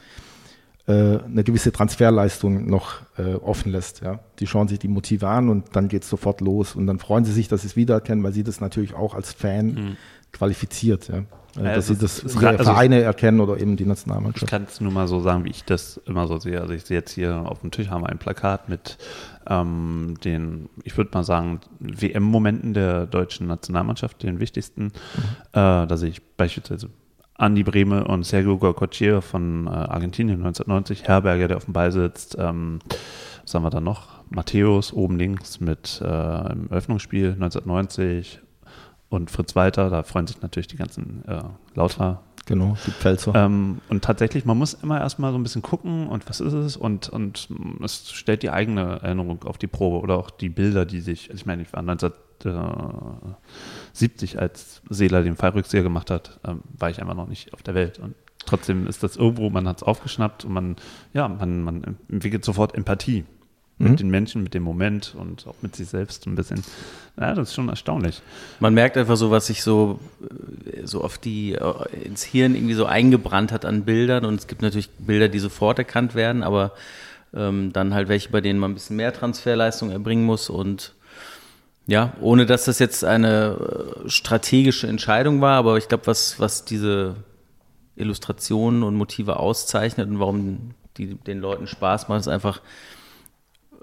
äh, 0.87 0.93
eine 0.93 1.43
gewisse 1.43 1.73
Transferleistung 1.73 2.67
noch 2.67 3.01
äh, 3.19 3.35
offen 3.35 3.73
lässt. 3.73 4.03
Ja. 4.03 4.21
Die 4.39 4.47
schauen 4.47 4.69
sich 4.69 4.79
die 4.79 4.89
Motive 4.89 5.27
an 5.27 5.49
und 5.49 5.75
dann 5.75 5.89
geht 5.89 6.05
es 6.05 6.09
sofort 6.09 6.41
los 6.41 6.77
und 6.77 6.87
dann 6.87 6.99
freuen 6.99 7.25
sie 7.25 7.33
sich, 7.33 7.49
dass 7.49 7.63
sie 7.63 7.69
es 7.69 7.77
wiedererkennen, 7.77 8.23
weil 8.23 8.33
sie 8.33 8.45
das 8.45 8.61
natürlich 8.61 8.95
auch 8.95 9.15
als 9.15 9.33
Fan 9.33 9.67
mhm. 9.67 9.97
qualifiziert. 10.33 11.09
Ja. 11.09 11.25
Äh, 11.59 11.65
ja, 11.65 11.75
dass 11.75 11.87
sie 11.87 11.97
das 11.97 12.19
ist, 12.19 12.37
also 12.43 12.65
Vereine 12.65 13.01
erkennen 13.03 13.41
oder 13.41 13.59
eben 13.59 13.77
die 13.77 13.87
Nationalmannschaft. 13.87 14.45
Ich 14.45 14.51
kann 14.51 14.65
es 14.65 14.81
nur 14.81 14.93
mal 14.93 15.09
so 15.09 15.21
sagen, 15.21 15.45
wie 15.45 15.51
ich 15.51 15.65
das 15.65 15.99
immer 16.07 16.27
so 16.27 16.39
sehe. 16.39 16.61
Also 16.61 16.75
ich 16.75 16.85
sehe 16.85 16.99
jetzt 16.99 17.13
hier 17.13 17.45
auf 17.47 17.61
dem 17.61 17.71
Tisch 17.71 17.89
haben 17.89 18.03
wir 18.03 18.09
ein 18.09 18.19
Plakat 18.19 18.69
mit 18.69 18.99
ähm, 19.49 20.15
den, 20.25 20.69
ich 20.85 20.97
würde 20.97 21.11
mal 21.15 21.25
sagen, 21.25 21.61
WM-Momenten 21.81 22.75
der 22.75 23.07
deutschen 23.07 23.47
Nationalmannschaft, 23.47 24.23
den 24.23 24.41
wichtigsten. 24.41 24.85
Mhm. 24.85 24.91
Äh, 25.53 25.87
da 25.87 25.97
sehe 25.97 26.11
ich 26.11 26.23
beispielsweise 26.37 26.91
Andi 27.39 27.63
Brehme 27.63 28.05
und 28.05 28.25
Sergio 28.25 28.59
Gorcochier 28.59 29.21
von 29.21 29.67
äh, 29.67 29.71
Argentinien 29.71 30.39
1990, 30.39 31.07
Herberger, 31.07 31.49
der 31.49 31.59
auf 31.59 31.67
dem 31.67 31.75
Ball 31.75 31.93
sitzt. 31.93 32.37
Ähm, 32.39 32.79
was 33.43 33.55
haben 33.55 33.63
wir 33.63 33.71
da 33.71 33.81
noch? 33.81 34.17
Matthäus 34.31 34.93
oben 34.93 35.19
links 35.19 35.61
mit 35.61 36.01
äh, 36.03 36.53
im 36.53 36.71
Öffnungsspiel 36.71 37.33
1990 37.33 38.41
und 39.09 39.31
Fritz 39.31 39.55
Walter, 39.55 39.91
da 39.91 40.03
freuen 40.03 40.27
sich 40.27 40.43
natürlich 40.43 40.69
die 40.69 40.77
ganzen 40.77 41.25
äh, 41.27 41.43
lauter 41.75 42.23
Genau, 42.47 42.77
die 42.87 42.93
Pfälzer. 42.93 43.35
Ähm, 43.35 43.81
und 43.89 44.05
tatsächlich, 44.05 44.45
man 44.45 44.57
muss 44.57 44.75
immer 44.75 45.01
erstmal 45.01 45.33
so 45.33 45.39
ein 45.39 45.43
bisschen 45.43 45.63
gucken 45.63 46.07
und 46.07 46.29
was 46.29 46.39
ist 46.39 46.53
es 46.53 46.77
und, 46.77 47.09
und 47.09 47.49
es 47.83 48.13
stellt 48.13 48.45
die 48.45 48.51
eigene 48.51 49.01
Erinnerung 49.03 49.43
auf 49.43 49.59
die 49.59 49.67
Probe 49.67 49.99
oder 49.99 50.17
auch 50.17 50.31
die 50.31 50.49
Bilder, 50.49 50.87
die 50.87 51.01
sich, 51.01 51.29
also 51.29 51.41
ich 51.41 51.47
meine, 51.47 51.63
ich 51.63 51.73
war 51.73 51.81
1970, 51.81 54.39
als 54.39 54.81
Seeler 54.89 55.25
den 55.25 55.35
Fallrückseher 55.35 55.83
gemacht 55.83 56.13
hat, 56.13 56.39
ähm, 56.47 56.61
war 56.79 56.89
ich 56.89 57.01
einfach 57.01 57.17
noch 57.17 57.27
nicht 57.27 57.53
auf 57.53 57.65
der 57.65 57.75
Welt 57.75 57.99
und 57.99 58.15
trotzdem 58.47 58.87
ist 58.87 59.03
das 59.03 59.17
irgendwo, 59.17 59.51
man 59.51 59.67
hat 59.67 59.79
es 59.79 59.83
aufgeschnappt 59.83 60.45
und 60.45 60.53
man, 60.53 60.77
ja, 61.15 61.27
man, 61.27 61.65
man 61.65 61.97
entwickelt 62.09 62.45
sofort 62.45 62.77
Empathie 62.77 63.25
mit 63.79 63.93
mhm. 63.93 63.97
den 63.97 64.11
Menschen, 64.11 64.43
mit 64.43 64.55
dem 64.55 64.63
Moment 64.63 65.15
und 65.19 65.47
auch 65.47 65.57
mit 65.61 65.77
sich 65.77 65.89
selbst 65.89 66.27
ein 66.27 66.35
bisschen. 66.35 66.63
Ja, 67.21 67.35
das 67.35 67.49
ist 67.49 67.55
schon 67.55 67.69
erstaunlich. 67.69 68.23
Man 68.59 68.73
merkt 68.73 68.97
einfach 68.97 69.17
so, 69.17 69.31
was 69.31 69.47
sich 69.47 69.63
so, 69.63 70.01
äh, 70.73 70.87
so 70.87 71.03
auf 71.03 71.19
die, 71.19 71.53
äh, 71.53 72.05
ins 72.05 72.23
Hirn 72.23 72.55
irgendwie 72.55 72.75
so 72.75 72.87
eingebrannt 72.87 73.53
hat 73.53 73.67
an 73.67 73.85
Bildern. 73.85 74.25
Und 74.25 74.41
es 74.41 74.47
gibt 74.47 74.63
natürlich 74.63 74.89
Bilder, 74.99 75.29
die 75.29 75.39
sofort 75.39 75.79
erkannt 75.79 76.15
werden, 76.15 76.43
aber 76.43 76.73
ähm, 77.35 77.73
dann 77.73 77.93
halt 77.93 78.09
welche, 78.09 78.31
bei 78.31 78.41
denen 78.41 78.59
man 78.59 78.71
ein 78.71 78.75
bisschen 78.75 78.97
mehr 78.97 79.13
Transferleistung 79.13 79.91
erbringen 79.91 80.25
muss. 80.25 80.49
Und 80.49 80.95
ja, 81.87 82.15
ohne 82.21 82.47
dass 82.47 82.65
das 82.65 82.79
jetzt 82.79 83.05
eine 83.05 84.05
äh, 84.07 84.09
strategische 84.09 84.87
Entscheidung 84.87 85.43
war, 85.43 85.59
aber 85.59 85.77
ich 85.77 85.89
glaube, 85.89 86.07
was, 86.07 86.41
was 86.41 86.65
diese 86.65 87.17
Illustrationen 87.95 88.83
und 88.83 88.95
Motive 88.95 89.39
auszeichnet 89.39 90.09
und 90.09 90.19
warum 90.19 90.75
die 90.97 91.15
den 91.15 91.41
Leuten 91.41 91.67
Spaß 91.67 92.09
macht, 92.09 92.21
ist 92.21 92.29
einfach, 92.29 92.61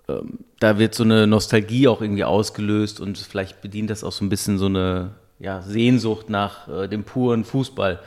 ähm, 0.07 0.39
da 0.59 0.79
wird 0.79 0.95
so 0.95 1.03
eine 1.03 1.27
Nostalgie 1.27 1.87
auch 1.87 2.01
irgendwie 2.01 2.23
ausgelöst 2.23 2.99
und 2.99 3.17
vielleicht 3.17 3.61
bedient 3.61 3.89
das 3.89 4.03
auch 4.03 4.11
so 4.11 4.25
ein 4.25 4.29
bisschen 4.29 4.57
so 4.57 4.65
eine 4.65 5.11
ja, 5.39 5.61
Sehnsucht 5.61 6.29
nach 6.29 6.67
äh, 6.67 6.87
dem 6.87 7.03
puren 7.03 7.43
Fußball. 7.43 7.99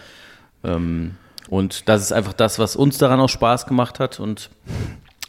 Ähm, 0.64 1.16
und 1.48 1.88
das 1.88 2.02
ist 2.02 2.12
einfach 2.12 2.32
das, 2.32 2.58
was 2.58 2.76
uns 2.76 2.98
daran 2.98 3.20
auch 3.20 3.28
Spaß 3.28 3.66
gemacht 3.66 4.00
hat 4.00 4.20
und 4.20 4.50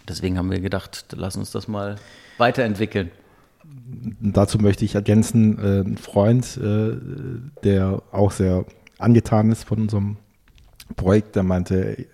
deswegen 0.08 0.38
haben 0.38 0.52
wir 0.52 0.60
gedacht, 0.60 1.06
lass 1.16 1.36
uns 1.36 1.52
das 1.52 1.68
mal 1.68 1.96
weiterentwickeln. 2.38 3.12
Dazu 4.20 4.58
möchte 4.58 4.86
ich 4.86 4.96
ergänzen, 4.96 5.60
äh, 5.60 5.82
ein 5.82 5.98
Freund, 5.98 6.58
äh, 6.58 6.98
der 7.64 8.02
auch 8.12 8.32
sehr 8.32 8.66
angetan 8.98 9.52
ist 9.52 9.64
von 9.66 9.82
unserem 9.82 10.18
Projekt, 10.96 11.36
der 11.36 11.44
meinte, 11.44 12.08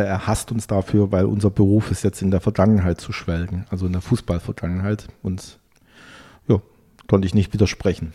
er 0.00 0.26
hasst 0.26 0.50
uns 0.52 0.66
dafür, 0.66 1.12
weil 1.12 1.26
unser 1.26 1.50
Beruf 1.50 1.90
ist 1.90 2.02
jetzt 2.02 2.22
in 2.22 2.30
der 2.30 2.40
Vergangenheit 2.40 3.00
zu 3.00 3.12
schwelgen, 3.12 3.66
also 3.70 3.86
in 3.86 3.92
der 3.92 4.00
Fußballvergangenheit. 4.00 5.08
Und 5.22 5.58
ja, 6.48 6.60
konnte 7.08 7.26
ich 7.26 7.34
nicht 7.34 7.52
widersprechen. 7.52 8.12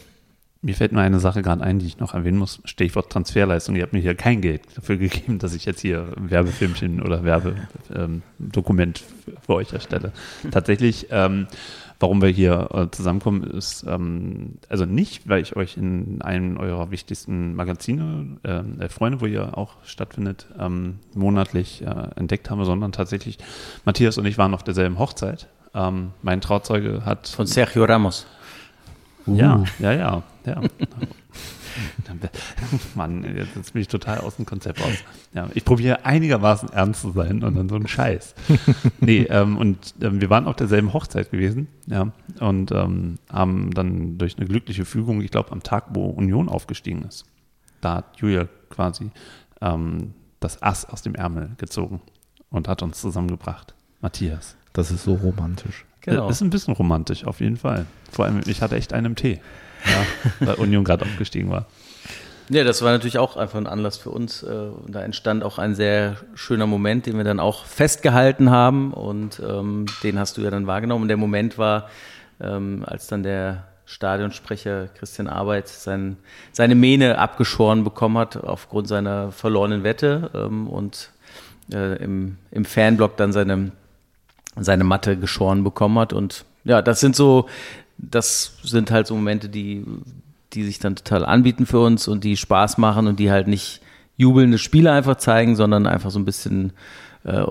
Mir 0.63 0.73
fällt 0.73 0.91
nur 0.91 1.03
eine 1.03 1.19
Sache 1.19 1.43
gerade 1.43 1.63
ein, 1.63 1.77
die 1.77 1.85
ich 1.85 1.99
noch 1.99 2.15
erwähnen 2.15 2.39
muss. 2.39 2.61
Stichwort 2.65 3.11
Transferleistung. 3.11 3.75
Ihr 3.75 3.83
habt 3.83 3.93
mir 3.93 3.99
hier 3.99 4.15
kein 4.15 4.41
Geld 4.41 4.63
dafür 4.75 4.97
gegeben, 4.97 5.37
dass 5.37 5.53
ich 5.53 5.65
jetzt 5.65 5.81
hier 5.81 6.07
Werbefilmchen 6.17 7.01
oder 7.01 7.23
Werbedokument 7.23 9.03
ähm, 9.27 9.37
für 9.45 9.53
euch 9.53 9.71
erstelle. 9.71 10.13
Tatsächlich, 10.49 11.07
ähm, 11.11 11.45
warum 11.99 12.21
wir 12.21 12.29
hier 12.29 12.69
äh, 12.73 12.91
zusammenkommen, 12.91 13.43
ist 13.43 13.85
ähm, 13.87 14.55
also 14.69 14.85
nicht, 14.85 15.27
weil 15.27 15.41
ich 15.41 15.55
euch 15.55 15.77
in 15.77 16.21
einem 16.21 16.57
eurer 16.57 16.91
wichtigsten 16.91 17.55
Magazine, 17.55 18.37
äh, 18.43 18.89
Freunde, 18.89 19.21
wo 19.21 19.25
ihr 19.25 19.57
auch 19.57 19.75
stattfindet, 19.83 20.47
ähm, 20.59 20.99
monatlich 21.13 21.81
äh, 21.81 22.09
entdeckt 22.15 22.49
habe, 22.49 22.65
sondern 22.65 22.91
tatsächlich, 22.91 23.37
Matthias 23.85 24.17
und 24.17 24.25
ich 24.25 24.37
waren 24.37 24.53
auf 24.53 24.63
derselben 24.63 24.99
Hochzeit. 24.99 25.47
Ähm, 25.73 26.11
mein 26.21 26.41
Trauzeuge 26.41 27.03
hat. 27.05 27.27
Von 27.27 27.45
Sergio 27.45 27.85
Ramos. 27.85 28.25
Ja, 29.25 29.63
ja, 29.79 29.91
ja, 29.91 30.23
ja. 30.45 30.61
Mann, 32.95 33.23
jetzt 33.35 33.73
bin 33.73 33.81
ich 33.81 33.87
total 33.87 34.19
aus 34.19 34.37
dem 34.37 34.45
Konzept 34.45 34.81
raus. 34.81 34.95
Ja, 35.33 35.47
ich 35.53 35.65
probiere 35.65 36.05
einigermaßen 36.05 36.69
ernst 36.69 37.01
zu 37.01 37.11
sein 37.11 37.43
und 37.43 37.55
dann 37.55 37.69
so 37.69 37.75
ein 37.75 37.87
Scheiß. 37.87 38.35
nee, 38.99 39.23
ähm, 39.29 39.57
und 39.57 39.95
ähm, 40.01 40.21
wir 40.21 40.29
waren 40.29 40.47
auf 40.47 40.55
derselben 40.55 40.93
Hochzeit 40.93 41.31
gewesen, 41.31 41.67
ja, 41.87 42.11
und 42.39 42.71
ähm, 42.71 43.19
haben 43.31 43.71
dann 43.73 44.17
durch 44.17 44.37
eine 44.37 44.47
glückliche 44.47 44.85
Fügung, 44.85 45.21
ich 45.21 45.31
glaube, 45.31 45.51
am 45.51 45.63
Tag, 45.63 45.85
wo 45.89 46.05
Union 46.05 46.49
aufgestiegen 46.49 47.03
ist, 47.03 47.25
da 47.81 47.95
hat 47.95 48.17
Julia 48.17 48.47
quasi 48.69 49.11
ähm, 49.61 50.13
das 50.39 50.61
Ass 50.61 50.85
aus 50.85 51.01
dem 51.01 51.15
Ärmel 51.15 51.51
gezogen 51.57 52.01
und 52.49 52.67
hat 52.67 52.81
uns 52.81 52.99
zusammengebracht. 53.01 53.73
Matthias. 54.01 54.55
Das 54.73 54.91
ist 54.91 55.03
so 55.03 55.15
romantisch. 55.15 55.85
Genau. 56.01 56.29
Ist 56.29 56.41
ein 56.41 56.49
bisschen 56.49 56.73
romantisch, 56.73 57.25
auf 57.25 57.41
jeden 57.41 57.57
Fall. 57.57 57.85
Vor 58.11 58.25
allem, 58.25 58.41
ich 58.45 58.61
hatte 58.61 58.75
echt 58.75 58.93
einen 58.93 59.15
Tee, 59.15 59.39
ja, 59.87 60.47
weil 60.47 60.55
Union 60.55 60.83
gerade 60.83 61.05
aufgestiegen 61.05 61.49
war. 61.49 61.65
Ja, 62.49 62.63
das 62.63 62.81
war 62.81 62.91
natürlich 62.91 63.17
auch 63.17 63.35
einfach 63.35 63.57
ein 63.57 63.67
Anlass 63.67 63.97
für 63.97 64.09
uns. 64.09 64.41
Äh, 64.41 64.69
da 64.87 65.01
entstand 65.01 65.43
auch 65.43 65.57
ein 65.57 65.75
sehr 65.75 66.15
schöner 66.33 66.65
Moment, 66.65 67.05
den 67.05 67.17
wir 67.17 67.25
dann 67.25 67.41
auch 67.41 67.65
festgehalten 67.65 68.49
haben 68.49 68.93
und 68.93 69.41
ähm, 69.45 69.85
den 70.03 70.17
hast 70.17 70.37
du 70.37 70.41
ja 70.41 70.49
dann 70.49 70.65
wahrgenommen. 70.65 71.03
Und 71.03 71.07
der 71.09 71.17
Moment 71.17 71.57
war, 71.57 71.89
ähm, 72.39 72.83
als 72.87 73.07
dann 73.07 73.23
der 73.23 73.65
Stadionsprecher 73.85 74.87
Christian 74.97 75.27
Arbeit 75.27 75.67
sein, 75.67 76.17
seine 76.53 76.75
Mähne 76.75 77.17
abgeschoren 77.17 77.83
bekommen 77.83 78.17
hat 78.17 78.37
aufgrund 78.37 78.87
seiner 78.87 79.31
verlorenen 79.31 79.83
Wette 79.83 80.29
ähm, 80.33 80.67
und 80.67 81.11
äh, 81.73 82.01
im, 82.01 82.37
im 82.51 82.63
Fanblock 82.63 83.17
dann 83.17 83.33
seine 83.33 83.71
seine 84.59 84.83
Matte 84.83 85.17
geschoren 85.17 85.63
bekommen 85.63 85.99
hat. 85.99 86.13
Und 86.13 86.45
ja, 86.63 86.81
das 86.81 86.99
sind 86.99 87.15
so, 87.15 87.47
das 87.97 88.53
sind 88.63 88.91
halt 88.91 89.07
so 89.07 89.15
Momente, 89.15 89.49
die, 89.49 89.83
die 90.53 90.63
sich 90.63 90.79
dann 90.79 90.95
total 90.95 91.25
anbieten 91.25 91.65
für 91.65 91.79
uns 91.79 92.07
und 92.07 92.23
die 92.23 92.37
Spaß 92.37 92.77
machen 92.77 93.07
und 93.07 93.19
die 93.19 93.31
halt 93.31 93.47
nicht 93.47 93.81
jubelnde 94.15 94.57
Spiele 94.57 94.91
einfach 94.91 95.17
zeigen, 95.17 95.55
sondern 95.55 95.87
einfach 95.87 96.11
so 96.11 96.19
ein 96.19 96.25
bisschen, 96.25 96.73
äh, 97.23 97.43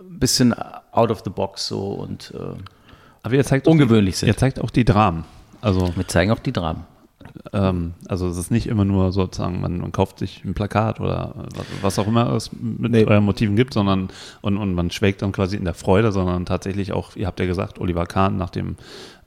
bisschen 0.00 0.54
out 0.92 1.10
of 1.10 1.22
the 1.24 1.30
box 1.30 1.66
so 1.66 1.92
und 1.92 2.32
äh, 2.34 2.58
Aber 3.22 3.34
ihr 3.34 3.44
zeigt 3.44 3.66
ungewöhnlich 3.66 4.14
die, 4.14 4.20
sind. 4.20 4.28
Ihr 4.28 4.36
zeigt 4.36 4.60
auch 4.60 4.70
die 4.70 4.84
Dramen. 4.84 5.24
Also 5.60 5.94
wir 5.96 6.06
zeigen 6.08 6.30
auch 6.30 6.38
die 6.38 6.52
Dramen. 6.52 6.84
Ähm, 7.52 7.94
also 8.08 8.28
es 8.28 8.36
ist 8.36 8.50
nicht 8.50 8.66
immer 8.66 8.84
nur 8.84 9.12
sozusagen, 9.12 9.60
man, 9.60 9.78
man, 9.78 9.92
kauft 9.92 10.18
sich 10.18 10.44
ein 10.44 10.54
Plakat 10.54 11.00
oder 11.00 11.34
was, 11.54 11.66
was 11.82 11.98
auch 11.98 12.06
immer 12.06 12.32
es 12.32 12.50
mit 12.52 12.92
nee. 12.92 13.04
euren 13.04 13.24
Motiven 13.24 13.56
gibt, 13.56 13.74
sondern 13.74 14.08
und, 14.40 14.56
und 14.56 14.74
man 14.74 14.90
schwelgt 14.90 15.22
dann 15.22 15.32
quasi 15.32 15.56
in 15.56 15.64
der 15.64 15.74
Freude, 15.74 16.12
sondern 16.12 16.46
tatsächlich 16.46 16.92
auch, 16.92 17.16
ihr 17.16 17.26
habt 17.26 17.40
ja 17.40 17.46
gesagt, 17.46 17.78
Oliver 17.80 18.06
Kahn 18.06 18.36
nach 18.36 18.50
dem 18.50 18.76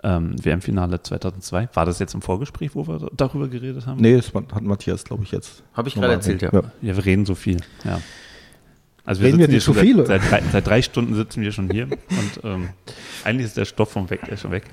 ähm, 0.03 0.35
WM-Finale 0.43 1.01
2002. 1.01 1.69
War 1.73 1.85
das 1.85 1.99
jetzt 1.99 2.13
im 2.13 2.21
Vorgespräch, 2.21 2.71
wo 2.75 2.87
wir 2.87 3.09
darüber 3.15 3.47
geredet 3.47 3.87
haben? 3.87 4.01
Nee, 4.01 4.15
das 4.15 4.33
hat 4.33 4.61
Matthias, 4.61 5.03
glaube 5.05 5.23
ich, 5.23 5.31
jetzt. 5.31 5.63
Habe 5.73 5.87
ich 5.87 5.95
gerade 5.95 6.13
erzählt, 6.13 6.41
ja. 6.41 6.49
ja. 6.51 6.61
Ja, 6.81 6.95
wir 6.95 7.05
reden 7.05 7.25
so 7.25 7.35
viel, 7.35 7.57
ja. 7.83 7.99
Also 9.05 9.21
wir 9.21 9.27
reden 9.27 9.39
wir 9.39 9.47
nicht 9.49 9.63
so 9.63 9.73
viele? 9.73 10.05
Seit, 10.05 10.23
seit, 10.23 10.43
seit, 10.51 10.65
drei 10.65 10.81
Stunden 10.81 11.13
sitzen 11.13 11.41
wir 11.41 11.51
schon 11.51 11.69
hier 11.69 11.85
und 11.85 12.43
ähm, 12.43 12.69
eigentlich 13.25 13.47
ist 13.47 13.57
der 13.57 13.65
Stoff 13.65 13.91
vom 13.91 14.09
Weg, 14.09 14.23
der 14.25 14.37
schon 14.37 14.51
weg. 14.51 14.63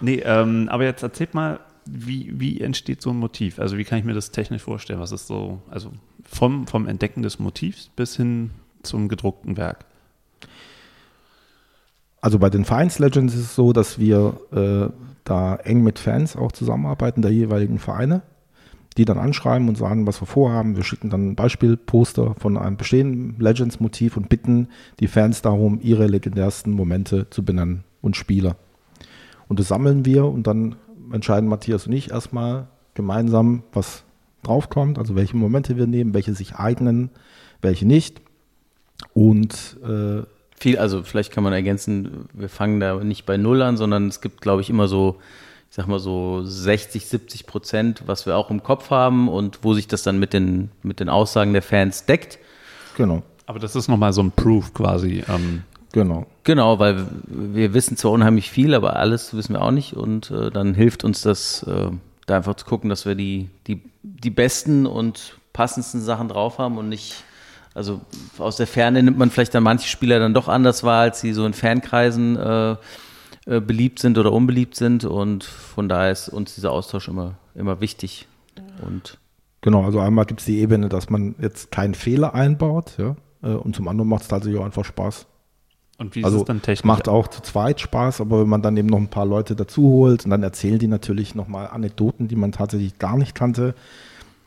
Nee, 0.00 0.22
ähm, 0.24 0.68
aber 0.70 0.84
jetzt 0.84 1.02
erzählt 1.02 1.34
mal, 1.34 1.60
wie, 1.86 2.32
wie 2.38 2.60
entsteht 2.60 3.02
so 3.02 3.10
ein 3.10 3.16
Motiv? 3.16 3.58
Also 3.58 3.76
wie 3.76 3.84
kann 3.84 3.98
ich 3.98 4.04
mir 4.04 4.14
das 4.14 4.30
technisch 4.30 4.62
vorstellen? 4.62 5.00
Was 5.00 5.12
ist 5.12 5.26
so, 5.26 5.60
also 5.70 5.92
vom, 6.24 6.66
vom 6.66 6.86
Entdecken 6.86 7.22
des 7.22 7.38
Motivs 7.38 7.90
bis 7.94 8.16
hin 8.16 8.50
zum 8.82 9.08
gedruckten 9.08 9.56
Werk? 9.56 9.84
Also 12.20 12.38
bei 12.38 12.48
den 12.48 12.64
Vereins 12.64 12.98
Legends 12.98 13.34
ist 13.34 13.40
es 13.40 13.54
so, 13.54 13.72
dass 13.72 13.98
wir 13.98 14.40
äh, 14.52 14.92
da 15.24 15.56
eng 15.56 15.82
mit 15.82 15.98
Fans 15.98 16.36
auch 16.36 16.52
zusammenarbeiten, 16.52 17.20
der 17.20 17.30
jeweiligen 17.30 17.78
Vereine, 17.78 18.22
die 18.96 19.04
dann 19.04 19.18
anschreiben 19.18 19.68
und 19.68 19.76
sagen, 19.76 20.06
was 20.06 20.22
wir 20.22 20.26
vorhaben. 20.26 20.76
Wir 20.76 20.84
schicken 20.84 21.10
dann 21.10 21.30
ein 21.30 21.34
Beispielposter 21.34 22.34
von 22.38 22.56
einem 22.56 22.78
bestehenden 22.78 23.38
Legends-Motiv 23.38 24.16
und 24.16 24.30
bitten 24.30 24.68
die 25.00 25.08
Fans 25.08 25.42
darum, 25.42 25.80
ihre 25.82 26.06
legendärsten 26.06 26.72
Momente 26.72 27.28
zu 27.28 27.44
benennen 27.44 27.84
und 28.00 28.16
Spiele. 28.16 28.56
Und 29.48 29.58
das 29.58 29.68
sammeln 29.68 30.06
wir 30.06 30.24
und 30.24 30.46
dann 30.46 30.76
entscheiden 31.12 31.48
Matthias 31.48 31.86
und 31.86 31.92
ich 31.92 32.10
erstmal 32.10 32.68
gemeinsam, 32.94 33.62
was 33.72 34.04
draufkommt, 34.42 34.98
also 34.98 35.16
welche 35.16 35.36
Momente 35.36 35.76
wir 35.76 35.86
nehmen, 35.86 36.14
welche 36.14 36.34
sich 36.34 36.56
eignen, 36.56 37.10
welche 37.60 37.86
nicht. 37.86 38.20
Und 39.12 39.76
äh, 39.82 40.22
viel, 40.58 40.78
also 40.78 41.02
vielleicht 41.02 41.32
kann 41.32 41.44
man 41.44 41.52
ergänzen, 41.52 42.28
wir 42.32 42.48
fangen 42.48 42.80
da 42.80 43.02
nicht 43.02 43.26
bei 43.26 43.36
Null 43.36 43.62
an, 43.62 43.76
sondern 43.76 44.08
es 44.08 44.20
gibt, 44.20 44.40
glaube 44.40 44.62
ich, 44.62 44.70
immer 44.70 44.88
so, 44.88 45.16
ich 45.70 45.76
sag 45.76 45.88
mal 45.88 45.98
so 45.98 46.42
60, 46.44 47.06
70 47.06 47.46
Prozent, 47.46 48.02
was 48.06 48.26
wir 48.26 48.36
auch 48.36 48.50
im 48.50 48.62
Kopf 48.62 48.90
haben 48.90 49.28
und 49.28 49.60
wo 49.62 49.74
sich 49.74 49.88
das 49.88 50.02
dann 50.02 50.18
mit 50.18 50.32
den, 50.32 50.70
mit 50.82 51.00
den 51.00 51.08
Aussagen 51.08 51.52
der 51.52 51.62
Fans 51.62 52.06
deckt. 52.06 52.38
Genau. 52.96 53.22
Aber 53.46 53.58
das 53.58 53.76
ist 53.76 53.88
nochmal 53.88 54.12
so 54.12 54.22
ein 54.22 54.30
Proof 54.30 54.72
quasi. 54.72 55.24
Ähm, 55.28 55.64
Genau. 55.94 56.26
Genau, 56.42 56.80
weil 56.80 57.06
wir 57.24 57.72
wissen 57.72 57.96
zwar 57.96 58.10
unheimlich 58.10 58.50
viel, 58.50 58.74
aber 58.74 58.96
alles 58.96 59.32
wissen 59.32 59.52
wir 59.52 59.62
auch 59.62 59.70
nicht 59.70 59.92
und 59.94 60.28
äh, 60.32 60.50
dann 60.50 60.74
hilft 60.74 61.04
uns 61.04 61.22
das, 61.22 61.62
äh, 61.62 61.88
da 62.26 62.36
einfach 62.36 62.56
zu 62.56 62.66
gucken, 62.66 62.90
dass 62.90 63.06
wir 63.06 63.14
die, 63.14 63.48
die, 63.68 63.80
die 64.02 64.30
besten 64.30 64.86
und 64.86 65.38
passendsten 65.52 66.00
Sachen 66.00 66.26
drauf 66.26 66.58
haben 66.58 66.78
und 66.78 66.88
nicht, 66.88 67.22
also 67.74 68.00
aus 68.38 68.56
der 68.56 68.66
Ferne 68.66 69.04
nimmt 69.04 69.18
man 69.18 69.30
vielleicht 69.30 69.54
dann 69.54 69.62
manche 69.62 69.86
Spieler 69.86 70.18
dann 70.18 70.34
doch 70.34 70.48
anders 70.48 70.82
wahr, 70.82 71.02
als 71.02 71.20
sie 71.20 71.32
so 71.32 71.46
in 71.46 71.52
Fankreisen 71.52 72.36
äh, 72.38 72.72
äh 73.46 73.60
beliebt 73.60 74.00
sind 74.00 74.18
oder 74.18 74.32
unbeliebt 74.32 74.74
sind 74.74 75.04
und 75.04 75.44
von 75.44 75.88
daher 75.88 76.10
ist 76.10 76.28
uns 76.28 76.56
dieser 76.56 76.72
Austausch 76.72 77.06
immer, 77.06 77.34
immer 77.54 77.80
wichtig 77.80 78.26
und 78.84 79.18
Genau, 79.60 79.84
also 79.84 80.00
einmal 80.00 80.26
gibt 80.26 80.40
es 80.40 80.46
die 80.46 80.58
Ebene, 80.58 80.88
dass 80.88 81.08
man 81.08 81.36
jetzt 81.40 81.70
keinen 81.70 81.94
Fehler 81.94 82.34
einbaut, 82.34 82.94
ja, 82.98 83.14
äh, 83.44 83.54
und 83.54 83.76
zum 83.76 83.86
anderen 83.86 84.08
macht 84.08 84.22
es 84.22 84.28
tatsächlich 84.28 84.60
auch 84.60 84.64
einfach 84.66 84.84
Spaß, 84.84 85.26
und 85.98 86.14
wie 86.16 86.24
also, 86.24 86.38
ist 86.38 86.42
es 86.42 86.46
dann 86.46 86.62
technisch? 86.62 86.84
Macht 86.84 87.08
auch 87.08 87.28
zu 87.28 87.40
zweit 87.42 87.80
Spaß, 87.80 88.20
aber 88.20 88.40
wenn 88.40 88.48
man 88.48 88.62
dann 88.62 88.76
eben 88.76 88.88
noch 88.88 88.98
ein 88.98 89.08
paar 89.08 89.26
Leute 89.26 89.54
dazu 89.54 89.82
holt 89.82 90.24
und 90.24 90.30
dann 90.30 90.42
erzählen 90.42 90.78
die 90.78 90.88
natürlich 90.88 91.34
nochmal 91.34 91.68
Anekdoten, 91.68 92.26
die 92.26 92.36
man 92.36 92.52
tatsächlich 92.52 92.98
gar 92.98 93.16
nicht 93.16 93.34
kannte. 93.34 93.74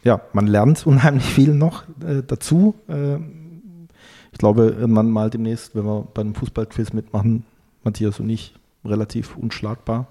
Ja, 0.04 0.22
man 0.34 0.48
lernt 0.48 0.86
unheimlich 0.88 1.26
viel 1.26 1.54
noch 1.54 1.84
äh, 2.06 2.22
dazu. 2.26 2.76
Äh, 2.88 3.18
ich 4.32 4.40
glaube, 4.40 4.76
irgendwann 4.78 5.10
mal 5.10 5.30
demnächst, 5.30 5.74
wenn 5.74 5.86
wir 5.86 6.08
bei 6.14 6.22
einem 6.22 6.36
Fußballquiz 6.36 6.94
mitmachen, 6.94 7.46
Matthias 7.84 8.20
und 8.20 8.30
ich, 8.30 8.54
relativ 8.84 9.38
unschlagbar. 9.38 10.08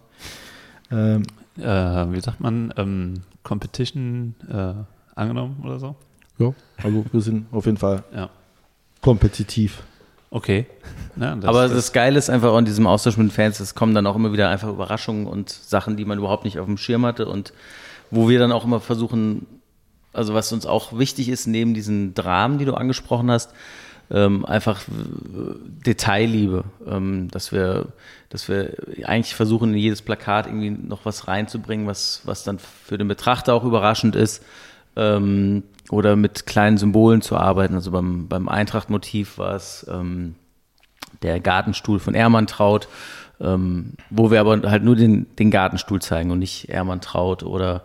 Ähm, 0.91 1.23
äh, 1.59 1.63
wie 1.63 2.21
sagt 2.21 2.41
man, 2.41 2.73
ähm, 2.77 3.23
Competition 3.43 4.35
äh, 4.51 4.75
angenommen 5.15 5.61
oder 5.63 5.79
so? 5.79 5.97
Ja, 6.39 6.53
also 6.83 7.05
wir 7.11 7.21
sind 7.21 7.47
auf 7.53 7.67
jeden 7.67 7.79
Fall 7.79 8.05
ja. 8.15 8.31
kompetitiv. 9.01 9.83
Okay. 10.31 10.67
Ja, 11.17 11.35
das, 11.37 11.45
Aber 11.45 11.63
das, 11.63 11.73
das 11.73 11.93
Geile 11.93 12.19
ist 12.19 12.29
einfach 12.29 12.57
in 12.59 12.65
diesem 12.65 12.87
Austausch 12.87 13.17
mit 13.17 13.29
den 13.29 13.31
Fans, 13.31 13.61
es 13.61 13.75
kommen 13.75 13.95
dann 13.95 14.07
auch 14.07 14.17
immer 14.17 14.33
wieder 14.33 14.49
einfach 14.51 14.69
Überraschungen 14.69 15.27
und 15.27 15.51
Sachen, 15.51 15.97
die 15.97 16.05
man 16.05 16.19
überhaupt 16.19 16.45
nicht 16.45 16.59
auf 16.59 16.67
dem 16.67 16.77
Schirm 16.77 17.07
hatte 17.07 17.27
und 17.27 17.53
wo 18.11 18.29
wir 18.29 18.39
dann 18.39 18.53
auch 18.53 18.65
immer 18.65 18.81
versuchen, 18.81 19.47
also 20.13 20.35
was 20.35 20.53
uns 20.53 20.67
auch 20.67 20.99
wichtig 20.99 21.29
ist, 21.29 21.47
neben 21.47 21.75
diesen 21.75 22.15
Dramen, 22.15 22.59
die 22.59 22.65
du 22.65 22.75
angesprochen 22.75 23.31
hast, 23.31 23.53
ähm, 24.11 24.45
einfach 24.45 24.83
Detailliebe, 24.89 26.65
ähm, 26.87 27.29
dass 27.31 27.51
wir, 27.51 27.89
dass 28.29 28.49
wir 28.49 28.75
eigentlich 29.05 29.35
versuchen, 29.35 29.73
in 29.73 29.79
jedes 29.79 30.03
Plakat 30.03 30.47
irgendwie 30.47 30.71
noch 30.71 31.05
was 31.05 31.29
reinzubringen, 31.29 31.87
was, 31.87 32.23
was 32.25 32.45
dann 32.45 32.59
für 32.59 32.99
den 32.99 33.09
Betrachter 33.09 33.55
auch 33.55 33.65
überraschend 33.65 34.15
ist. 34.15 34.45
Ähm, 34.95 35.65
oder 35.91 36.17
mit 36.17 36.47
kleinen 36.47 36.79
Symbolen 36.79 37.23
zu 37.23 37.37
arbeiten. 37.37 37.75
Also 37.75 37.91
beim, 37.91 38.29
beim 38.29 38.49
Eintracht-Motiv 38.49 39.39
war 39.39 39.55
es 39.55 39.87
ähm, 39.91 40.35
der 41.23 41.41
Gartenstuhl 41.41 41.99
von 41.99 42.15
Ermantraut, 42.15 42.89
ähm, 43.41 43.95
wo 44.11 44.31
wir 44.31 44.41
aber 44.41 44.61
halt 44.71 44.83
nur 44.83 44.97
den, 44.97 45.27
den 45.37 45.51
Gartenstuhl 45.51 46.01
zeigen 46.01 46.31
und 46.31 46.39
nicht 46.39 46.69
Ermantraut 46.69 47.43
oder 47.43 47.85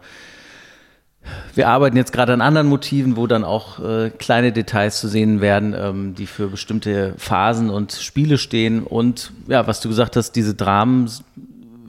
wir 1.53 1.67
arbeiten 1.67 1.97
jetzt 1.97 2.13
gerade 2.13 2.33
an 2.33 2.41
anderen 2.41 2.67
Motiven, 2.67 3.15
wo 3.15 3.27
dann 3.27 3.43
auch 3.43 3.79
äh, 3.79 4.09
kleine 4.09 4.51
Details 4.51 4.99
zu 4.99 5.07
sehen 5.07 5.39
werden, 5.39 5.75
ähm, 5.77 6.15
die 6.15 6.25
für 6.25 6.47
bestimmte 6.47 7.13
Phasen 7.17 7.69
und 7.69 7.91
Spiele 7.91 8.37
stehen. 8.37 8.83
Und 8.83 9.31
ja, 9.47 9.67
was 9.67 9.81
du 9.81 9.89
gesagt 9.89 10.15
hast, 10.15 10.31
diese 10.31 10.55
Dramen 10.55 11.09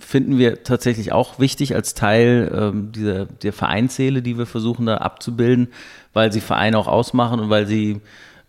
finden 0.03 0.38
wir 0.38 0.65
tatsächlich 0.65 1.12
auch 1.12 1.38
wichtig 1.38 1.75
als 1.75 1.95
Teil 1.95 2.53
ähm, 2.55 2.93
dieser, 2.93 3.27
der 3.27 3.53
Vereinsseele, 3.53 4.23
die 4.23 4.37
wir 4.37 4.47
versuchen 4.47 4.87
da 4.87 4.99
abzubilden, 4.99 5.69
weil 6.12 6.33
sie 6.33 6.41
Vereine 6.41 6.79
auch 6.79 6.88
ausmachen 6.88 7.41
und 7.41 7.51
weil 7.51 7.67
sie 7.67 8.01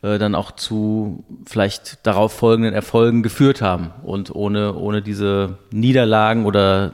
äh, 0.02 0.20
dann 0.20 0.36
auch 0.36 0.52
zu 0.52 1.24
vielleicht 1.46 2.06
darauf 2.06 2.34
folgenden 2.34 2.74
Erfolgen 2.74 3.24
geführt 3.24 3.62
haben. 3.62 3.92
Und 4.04 4.34
ohne, 4.36 4.76
ohne 4.76 5.02
diese 5.02 5.58
Niederlagen 5.72 6.46
oder 6.46 6.94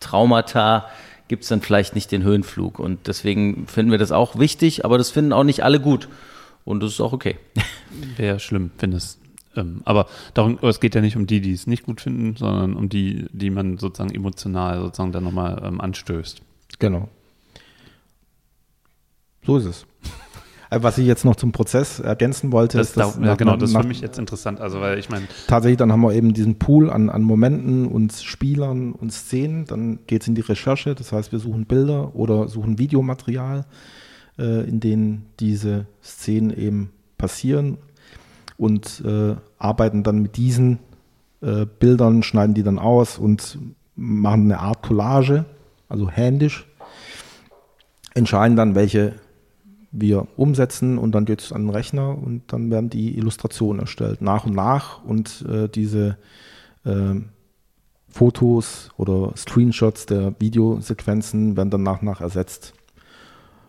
Traumata 0.00 0.86
gibt 1.28 1.44
es 1.44 1.48
dann 1.48 1.62
vielleicht 1.62 1.94
nicht 1.94 2.12
den 2.12 2.22
Höhenflug. 2.22 2.78
Und 2.78 3.06
deswegen 3.06 3.66
finden 3.66 3.90
wir 3.90 3.98
das 3.98 4.12
auch 4.12 4.38
wichtig, 4.38 4.84
aber 4.84 4.98
das 4.98 5.10
finden 5.10 5.32
auch 5.32 5.44
nicht 5.44 5.64
alle 5.64 5.80
gut. 5.80 6.08
Und 6.64 6.82
das 6.82 6.92
ist 6.92 7.00
auch 7.00 7.12
okay. 7.12 7.36
Wäre 8.16 8.40
schlimm, 8.40 8.70
wenn 8.78 8.92
es. 8.92 9.18
Ähm, 9.56 9.82
aber 9.84 10.06
darum, 10.34 10.58
es 10.62 10.80
geht 10.80 10.94
ja 10.94 11.00
nicht 11.00 11.16
um 11.16 11.26
die, 11.26 11.40
die 11.40 11.52
es 11.52 11.66
nicht 11.66 11.84
gut 11.84 12.00
finden, 12.00 12.36
sondern 12.36 12.74
um 12.74 12.88
die, 12.88 13.26
die 13.32 13.50
man 13.50 13.78
sozusagen 13.78 14.14
emotional 14.14 14.80
sozusagen 14.80 15.12
dann 15.12 15.24
nochmal 15.24 15.62
ähm, 15.64 15.80
anstößt. 15.80 16.42
Genau. 16.78 17.08
So 19.44 19.58
ist 19.58 19.66
es. 19.66 19.86
Äh, 20.70 20.82
Was 20.82 20.98
ich 20.98 21.06
jetzt 21.06 21.24
noch 21.24 21.36
zum 21.36 21.52
Prozess 21.52 22.00
ergänzen 22.00 22.52
wollte, 22.52 22.78
Das, 22.78 22.88
ist, 22.88 22.96
dass 22.96 23.18
da, 23.18 23.26
ja, 23.26 23.34
genau, 23.34 23.56
das 23.56 23.70
ist 23.70 23.76
für 23.76 23.86
mich 23.86 24.00
jetzt 24.00 24.18
interessant. 24.18 24.60
Also, 24.60 24.80
weil 24.80 24.98
ich 24.98 25.10
meine, 25.10 25.26
tatsächlich, 25.46 25.78
dann 25.78 25.92
haben 25.92 26.00
wir 26.00 26.14
eben 26.14 26.32
diesen 26.32 26.58
Pool 26.58 26.90
an, 26.90 27.10
an 27.10 27.22
Momenten 27.22 27.86
und 27.86 28.12
Spielern 28.12 28.92
und 28.92 29.12
Szenen. 29.12 29.66
Dann 29.66 30.00
geht 30.06 30.22
es 30.22 30.28
in 30.28 30.34
die 30.34 30.40
Recherche, 30.40 30.94
das 30.94 31.12
heißt, 31.12 31.32
wir 31.32 31.38
suchen 31.38 31.66
Bilder 31.66 32.14
oder 32.14 32.48
suchen 32.48 32.78
Videomaterial, 32.78 33.66
äh, 34.38 34.68
in 34.68 34.80
denen 34.80 35.26
diese 35.38 35.86
Szenen 36.02 36.50
eben 36.50 36.90
passieren 37.18 37.78
und 38.56 39.02
äh, 39.04 39.36
arbeiten 39.58 40.02
dann 40.02 40.20
mit 40.20 40.36
diesen 40.36 40.78
äh, 41.40 41.66
Bildern, 41.66 42.22
schneiden 42.22 42.54
die 42.54 42.62
dann 42.62 42.78
aus 42.78 43.18
und 43.18 43.58
machen 43.96 44.44
eine 44.44 44.60
Art 44.60 44.82
Collage, 44.82 45.44
also 45.88 46.08
händisch, 46.08 46.66
entscheiden 48.14 48.56
dann, 48.56 48.74
welche 48.74 49.14
wir 49.90 50.26
umsetzen 50.36 50.98
und 50.98 51.12
dann 51.12 51.24
geht 51.24 51.40
es 51.40 51.52
an 51.52 51.66
den 51.66 51.70
Rechner 51.70 52.18
und 52.18 52.42
dann 52.48 52.70
werden 52.70 52.90
die 52.90 53.16
Illustrationen 53.16 53.80
erstellt, 53.80 54.22
nach 54.22 54.44
und 54.44 54.54
nach 54.54 55.04
und 55.04 55.44
äh, 55.48 55.68
diese 55.68 56.16
ähm, 56.84 57.26
Fotos 58.08 58.90
oder 58.96 59.32
Screenshots 59.36 60.06
der 60.06 60.34
Videosequenzen 60.38 61.56
werden 61.56 61.70
dann 61.70 61.82
nach 61.82 62.00
und 62.00 62.06
nach 62.06 62.20
ersetzt. 62.20 62.74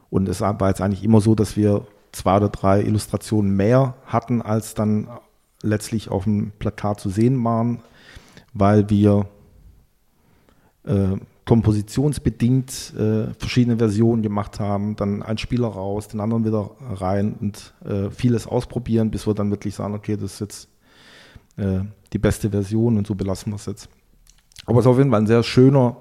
Und 0.09 0.29
es 0.29 0.41
war 0.41 0.67
jetzt 0.67 0.81
eigentlich 0.81 1.03
immer 1.03 1.19
so, 1.19 1.33
dass 1.33 1.57
wir 1.57 1.87
zwei 2.15 2.37
oder 2.37 2.49
drei 2.49 2.81
Illustrationen 2.81 3.55
mehr 3.55 3.95
hatten, 4.05 4.41
als 4.41 4.73
dann 4.73 5.07
letztlich 5.61 6.09
auf 6.09 6.23
dem 6.23 6.51
Plakat 6.57 6.99
zu 6.99 7.09
sehen 7.09 7.43
waren, 7.43 7.79
weil 8.53 8.89
wir 8.89 9.27
äh, 10.85 11.17
kompositionsbedingt 11.45 12.93
äh, 12.97 13.33
verschiedene 13.37 13.77
Versionen 13.77 14.23
gemacht 14.23 14.59
haben, 14.59 14.95
dann 14.95 15.21
ein 15.21 15.37
Spieler 15.37 15.67
raus, 15.67 16.07
den 16.07 16.19
anderen 16.19 16.45
wieder 16.45 16.71
rein 16.79 17.35
und 17.39 17.73
äh, 17.85 18.09
vieles 18.09 18.47
ausprobieren, 18.47 19.11
bis 19.11 19.27
wir 19.27 19.33
dann 19.33 19.51
wirklich 19.51 19.75
sagen, 19.75 19.93
okay, 19.93 20.15
das 20.15 20.33
ist 20.33 20.39
jetzt 20.39 20.69
äh, 21.57 21.81
die 22.13 22.17
beste 22.17 22.49
Version 22.49 22.97
und 22.97 23.05
so 23.05 23.13
belassen 23.13 23.51
wir 23.51 23.57
es 23.57 23.65
jetzt. 23.65 23.89
Aber 24.65 24.79
es 24.79 24.85
ist 24.85 24.89
auf 24.89 24.97
jeden 24.97 25.11
Fall 25.11 25.21
ein 25.21 25.27
sehr 25.27 25.43
schöner 25.43 25.97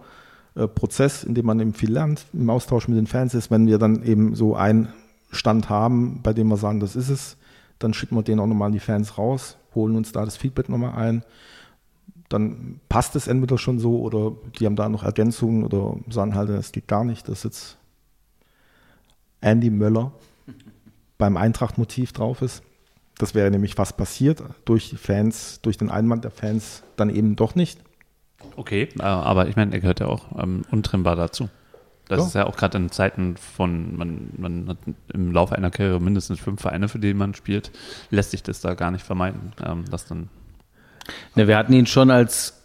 äh, 0.54 0.66
Prozess, 0.66 1.24
in 1.24 1.34
dem 1.34 1.44
man 1.44 1.60
eben 1.60 1.74
viel 1.74 1.92
lernt, 1.92 2.24
im 2.32 2.48
Austausch 2.48 2.88
mit 2.88 2.96
den 2.96 3.06
Fans 3.06 3.34
ist, 3.34 3.50
wenn 3.50 3.66
wir 3.66 3.78
dann 3.78 4.02
eben 4.02 4.34
so 4.34 4.54
einen 4.54 4.88
Stand 5.30 5.68
haben, 5.68 6.20
bei 6.22 6.32
dem 6.32 6.48
wir 6.48 6.56
sagen, 6.56 6.80
das 6.80 6.96
ist 6.96 7.08
es, 7.08 7.36
dann 7.78 7.94
schicken 7.94 8.16
wir 8.16 8.22
den 8.22 8.40
auch 8.40 8.46
nochmal 8.46 8.66
an 8.66 8.72
die 8.72 8.80
Fans 8.80 9.18
raus, 9.18 9.56
holen 9.74 9.96
uns 9.96 10.12
da 10.12 10.24
das 10.24 10.36
Feedback 10.36 10.68
nochmal 10.68 10.94
ein 10.94 11.24
dann 12.28 12.80
passt 12.88 13.16
es 13.16 13.28
entweder 13.28 13.58
schon 13.58 13.78
so 13.78 14.00
oder 14.00 14.32
die 14.58 14.66
haben 14.66 14.76
da 14.76 14.88
noch 14.88 15.04
Ergänzungen 15.04 15.64
oder 15.64 15.96
sagen 16.10 16.34
halt, 16.34 16.48
es 16.50 16.72
geht 16.72 16.88
gar 16.88 17.04
nicht, 17.04 17.28
dass 17.28 17.44
jetzt 17.44 17.78
Andy 19.40 19.70
Möller 19.70 20.12
beim 21.18 21.36
Eintracht-Motiv 21.36 22.12
drauf 22.12 22.42
ist. 22.42 22.62
Das 23.18 23.34
wäre 23.34 23.50
nämlich 23.50 23.76
fast 23.76 23.96
passiert 23.96 24.42
durch 24.64 24.90
die 24.90 24.96
Fans, 24.96 25.60
durch 25.62 25.78
den 25.78 25.90
Einwand 25.90 26.24
der 26.24 26.32
Fans 26.32 26.82
dann 26.96 27.08
eben 27.08 27.36
doch 27.36 27.54
nicht. 27.54 27.78
okay, 28.56 28.88
äh, 28.98 29.02
aber 29.02 29.48
ich 29.48 29.54
meine, 29.54 29.72
er 29.72 29.80
gehört 29.80 30.00
ja 30.00 30.06
auch 30.06 30.36
ähm, 30.36 30.64
untrennbar 30.70 31.14
dazu. 31.14 31.48
Das 32.08 32.18
Ja. 32.20 32.26
ist 32.26 32.34
ja 32.34 32.46
auch 32.46 32.56
gerade 32.56 32.76
in 32.78 32.90
Zeiten 32.90 33.36
von, 33.36 33.96
man, 33.96 34.30
man 34.36 34.68
hat 34.68 34.78
im 35.12 35.32
Laufe 35.32 35.56
einer 35.56 35.70
Karriere 35.70 36.00
mindestens 36.00 36.38
fünf 36.38 36.60
Vereine, 36.60 36.88
für 36.88 36.98
die 36.98 37.14
man 37.14 37.34
spielt, 37.34 37.70
lässt 38.10 38.32
sich 38.32 38.42
das 38.42 38.60
da 38.60 38.74
gar 38.74 38.90
nicht 38.90 39.04
vermeiden, 39.04 39.52
ähm, 39.64 39.84
dass 39.90 40.06
dann 40.06 40.28
Ne, 41.34 41.46
wir 41.48 41.58
hatten 41.58 41.74
ihn 41.74 41.84
schon 41.86 42.10
als, 42.10 42.62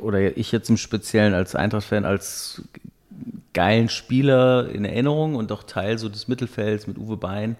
oder 0.00 0.34
ich 0.38 0.50
jetzt 0.50 0.70
im 0.70 0.78
Speziellen 0.78 1.34
als 1.34 1.54
Eintracht-Fan, 1.54 2.06
als 2.06 2.62
geilen 3.52 3.90
Spieler 3.90 4.68
in 4.70 4.86
Erinnerung 4.86 5.34
und 5.34 5.52
auch 5.52 5.62
Teil 5.62 5.98
so 5.98 6.08
des 6.08 6.26
Mittelfelds 6.26 6.86
mit 6.86 6.96
Uwe 6.96 7.18
Bein. 7.18 7.56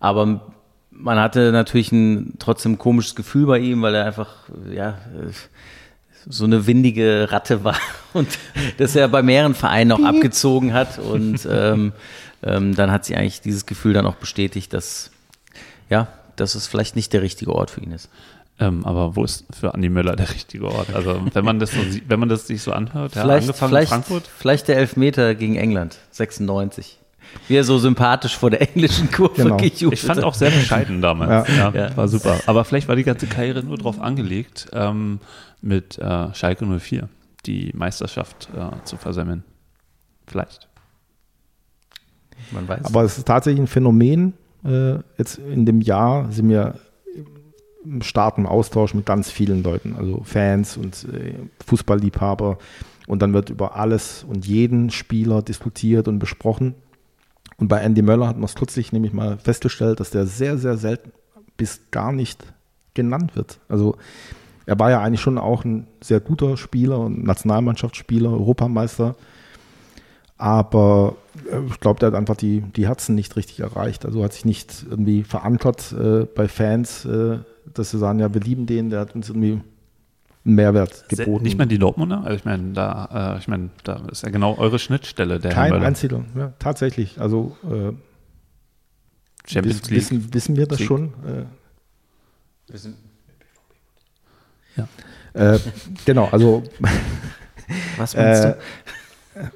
Aber 0.00 0.52
man 0.90 1.20
hatte 1.20 1.52
natürlich 1.52 1.92
ein 1.92 2.34
trotzdem 2.40 2.78
komisches 2.78 3.14
Gefühl 3.14 3.46
bei 3.46 3.60
ihm, 3.60 3.80
weil 3.82 3.94
er 3.94 4.06
einfach, 4.06 4.48
ja, 4.72 4.90
äh, 4.90 5.30
so 6.28 6.44
eine 6.44 6.66
windige 6.66 7.28
Ratte 7.30 7.64
war 7.64 7.76
und 8.12 8.28
das 8.78 8.96
er 8.96 9.08
bei 9.08 9.22
mehreren 9.22 9.54
Vereinen 9.54 9.92
auch 9.92 10.02
abgezogen 10.04 10.72
hat. 10.72 10.98
Und 10.98 11.46
ähm, 11.50 11.92
ähm, 12.42 12.74
dann 12.74 12.90
hat 12.90 13.04
sie 13.04 13.16
eigentlich 13.16 13.40
dieses 13.40 13.66
Gefühl 13.66 13.92
dann 13.92 14.06
auch 14.06 14.16
bestätigt, 14.16 14.72
dass, 14.72 15.10
ja, 15.88 16.08
dass 16.36 16.54
es 16.54 16.66
vielleicht 16.66 16.96
nicht 16.96 17.12
der 17.12 17.22
richtige 17.22 17.54
Ort 17.54 17.70
für 17.70 17.80
ihn 17.80 17.92
ist. 17.92 18.08
Ähm, 18.58 18.84
aber 18.84 19.16
wo 19.16 19.24
ist 19.24 19.44
für 19.58 19.74
Andi 19.74 19.88
Möller 19.88 20.14
der 20.14 20.30
richtige 20.30 20.68
Ort? 20.68 20.94
Also 20.94 21.20
wenn 21.32 21.44
man 21.44 21.58
das 21.58 21.72
so 21.72 21.78
wenn 22.06 22.20
man 22.20 22.28
das 22.28 22.46
sich 22.46 22.62
so 22.62 22.72
anhört, 22.72 23.14
ja, 23.14 23.22
Vielleicht, 23.22 23.48
angefangen 23.48 23.70
in 23.70 23.76
vielleicht, 23.76 23.88
Frankfurt. 23.90 24.30
vielleicht 24.38 24.68
der 24.68 24.76
Elfmeter 24.76 25.34
gegen 25.34 25.56
England, 25.56 25.98
96. 26.10 26.98
Wie 27.48 27.56
er 27.56 27.64
so 27.64 27.78
sympathisch 27.78 28.36
vor 28.36 28.50
der 28.50 28.62
englischen 28.62 29.10
Kurve 29.10 29.42
Genau. 29.42 29.56
gejubelt 29.56 29.94
Ich 30.00 30.02
fand 30.06 30.22
auch 30.22 30.34
sehr 30.34 30.50
bescheiden 30.50 31.00
damals. 31.02 31.48
Ja, 31.48 31.70
Ja. 31.74 31.96
War 31.96 32.08
super. 32.08 32.40
Aber 32.46 32.64
vielleicht 32.64 32.88
war 32.88 32.96
die 32.96 33.04
ganze 33.04 33.26
Karriere 33.26 33.62
nur 33.62 33.76
darauf 33.78 34.00
angelegt, 34.00 34.68
ähm, 34.72 35.18
mit 35.60 35.98
äh, 35.98 36.34
Schalke 36.34 36.66
04 36.66 37.08
die 37.46 37.72
Meisterschaft 37.74 38.48
äh, 38.56 38.84
zu 38.84 38.96
versemmeln. 38.96 39.42
Vielleicht. 40.26 40.68
Man 42.52 42.68
weiß. 42.68 42.84
Aber 42.84 43.02
es 43.02 43.18
ist 43.18 43.26
tatsächlich 43.26 43.60
ein 43.60 43.66
Phänomen. 43.66 44.34
Äh, 44.64 44.94
jetzt 45.18 45.38
in 45.38 45.66
dem 45.66 45.80
Jahr 45.80 46.30
sind 46.30 46.48
wir 46.48 46.74
im 47.84 48.02
starken 48.02 48.46
Austausch 48.46 48.94
mit 48.94 49.06
ganz 49.06 49.30
vielen 49.30 49.62
Leuten, 49.64 49.96
also 49.96 50.22
Fans 50.24 50.76
und 50.76 51.04
äh, 51.12 51.34
Fußballliebhaber. 51.66 52.58
Und 53.08 53.22
dann 53.22 53.32
wird 53.34 53.50
über 53.50 53.74
alles 53.76 54.24
und 54.24 54.46
jeden 54.46 54.90
Spieler 54.90 55.42
diskutiert 55.42 56.06
und 56.06 56.18
besprochen. 56.20 56.74
Und 57.56 57.68
bei 57.68 57.78
Andy 57.80 58.02
Möller 58.02 58.28
hat 58.28 58.36
man 58.36 58.44
es 58.44 58.54
kürzlich 58.54 58.92
nämlich 58.92 59.12
mal 59.12 59.38
festgestellt, 59.38 60.00
dass 60.00 60.10
der 60.10 60.26
sehr, 60.26 60.58
sehr 60.58 60.76
selten 60.76 61.12
bis 61.56 61.90
gar 61.90 62.12
nicht 62.12 62.44
genannt 62.94 63.36
wird. 63.36 63.58
Also 63.68 63.96
er 64.66 64.78
war 64.78 64.90
ja 64.90 65.00
eigentlich 65.00 65.20
schon 65.20 65.38
auch 65.38 65.64
ein 65.64 65.86
sehr 66.00 66.20
guter 66.20 66.56
Spieler 66.56 66.98
und 67.00 67.24
Nationalmannschaftsspieler, 67.24 68.30
Europameister. 68.30 69.16
Aber 70.38 71.16
äh, 71.50 71.64
ich 71.68 71.80
glaube, 71.80 72.00
der 72.00 72.08
hat 72.08 72.14
einfach 72.14 72.36
die, 72.36 72.62
die 72.62 72.88
Herzen 72.88 73.14
nicht 73.14 73.36
richtig 73.36 73.60
erreicht. 73.60 74.04
Also 74.04 74.24
hat 74.24 74.32
sich 74.32 74.44
nicht 74.44 74.84
irgendwie 74.88 75.22
verankert 75.22 75.92
äh, 75.92 76.24
bei 76.24 76.48
Fans, 76.48 77.04
äh, 77.04 77.38
dass 77.72 77.90
sie 77.90 77.98
sagen, 77.98 78.18
ja, 78.18 78.32
wir 78.34 78.40
lieben 78.40 78.66
den, 78.66 78.90
der 78.90 79.00
hat 79.00 79.14
uns 79.14 79.28
irgendwie 79.28 79.60
Mehrwert 80.44 81.08
geboten. 81.08 81.44
Nicht 81.44 81.56
mal 81.58 81.66
die 81.66 81.78
Dortmunder? 81.78 82.22
Also 82.24 82.34
ich 82.36 82.44
meine, 82.44 82.72
da, 82.72 83.34
äh, 83.36 83.38
ich 83.38 83.46
meine, 83.48 83.70
da 83.84 84.02
ist 84.10 84.22
ja 84.22 84.30
genau 84.30 84.56
eure 84.58 84.78
Schnittstelle, 84.78 85.38
der 85.38 85.52
Kein 85.52 85.72
einziger, 85.72 86.24
ja, 86.36 86.52
tatsächlich. 86.58 87.20
Also 87.20 87.56
äh, 87.64 87.92
Champions 89.46 89.82
wiss- 89.82 89.90
League. 89.90 89.96
Wissen, 90.00 90.34
wissen 90.34 90.56
wir 90.56 90.66
das 90.66 90.78
Sieg. 90.78 90.86
schon? 90.88 91.12
Äh, 91.26 91.44
Ja. 94.76 94.88
Äh, 95.54 95.58
genau, 96.04 96.28
also 96.30 96.62
Was 97.96 98.16
meinst 98.16 98.44
äh, 98.44 98.54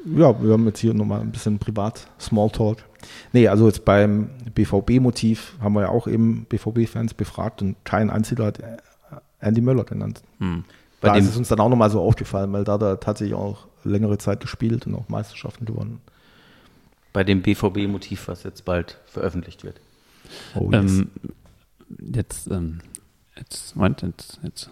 du? 0.09 0.20
ja, 0.20 0.42
wir 0.42 0.53
haben 0.53 0.66
jetzt 0.66 0.79
hier 0.79 0.94
nochmal 0.94 1.20
ein 1.20 1.33
bisschen 1.33 1.59
privat 1.59 2.07
Smalltalk. 2.20 2.79
Nee, 3.33 3.49
also 3.49 3.66
jetzt 3.66 3.85
beim 3.85 4.31
BVB-Motiv 4.55 5.55
haben 5.61 5.75
wir 5.75 5.83
ja 5.83 5.88
auch 5.90 6.07
eben 6.09 6.46
BVB-Fans 6.46 7.14
befragt 7.14 7.61
und 7.62 7.77
kein 7.85 8.09
einziger 8.11 8.46
hat 8.46 8.59
Andy 9.38 9.61
Möller 9.61 9.85
genannt. 9.85 10.22
Hm. 10.38 10.64
Bei 11.00 11.09
da 11.09 11.14
dem- 11.14 11.24
ist 11.24 11.30
es 11.30 11.37
uns 11.37 11.48
dann 11.48 11.61
auch 11.61 11.68
nochmal 11.68 11.90
so 11.90 12.00
aufgefallen, 12.00 12.52
weil 12.52 12.64
da 12.64 12.74
hat 12.74 12.82
er 12.82 13.00
tatsächlich 13.00 13.35
auch 13.37 13.66
längere 13.85 14.18
Zeit 14.18 14.40
gespielt 14.40 14.87
und 14.87 14.94
auch 14.94 15.09
Meisterschaften 15.09 15.64
gewonnen. 15.64 16.00
Bei 17.12 17.24
dem 17.24 17.42
BVB-Motiv, 17.42 18.28
was 18.28 18.42
jetzt 18.42 18.64
bald 18.64 18.98
veröffentlicht 19.06 19.64
wird. 19.64 19.80
Oh, 20.54 20.70
yes. 20.70 20.98
Ähm, 20.98 21.11
jetzt, 22.12 22.50
ähm, 22.50 22.80
jetzt, 23.37 23.76
Moment, 23.76 24.02
jetzt, 24.02 24.38
jetzt, 24.42 24.70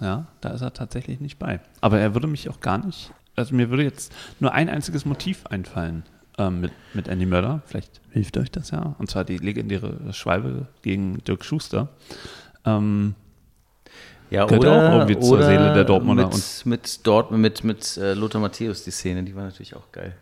ja, 0.00 0.26
da 0.40 0.50
ist 0.50 0.62
er 0.62 0.72
tatsächlich 0.72 1.20
nicht 1.20 1.38
bei. 1.38 1.60
Aber 1.80 1.98
er 1.98 2.14
würde 2.14 2.26
mich 2.26 2.48
auch 2.48 2.60
gar 2.60 2.78
nicht, 2.84 3.12
also 3.36 3.54
mir 3.54 3.70
würde 3.70 3.84
jetzt 3.84 4.12
nur 4.40 4.52
ein 4.52 4.68
einziges 4.68 5.04
Motiv 5.04 5.46
einfallen 5.46 6.02
ähm, 6.38 6.60
mit, 6.60 6.72
mit 6.94 7.06
Andy 7.08 7.26
Möller. 7.26 7.62
Vielleicht 7.66 8.00
hilft 8.10 8.36
euch 8.36 8.50
das 8.50 8.70
ja. 8.70 8.96
Und 8.98 9.10
zwar 9.10 9.24
die 9.24 9.38
legendäre 9.38 10.12
Schwalbe 10.12 10.66
gegen 10.82 11.18
Dirk 11.24 11.44
Schuster. 11.44 11.88
Ähm, 12.64 13.14
Ja, 14.34 14.46
Gehört 14.46 14.64
oder, 14.64 14.88
auch 14.88 14.92
irgendwie 14.94 15.20
zur 15.20 15.36
oder 15.38 15.46
Seele 15.46 15.74
der 15.74 15.84
Dortmunder. 15.84 16.26
Mit, 16.26 16.66
mit, 16.66 17.06
Dort, 17.06 17.30
mit, 17.30 17.64
mit 17.64 17.96
äh, 17.96 18.14
Lothar 18.14 18.40
Matthäus, 18.40 18.84
die 18.84 18.90
Szene, 18.90 19.22
die 19.22 19.34
war 19.34 19.44
natürlich 19.44 19.76
auch 19.76 19.92
geil. 19.92 20.14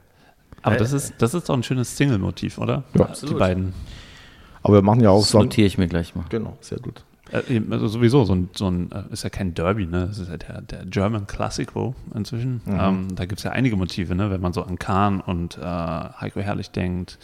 Aber 0.62 0.76
das 0.76 0.92
ist, 0.92 1.14
das 1.18 1.34
ist 1.34 1.48
doch 1.48 1.54
ein 1.56 1.62
schönes 1.62 1.96
Single-Motiv, 1.96 2.58
oder? 2.58 2.74
Ja. 2.74 2.82
Die 2.94 3.00
Absolut. 3.02 3.38
beiden. 3.38 3.74
Aber 4.62 4.74
wir 4.74 4.82
machen 4.82 5.00
ja 5.00 5.10
auch 5.10 5.20
Das 5.20 5.30
so. 5.30 5.38
notiere 5.38 5.66
ich 5.66 5.78
mir 5.78 5.88
gleich 5.88 6.14
mal. 6.14 6.24
Genau, 6.28 6.56
sehr 6.60 6.78
gut. 6.78 7.02
Äh, 7.32 7.60
also 7.70 7.88
sowieso, 7.88 8.24
so 8.24 8.34
ein, 8.34 8.50
so 8.54 8.70
ein, 8.70 8.92
äh, 8.92 9.12
ist 9.12 9.24
ja 9.24 9.30
kein 9.30 9.54
Derby, 9.54 9.86
ne? 9.86 10.06
Das 10.08 10.18
ist 10.18 10.28
ja 10.28 10.36
der, 10.36 10.60
der 10.60 10.84
German 10.86 11.26
Classico 11.26 11.94
inzwischen. 12.14 12.60
Ähm, 12.68 13.08
da 13.14 13.24
gibt 13.24 13.40
es 13.40 13.44
ja 13.44 13.52
einige 13.52 13.76
Motive, 13.76 14.14
ne? 14.14 14.30
Wenn 14.30 14.40
man 14.40 14.52
so 14.52 14.62
an 14.62 14.78
Kahn 14.78 15.20
und 15.20 15.58
äh, 15.58 15.62
Heiko 15.62 16.40
Herrlich 16.40 16.70
denkt, 16.70 17.18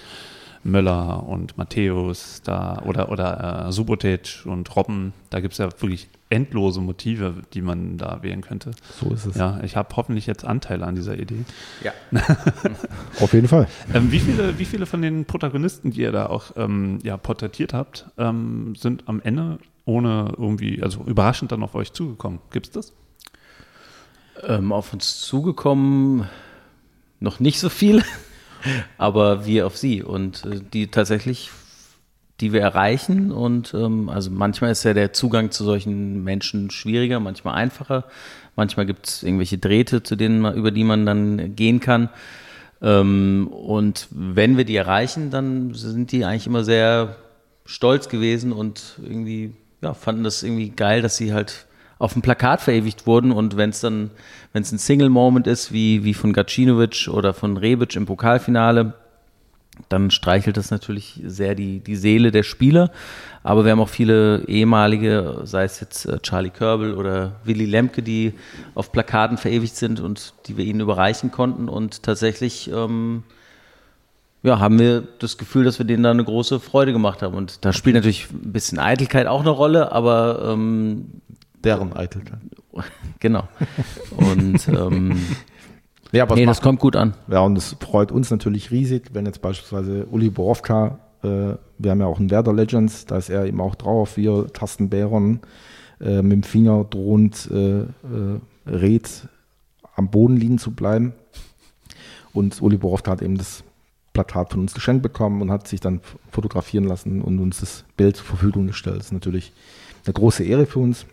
Möller 0.65 1.27
und 1.27 1.57
Matthäus 1.57 2.43
da 2.45 2.83
oder, 2.85 3.11
oder 3.11 3.67
äh, 3.69 3.73
Subotic 3.73 4.45
und 4.45 4.75
Robben, 4.75 5.13
da 5.31 5.41
gibt 5.41 5.53
es 5.53 5.59
ja 5.59 5.67
wirklich 5.67 6.09
endlose 6.31 6.81
Motive, 6.81 7.35
die 7.55 7.63
man 7.63 7.97
da 7.97 8.23
wählen 8.23 8.43
könnte. 8.43 8.73
So 9.01 9.13
ist 9.13 9.27
es. 9.27 9.37
Ja, 9.37 9.61
ich 9.63 9.77
habe 9.77 9.95
hoffentlich 9.97 10.27
jetzt 10.27 10.45
Anteil 10.45 10.83
an 10.83 10.95
dieser 10.95 11.19
Idee. 11.19 11.45
Ja. 11.83 11.93
Auf 13.21 13.33
jeden 13.33 13.49
Fall. 13.49 13.67
Ähm, 13.95 14.13
wie, 14.13 14.21
viele, 14.21 14.59
wie 14.59 14.65
viele 14.65 14.87
von 14.87 15.01
den 15.01 15.25
Protagonisten, 15.25 15.91
die 15.91 16.03
ihr 16.03 16.13
da 16.13 16.27
auch 16.27 16.53
ähm, 16.57 16.99
ja, 17.03 17.17
porträtiert 17.17 17.73
habt, 17.73 18.07
ähm, 18.19 18.75
sind 18.77 19.05
am 19.07 19.21
Ende 19.23 19.59
ohne 19.85 20.35
irgendwie, 20.37 20.83
also 20.83 21.03
überraschend 21.05 21.53
dann 21.53 21.63
auf 21.63 21.75
euch 21.75 21.93
zugekommen? 21.93 22.41
Gibt 22.51 22.67
es 22.67 22.73
das? 22.73 22.93
Ähm, 24.47 24.73
auf 24.73 24.93
uns 24.93 25.21
zugekommen 25.21 26.29
noch 27.21 27.41
nicht 27.41 27.59
so 27.59 27.69
viele, 27.69 28.05
aber 28.99 29.47
wir 29.47 29.67
auf 29.67 29.77
sie 29.77 30.03
und 30.03 30.45
äh, 30.45 30.61
die 30.73 30.89
tatsächlich, 30.89 31.51
die 32.41 32.53
wir 32.53 32.61
erreichen 32.61 33.33
und 33.33 33.75
ähm, 33.75 34.09
also 34.09 34.31
manchmal 34.31 34.71
ist 34.71 34.85
ja 34.85 34.95
der 34.95 35.13
Zugang 35.13 35.51
zu 35.51 35.65
solchen 35.65 36.23
Menschen 36.25 36.71
schwieriger, 36.71 37.21
manchmal 37.21 37.55
einfacher, 37.55 38.05
manchmal 38.57 38.87
gibt 38.87 39.09
es 39.09 39.23
irgendwelche 39.23 39.59
Drähte, 39.59 40.03
zu 40.03 40.17
denen 40.17 40.41
man, 40.41 40.55
über 40.55 40.71
die 40.71 40.85
man 40.85 41.07
dann 41.07 41.57
gehen 41.57 41.81
kann. 41.81 42.11
Ähm, 42.81 43.49
und 43.49 44.09
wenn 44.11 44.57
wir 44.57 44.65
die 44.65 44.77
erreichen, 44.77 45.31
dann 45.31 45.75
sind 45.75 46.13
die 46.13 46.25
eigentlich 46.25 46.47
immer 46.47 46.65
sehr 46.65 47.17
stolz 47.65 48.09
gewesen 48.09 48.53
und 48.53 48.99
irgendwie, 49.03 49.55
ja, 49.83 49.95
fanden 49.95 50.25
das 50.25 50.43
irgendwie 50.43 50.71
geil, 50.71 51.03
dass 51.03 51.17
sie 51.17 51.33
halt 51.33 51.67
auf 51.99 52.13
dem 52.13 52.23
Plakat 52.23 52.61
verewigt 52.61 53.07
wurden 53.07 53.33
und 53.33 53.57
wenn 53.57 53.71
es 53.71 53.81
dann, 53.81 54.11
wenn 54.53 54.63
es 54.63 54.73
ein 54.73 54.79
Single-Moment 54.79 55.47
ist, 55.47 55.73
wie, 55.73 56.05
wie 56.05 56.15
von 56.15 56.33
Gacinovic 56.33 57.09
oder 57.09 57.35
von 57.35 57.57
Rebic 57.57 57.97
im 57.97 58.07
Pokalfinale, 58.07 58.95
dann 59.89 60.11
streichelt 60.11 60.57
das 60.57 60.71
natürlich 60.71 61.21
sehr 61.25 61.55
die, 61.55 61.81
die 61.81 61.97
Seele 61.97 62.31
der 62.31 62.43
Spieler. 62.43 62.91
Aber 63.43 63.65
wir 63.65 63.73
haben 63.73 63.81
auch 63.81 63.89
viele 63.89 64.45
ehemalige, 64.47 65.43
sei 65.45 65.65
es 65.65 65.81
jetzt 65.81 66.07
äh, 66.07 66.19
Charlie 66.21 66.51
Körbel 66.51 66.95
oder 66.95 67.37
Willy 67.45 67.65
Lemke, 67.65 68.03
die 68.03 68.35
auf 68.75 68.93
Plakaten 68.93 69.39
verewigt 69.39 69.77
sind 69.77 70.01
und 70.01 70.35
die 70.47 70.57
wir 70.57 70.65
ihnen 70.65 70.81
überreichen 70.81 71.31
konnten. 71.31 71.69
Und 71.69 72.03
tatsächlich 72.03 72.71
ähm, 72.73 73.23
ja, 74.43 74.59
haben 74.59 74.79
wir 74.79 75.03
das 75.19 75.39
Gefühl, 75.39 75.65
dass 75.65 75.79
wir 75.79 75.87
denen 75.87 76.03
da 76.03 76.11
eine 76.11 76.25
große 76.25 76.61
Freude 76.61 76.93
gemacht 76.93 77.23
haben. 77.23 77.35
Und 77.35 77.65
da 77.65 77.73
spielt 77.73 77.95
natürlich 77.95 78.29
ein 78.31 78.53
bisschen 78.53 78.79
Eitelkeit 78.79 79.27
auch 79.27 79.41
eine 79.41 79.51
Rolle, 79.51 79.93
aber 79.93 80.53
ähm, 80.53 81.23
Deren 81.65 81.93
Eitelkeit. 81.95 82.41
genau. 83.21 83.49
Und 84.17 84.69
ähm, 84.69 85.19
Ja, 86.13 86.23
aber 86.23 86.35
es 86.35 86.39
nee, 86.41 86.47
macht- 86.47 86.57
das 86.59 86.63
kommt 86.63 86.81
gut 86.81 86.97
an. 86.97 87.15
Ja, 87.31 87.41
und 87.41 87.59
es 87.59 87.77
freut 87.81 88.11
uns 88.13 88.31
natürlich 88.31 88.71
riesig, 88.71 89.11
wenn 89.13 89.27
jetzt 89.27 89.43
beispielsweise 89.43 90.07
Uli 90.07 90.31
Borowka, 90.31 90.99
äh, 91.23 91.27
wir 91.79 91.91
haben 91.91 92.01
ja 92.01 92.07
auch 92.07 92.19
einen 92.19 92.31
Werder 92.31 92.55
Legends, 92.55 93.05
da 93.05 93.19
ist 93.19 93.29
er 93.29 93.45
eben 93.45 93.61
auch 93.61 93.75
drauf, 93.75 94.17
wir 94.17 94.47
Tasten 94.53 94.89
Bäron 94.89 95.41
äh, 96.01 96.23
mit 96.23 96.33
dem 96.33 96.43
Finger 96.45 96.85
drohend 96.85 97.51
äh, 97.53 97.81
äh, 97.81 97.87
rät, 98.67 99.29
am 99.97 100.09
Boden 100.11 100.37
liegen 100.39 100.59
zu 100.59 100.71
bleiben. 100.71 101.13
Und 102.33 102.63
Uli 102.63 102.79
Borowka 102.79 103.11
hat 103.11 103.21
eben 103.23 103.37
das 103.37 103.63
Plakat 104.15 104.51
von 104.53 104.61
uns 104.61 104.73
geschenkt 104.75 105.03
bekommen 105.03 105.43
und 105.43 105.51
hat 105.51 105.69
sich 105.69 105.81
dann 105.81 106.01
fotografieren 106.31 106.85
lassen 106.85 107.21
und 107.21 107.39
uns 107.39 107.61
das 107.61 107.85
Bild 107.99 108.17
zur 108.17 108.27
Verfügung 108.27 108.67
gestellt. 108.67 108.99
Das 108.99 109.07
ist 109.07 109.13
natürlich 109.13 109.53
eine 110.07 110.15
große 110.15 110.43
Ehre 110.45 110.65
für 110.67 110.79
uns, 110.79 111.05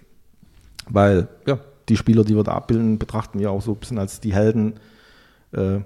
weil 0.87 1.27
ja, 1.45 1.59
die 1.89 1.97
Spieler, 1.97 2.23
die 2.23 2.35
wir 2.35 2.43
da 2.43 2.53
abbilden, 2.53 2.97
betrachten 2.97 3.39
wir 3.39 3.51
auch 3.51 3.61
so 3.61 3.73
ein 3.73 3.77
bisschen 3.77 3.99
als 3.99 4.19
die 4.19 4.33
Helden 4.33 4.73
äh, 5.51 5.79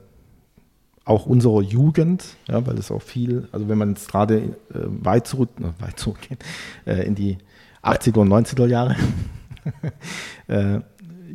auch 1.05 1.25
unserer 1.25 1.61
Jugend, 1.61 2.23
ja, 2.47 2.65
weil 2.67 2.77
es 2.77 2.91
auch 2.91 3.01
viel, 3.01 3.47
also 3.51 3.67
wenn 3.67 3.77
man 3.77 3.89
jetzt 3.89 4.11
gerade 4.11 4.37
äh, 4.37 4.51
weit 4.73 5.27
zurück, 5.27 5.49
äh, 5.59 5.83
weit 5.83 5.99
zurückgeht, 5.99 6.43
äh, 6.85 7.05
in 7.05 7.15
die 7.15 7.37
80er 7.83 8.19
und 8.19 8.29
90er 8.29 8.67
Jahre, 8.67 8.95
äh, 10.47 10.79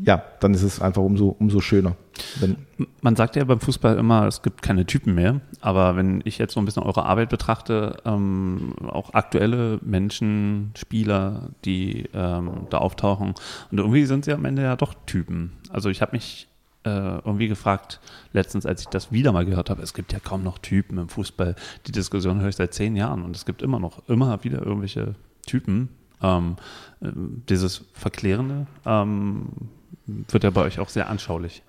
ja, 0.05 0.23
dann 0.41 0.55
ist 0.55 0.63
es 0.63 0.81
einfach 0.81 1.03
umso, 1.03 1.29
umso 1.29 1.61
schöner. 1.61 1.97
Wenn, 2.41 2.57
Man 3.01 3.17
sagt 3.17 3.37
ja 3.37 3.45
beim 3.45 3.61
Fußball 3.61 3.99
immer, 3.99 4.27
es 4.27 4.43
gibt 4.43 4.63
keine 4.63 4.87
Typen 4.87 5.15
mehr. 5.15 5.41
Aber 5.61 5.97
wenn 5.97 6.23
ich 6.25 6.39
jetzt 6.39 6.55
so 6.55 6.61
ein 6.61 6.65
bisschen 6.65 6.83
eure 6.83 7.05
Arbeit 7.05 7.29
betrachte, 7.29 7.97
ähm, 8.05 8.75
auch 8.87 9.15
aktuelle 9.15 9.79
Menschen, 9.83 10.73
Spieler, 10.77 11.51
die 11.65 12.09
ähm, 12.15 12.67
da 12.71 12.79
auftauchen, 12.79 13.35
und 13.71 13.79
irgendwie 13.79 14.05
sind 14.07 14.25
sie 14.25 14.33
am 14.33 14.45
Ende 14.45 14.63
ja 14.63 14.77
doch 14.77 14.95
Typen. 15.07 15.53
Also 15.71 15.91
ich 15.91 16.03
habe 16.03 16.13
mich 16.13 16.49
äh, 16.85 17.19
irgendwie 17.19 17.49
gefragt, 17.49 18.01
letztens, 18.33 18.67
als 18.67 18.83
ich 18.83 18.89
das 18.89 19.11
wieder 19.11 19.33
mal 19.33 19.47
gehört 19.47 19.71
habe, 19.71 19.83
es 19.83 19.95
gibt 19.95 20.13
ja 20.13 20.19
kaum 20.21 20.43
noch 20.43 20.59
Typen 20.59 20.99
im 20.99 21.09
Fußball. 21.09 21.57
Die 21.87 21.93
Diskussion 21.93 22.41
höre 22.41 22.49
ich 22.49 22.57
seit 22.57 22.75
zehn 22.75 22.95
Jahren 22.95 23.23
und 23.23 23.35
es 23.35 23.47
gibt 23.47 23.63
immer 23.63 23.81
noch, 23.81 24.07
immer 24.09 24.45
wieder 24.45 24.65
irgendwelche 24.65 25.15
Typen. 25.47 25.89
Ähm, 26.23 26.57
ähm, 27.03 27.43
dieses 27.49 27.85
Verklärende 27.93 28.67
ähm, 28.87 29.49
wird 30.07 30.45
ja 30.45 30.51
bei 30.51 30.63
euch 30.63 30.79
auch 30.79 30.89
sehr 30.89 31.09
anschaulich. 31.09 31.63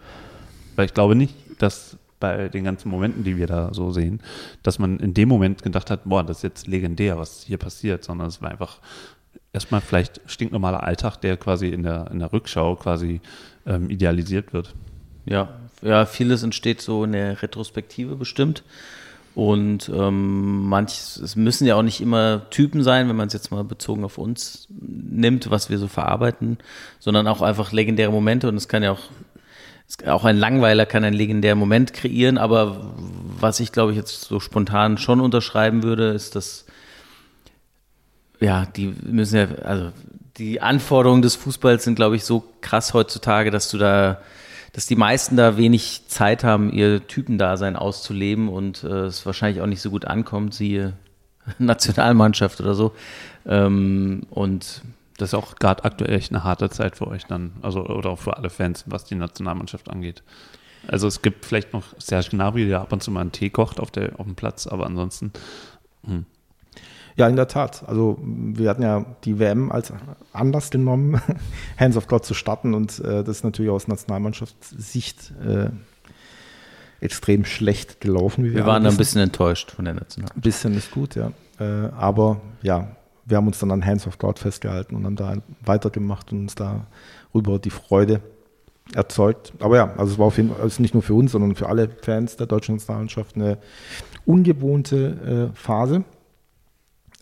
Weil 0.76 0.86
ich 0.86 0.94
glaube 0.94 1.16
nicht, 1.16 1.36
dass 1.60 1.98
bei 2.20 2.50
den 2.50 2.64
ganzen 2.64 2.90
Momenten, 2.90 3.24
die 3.24 3.38
wir 3.38 3.48
da 3.48 3.74
so 3.74 3.92
sehen, 3.92 4.22
dass 4.64 4.80
man 4.80 5.00
in 5.00 5.14
dem 5.14 5.30
Moment 5.30 5.64
gedacht 5.64 5.92
hat, 5.92 6.06
boah, 6.06 6.24
das 6.24 6.38
ist 6.38 6.44
jetzt 6.44 6.68
legendär, 6.68 7.18
was 7.18 7.44
hier 7.44 7.58
passiert, 7.58 8.04
sondern 8.04 8.28
es 8.28 8.42
war 8.42 8.52
einfach 8.52 8.80
erstmal 9.54 9.82
vielleicht 9.82 10.22
stinknormaler 10.26 10.84
Alltag, 10.84 11.18
der 11.18 11.38
quasi 11.38 11.70
in 11.70 11.84
der, 11.84 12.10
in 12.12 12.20
der 12.20 12.32
Rückschau 12.32 12.76
quasi 12.76 13.22
ähm, 13.66 13.90
idealisiert 13.90 14.54
wird. 14.54 14.74
Ja, 15.26 15.50
ja, 15.82 16.06
vieles 16.06 16.44
entsteht 16.44 16.82
so 16.82 17.04
in 17.04 17.14
der 17.14 17.42
Retrospektive 17.42 18.16
bestimmt. 18.16 18.64
Und 19.36 19.92
ähm, 19.94 20.70
manch, 20.70 20.94
es 21.22 21.36
müssen 21.36 21.68
ja 21.68 21.76
auch 21.76 21.82
nicht 21.82 22.00
immer 22.00 22.50
Typen 22.52 22.84
sein, 22.84 23.10
wenn 23.10 23.18
man 23.18 23.28
es 23.28 23.34
jetzt 23.34 23.52
mal 23.52 23.66
bezogen 23.66 24.06
auf 24.06 24.18
uns 24.18 24.68
nimmt, 24.70 25.52
was 25.52 25.70
wir 25.70 25.78
so 25.78 25.90
verarbeiten, 25.90 26.58
sondern 27.00 27.28
auch 27.28 27.42
einfach 27.42 27.74
legendäre 27.74 28.12
Momente. 28.12 28.48
Und 28.48 28.56
es 28.56 28.70
kann 28.70 28.82
ja 28.82 28.94
auch, 28.94 29.02
auch 30.08 30.26
ein 30.26 30.38
Langweiler 30.38 30.86
kann 30.86 31.04
einen 31.04 31.15
legendären 31.15 31.60
Moment 31.60 31.93
kreieren. 31.93 32.38
Aber 32.38 32.93
was 33.39 33.60
ich, 33.60 33.71
glaube 33.71 33.91
ich, 33.91 33.98
jetzt 33.98 34.21
so 34.21 34.39
spontan 34.39 34.98
schon 34.98 35.19
unterschreiben 35.19 35.84
würde, 35.84 36.10
ist, 36.10 36.36
dass 36.36 36.65
ja, 38.39 38.65
die 38.65 38.93
müssen 39.04 39.38
ja, 39.38 39.48
also 39.63 39.91
die 40.38 40.62
Anforderungen 40.62 41.21
des 41.21 41.36
Fußballs 41.36 41.84
sind, 41.84 41.95
glaube 41.95 42.15
ich, 42.15 42.26
so 42.26 42.43
krass 42.62 42.93
heutzutage, 42.93 43.52
dass 43.52 43.69
du 43.69 43.78
da, 43.78 44.21
dass 44.74 44.86
die 44.86 44.95
meisten 44.95 45.38
da 45.38 45.58
wenig 45.58 46.04
Zeit 46.08 46.43
haben, 46.43 46.71
ihr 46.71 47.08
Typendasein 47.08 47.76
auszuleben 47.76 48.50
und 48.50 48.84
äh, 48.84 49.06
es 49.06 49.26
wahrscheinlich 49.26 49.62
auch 49.62 49.67
nicht 49.67 49.82
so 49.82 49.89
gut 49.89 50.06
ankommt, 50.06 50.54
siehe 50.54 50.93
Nationalmannschaft 51.58 52.60
oder 52.60 52.76
so. 52.76 52.93
Ähm, 53.45 54.24
und 54.30 54.82
Das 55.17 55.30
ist 55.30 55.34
auch 55.34 55.56
gerade 55.56 55.86
aktuell 55.86 56.13
echt 56.13 56.32
eine 56.32 56.43
harte 56.43 56.69
Zeit 56.69 56.97
für 56.97 57.08
euch 57.08 57.25
dann, 57.25 57.54
also 57.62 57.86
oder 57.86 58.10
auch 58.10 58.19
für 58.19 58.38
alle 58.38 58.49
Fans, 58.49 58.84
was 58.88 59.06
die 59.06 59.15
Nationalmannschaft 59.15 59.89
angeht. 59.89 60.23
Also 60.88 61.08
es 61.08 61.21
gibt 61.21 61.45
vielleicht 61.45 61.73
noch 61.73 61.84
Serge 61.97 62.30
Gnabry, 62.32 62.67
der 62.67 62.82
ab 62.82 62.91
und 62.91 63.01
zu 63.01 63.12
mal 63.12 63.21
einen 63.21 63.32
Tee 63.32 63.49
kocht 63.49 63.80
auf, 63.80 63.91
der, 63.91 64.19
auf 64.19 64.25
dem 64.25 64.36
Platz, 64.36 64.67
aber 64.67 64.86
ansonsten 64.86 65.32
ja, 67.17 67.30
in 67.30 67.36
der 67.36 67.47
Tat. 67.47 67.84
Also 67.88 68.19
wir 68.21 68.69
hatten 68.69 68.82
ja 68.82 69.06
die 69.23 69.39
WM 69.39 69.71
als 69.71 69.93
Anlass 70.34 70.69
genommen, 70.69 71.21
Hands 71.80 71.95
of 71.95 72.08
God 72.08 72.25
zu 72.25 72.34
starten 72.34 72.73
und 72.73 72.99
äh, 72.99 73.23
das 73.23 73.38
ist 73.38 73.43
natürlich 73.43 73.71
aus 73.71 73.88
Nationalmannschaftssicht 73.88 75.34
äh, 75.45 75.69
extrem 76.99 77.45
schlecht 77.45 78.01
gelaufen. 78.01 78.43
Wie 78.43 78.53
wir, 78.53 78.66
waren 78.66 78.84
da 78.84 78.89
ein 78.89 78.97
bisschen 78.97 79.22
enttäuscht 79.22 79.72
von 79.72 79.86
der 79.86 79.93
Nationalmannschaft. 79.93 80.38
Ein 80.38 80.41
bisschen 80.41 80.76
ist 80.76 80.91
gut, 80.91 81.16
ja. 81.16 81.32
Äh, 81.59 81.89
aber 81.93 82.41
ja, 82.61 82.95
wir 83.26 83.38
haben 83.38 83.47
uns 83.47 83.59
dann 83.59 83.71
an 83.71 83.86
Hands 83.86 84.05
of 84.07 84.17
God 84.17 84.39
festgehalten 84.39 84.95
und 84.95 85.05
haben 85.05 85.15
da 85.15 85.36
weitergemacht 85.63 86.32
und 86.32 86.41
uns 86.41 86.55
darüber 86.55 87.59
die 87.59 87.71
Freude 87.71 88.21
erzeugt. 88.93 89.53
Aber 89.59 89.78
ja, 89.78 89.93
also 89.97 90.13
es 90.13 90.19
war 90.19 90.28
auf 90.28 90.38
jeden 90.38 90.49
Fall 90.51 90.61
also 90.61 90.82
nicht 90.82 90.93
nur 90.93 91.03
für 91.03 91.15
uns, 91.15 91.32
sondern 91.32 91.55
für 91.55 91.67
alle 91.67 91.89
Fans 91.89 92.38
der 92.38 92.45
deutschen 92.45 92.76
Nationalmannschaft 92.76 93.36
eine 93.36 93.57
ungewohnte 94.26 95.51
äh, 95.53 95.55
Phase 95.55 96.03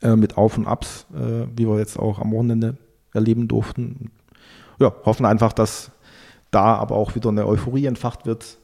äh, 0.02 0.16
mit 0.16 0.38
Auf 0.38 0.58
und 0.58 0.68
Abs, 0.68 1.06
äh, 1.14 1.48
wie 1.56 1.68
wir 1.68 1.80
jetzt 1.80 1.98
auch 1.98 2.20
am 2.20 2.32
Wochenende 2.32 2.78
erleben 3.14 3.48
durften. 3.48 4.12
Ja, 4.80 4.94
hoffen 5.06 5.26
einfach, 5.26 5.54
dass 5.54 5.92
da 6.52 6.76
aber 6.76 6.96
auch 6.96 7.16
wieder 7.16 7.30
eine 7.30 7.48
Euphorie 7.48 7.86
entfacht 7.86 8.26
wird 8.26 8.58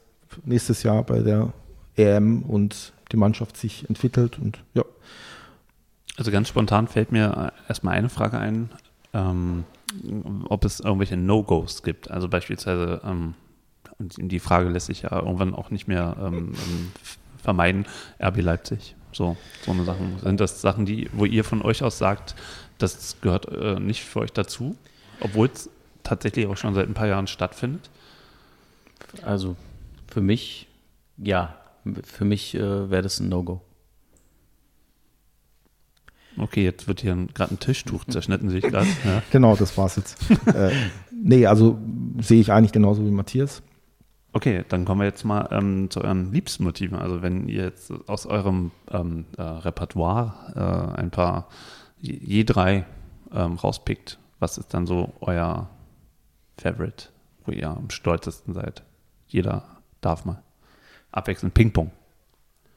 nächstes 0.44 0.84
Jahr 0.84 1.04
bei 1.04 1.22
der 1.22 1.54
EM 1.96 2.44
und 2.44 2.94
die 3.12 3.18
Mannschaft 3.18 3.58
sich 3.58 3.88
entwickelt 3.90 4.38
und 4.40 4.60
ja, 4.74 4.84
Also 6.20 6.32
ganz 6.32 6.50
spontan 6.50 6.88
fällt 6.88 7.14
mir 7.14 7.54
erstmal 7.70 7.96
eine 7.96 8.10
Frage 8.10 8.38
ein. 8.38 8.70
Ähm, 9.14 9.64
ob 10.50 10.66
es 10.66 10.82
irgendwelche 10.82 11.18
No-Gos 11.18 11.82
gibt. 11.82 12.12
Also 12.12 12.28
beispielsweise, 12.28 13.02
ähm, 13.06 13.34
und 13.98 14.16
die 14.18 14.40
Frage 14.40 14.70
lässt 14.70 14.88
sich 14.88 15.04
ja 15.04 15.14
irgendwann 15.14 15.56
auch 15.56 15.72
nicht 15.72 15.88
mehr 15.88 16.16
ähm, 16.20 16.54
ähm 16.54 16.92
vermeiden, 17.42 17.86
RB 18.22 18.42
Leipzig. 18.42 18.96
So, 19.14 19.38
so 19.66 19.72
eine 19.72 19.86
Sachen. 19.86 20.20
Sind 20.20 20.42
das 20.42 20.60
Sachen, 20.60 20.86
die, 20.86 21.10
wo 21.14 21.24
ihr 21.24 21.46
von 21.46 21.62
euch 21.62 21.84
aus 21.84 21.98
sagt, 21.98 22.36
das 22.78 23.16
gehört 23.22 23.48
äh, 23.48 23.80
nicht 23.80 24.04
für 24.04 24.20
euch 24.20 24.34
dazu, 24.34 24.76
obwohl 25.22 25.50
es 25.52 25.70
tatsächlich 26.04 26.48
auch 26.48 26.58
schon 26.58 26.76
seit 26.76 26.88
ein 26.88 26.94
paar 26.94 27.08
Jahren 27.08 27.28
stattfindet? 27.28 27.90
Also 29.24 29.56
für 30.08 30.22
mich, 30.22 30.68
ja, 31.18 31.56
für 32.04 32.26
mich 32.26 32.56
äh, 32.56 32.90
wäre 32.92 33.02
das 33.04 33.22
ein 33.22 33.30
No-Go. 33.30 33.62
Okay, 36.40 36.64
jetzt 36.64 36.88
wird 36.88 37.02
hier 37.02 37.16
gerade 37.34 37.54
ein 37.54 37.60
Tischtuch 37.60 38.06
zerschnitten, 38.06 38.50
sehe 38.50 38.60
ich 38.60 38.66
gerade. 38.66 38.88
Ja. 39.06 39.22
Genau, 39.32 39.56
das 39.56 39.78
war's 39.78 39.96
jetzt. 39.96 40.18
äh, 40.48 40.72
nee, 41.12 41.46
also 41.46 41.78
sehe 42.20 42.40
ich 42.40 42.52
eigentlich 42.52 42.72
genauso 42.72 43.06
wie 43.06 43.12
Matthias. 43.12 43.62
Okay, 44.32 44.64
dann 44.70 44.86
kommen 44.86 45.02
wir 45.02 45.08
jetzt 45.08 45.24
mal 45.24 45.48
ähm, 45.52 45.90
zu 45.90 46.02
euren 46.02 46.32
liebsten 46.32 46.64
Motiven. 46.64 46.98
Also 46.98 47.22
wenn 47.22 47.48
ihr 47.48 47.64
jetzt 47.64 47.92
aus 48.08 48.26
eurem 48.26 48.72
ähm, 48.92 49.26
äh, 49.38 49.42
Repertoire 49.42 50.94
äh, 50.96 51.00
ein 51.00 51.10
paar, 51.10 51.48
je, 52.00 52.14
je 52.14 52.44
drei 52.44 52.86
ähm, 53.34 53.54
rauspickt, 53.54 54.20
was 54.40 54.58
ist 54.58 54.74
dann 54.74 54.86
so 54.86 55.14
euer 55.20 55.70
Favorite, 56.58 57.10
wo 57.46 57.52
ihr 57.52 57.70
am 57.70 57.90
stolzesten 57.90 58.54
seid? 58.54 58.84
Jeder 59.28 59.64
darf 60.02 60.26
mal. 60.26 60.44
Abwechselnd 61.12 61.54
Ping-Pong. 61.56 61.92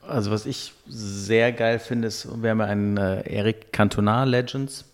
Also 0.06 0.30
was 0.30 0.46
ich 0.46 0.72
sehr 0.88 1.52
geil 1.52 1.78
finde, 1.78 2.08
ist, 2.08 2.28
wir 2.42 2.50
haben 2.50 2.60
ja 2.60 2.66
einen 2.66 2.96
äh, 2.96 3.20
Eric 3.22 3.72
Cantona 3.72 4.24
Legends 4.24 4.84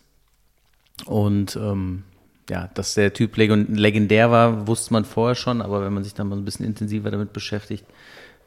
und 1.06 1.56
ähm, 1.56 2.04
ja, 2.50 2.68
dass 2.74 2.94
der 2.94 3.12
Typ 3.12 3.36
legendär 3.36 4.30
war, 4.30 4.66
wusste 4.66 4.92
man 4.92 5.04
vorher 5.04 5.34
schon, 5.34 5.62
aber 5.62 5.84
wenn 5.84 5.92
man 5.92 6.04
sich 6.04 6.14
dann 6.14 6.28
mal 6.28 6.36
ein 6.36 6.44
bisschen 6.44 6.66
intensiver 6.66 7.10
damit 7.10 7.32
beschäftigt, 7.32 7.84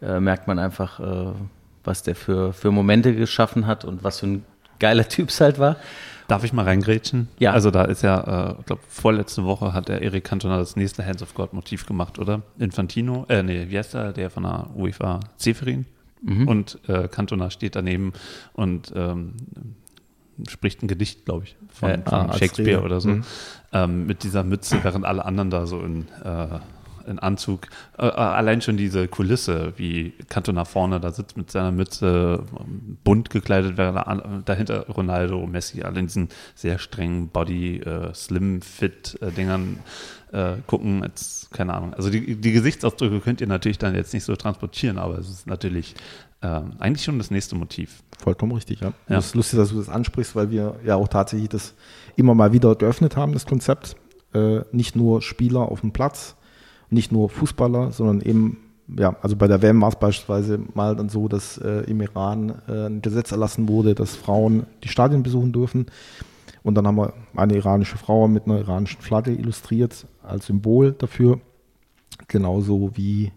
äh, 0.02 0.20
merkt 0.20 0.48
man 0.48 0.60
einfach, 0.60 1.00
äh, 1.00 1.34
was 1.84 2.04
der 2.04 2.16
für, 2.16 2.54
für 2.54 2.72
Momente 2.72 3.16
geschaffen 3.16 3.68
hat 3.68 3.86
und 3.86 4.04
was 4.04 4.20
für 4.20 4.28
ein 4.28 4.46
geiler 4.80 5.08
Typ 5.08 5.30
es 5.30 5.42
halt 5.42 5.60
war. 5.60 5.78
Darf 6.28 6.44
ich 6.44 6.54
mal 6.54 6.64
reingrätschen? 6.64 7.28
Ja. 7.40 7.52
Also 7.52 7.72
da 7.72 7.86
ist 7.86 8.04
ja, 8.04 8.54
ich 8.54 8.60
äh, 8.60 8.64
glaube, 8.64 8.82
vorletzte 8.88 9.44
Woche 9.44 9.74
hat 9.74 9.90
der 9.90 10.02
Erik 10.02 10.24
Cantona 10.24 10.58
das 10.58 10.76
nächste 10.76 11.06
Hands 11.06 11.22
of 11.22 11.34
God 11.34 11.54
Motiv 11.54 11.86
gemacht, 11.86 12.20
oder? 12.20 12.42
Infantino, 12.58 13.26
äh, 13.30 13.44
nee, 13.44 13.66
wie 13.70 13.78
heißt 13.78 13.94
der? 13.94 14.14
Der 14.14 14.30
von 14.30 14.44
der 14.44 14.68
UEFA 14.76 15.20
Zeferin. 15.38 15.86
Mhm. 16.22 16.48
Und 16.48 16.80
äh, 16.88 17.08
Cantona 17.08 17.50
steht 17.50 17.76
daneben 17.76 18.14
und 18.54 18.94
ähm, 18.96 19.34
spricht 20.50 20.82
ein 20.84 20.88
Gedicht, 20.88 21.26
glaube 21.26 21.46
ich, 21.46 21.56
von, 21.70 21.90
äh, 21.90 22.02
von 22.04 22.30
ah, 22.30 22.38
Shakespeare 22.38 22.82
oder 22.84 23.02
so, 23.02 23.10
mhm. 23.10 23.24
ähm, 23.74 24.06
mit 24.08 24.24
dieser 24.24 24.44
Mütze, 24.44 24.84
während 24.84 25.06
alle 25.06 25.26
anderen 25.26 25.50
da 25.50 25.66
so 25.66 25.80
in, 25.82 26.08
äh, 26.24 26.60
in 27.08 27.20
Anzug. 27.20 27.68
Äh, 27.98 28.08
äh 28.08 28.12
allein 28.12 28.62
schon 28.62 28.78
diese 28.78 29.08
Kulisse, 29.08 29.74
wie 29.78 30.14
Cantona 30.30 30.66
vorne 30.66 31.00
da 31.00 31.12
sitzt 31.12 31.38
mit 31.38 31.52
seiner 31.52 31.72
Mütze, 31.72 32.44
bunt 33.04 33.30
gekleidet, 33.30 33.78
während 33.78 34.48
dahinter 34.48 34.88
Ronaldo, 34.88 35.46
Messi, 35.48 35.84
alle 35.84 36.00
in 36.00 36.08
diesen 36.08 36.30
sehr 36.56 36.80
strengen 36.80 37.30
Body, 37.30 37.78
äh, 37.78 38.14
Slim, 38.14 38.62
Fit-Dingern 38.62 39.80
äh, 40.32 40.56
gucken. 40.68 41.04
Jetzt, 41.04 41.52
keine 41.52 41.74
Ahnung. 41.74 41.94
Also 41.94 42.10
die, 42.10 42.36
die 42.36 42.52
Gesichtsausdrücke 42.52 43.20
könnt 43.20 43.42
ihr 43.42 43.48
natürlich 43.48 43.78
dann 43.78 43.96
jetzt 43.96 44.14
nicht 44.14 44.24
so 44.24 44.36
transportieren, 44.36 44.98
aber 44.98 45.18
es 45.18 45.30
ist 45.30 45.48
natürlich 45.48 45.96
ähm, 46.42 46.74
eigentlich 46.80 47.04
schon 47.04 47.18
das 47.18 47.32
nächste 47.32 47.56
Motiv. 47.56 48.04
Vollkommen 48.18 48.52
richtig, 48.54 48.82
ja. 48.82 48.94
ja. 49.10 49.18
Es 49.18 49.28
ist 49.28 49.36
lustig, 49.36 49.60
dass 49.60 49.70
du 49.70 49.78
das 49.78 49.90
ansprichst, 49.90 50.36
weil 50.36 50.52
wir 50.52 50.76
ja 50.86 50.96
auch 50.96 51.08
tatsächlich 51.08 51.50
das 51.50 51.74
immer 52.16 52.34
mal 52.34 52.54
wieder 52.54 52.76
geöffnet 52.76 53.16
haben, 53.16 53.34
das 53.34 53.46
Konzept. 53.46 53.96
Äh, 54.34 54.62
nicht 54.72 54.96
nur 54.96 55.22
Spieler 55.22 55.72
auf 55.72 55.82
dem 55.82 55.92
Platz, 55.92 56.36
nicht 56.90 57.12
nur 57.12 57.30
Fußballer, 57.30 57.92
sondern 57.92 58.22
eben, 58.22 58.58
ja, 58.88 59.16
also 59.22 59.36
bei 59.36 59.48
der 59.48 59.62
WM 59.62 59.82
war 59.82 59.90
es 59.90 59.96
beispielsweise 59.98 60.60
mal 60.74 60.96
dann 60.96 61.10
so, 61.10 61.28
dass 61.28 61.58
äh, 61.58 61.82
im 61.90 62.02
Iran 62.02 62.62
äh, 62.68 62.88
ein 62.88 63.02
Gesetz 63.02 63.32
erlassen 63.32 63.68
wurde, 63.68 63.94
dass 63.94 64.16
Frauen 64.16 64.66
die 64.84 64.88
Stadien 64.88 65.24
besuchen 65.24 65.52
dürfen. 65.52 65.88
Und 66.64 66.76
dann 66.76 66.86
haben 66.86 66.98
wir 66.98 67.14
eine 67.36 67.56
iranische 67.56 67.98
Frau 67.98 68.28
mit 68.28 68.46
einer 68.46 68.60
iranischen 68.60 69.02
Flagge 69.02 69.32
illustriert 69.32 70.06
als 70.32 70.48
Symbol 70.48 70.94
dafür. 70.94 71.40
Genauso 72.28 72.92
wie 72.96 73.32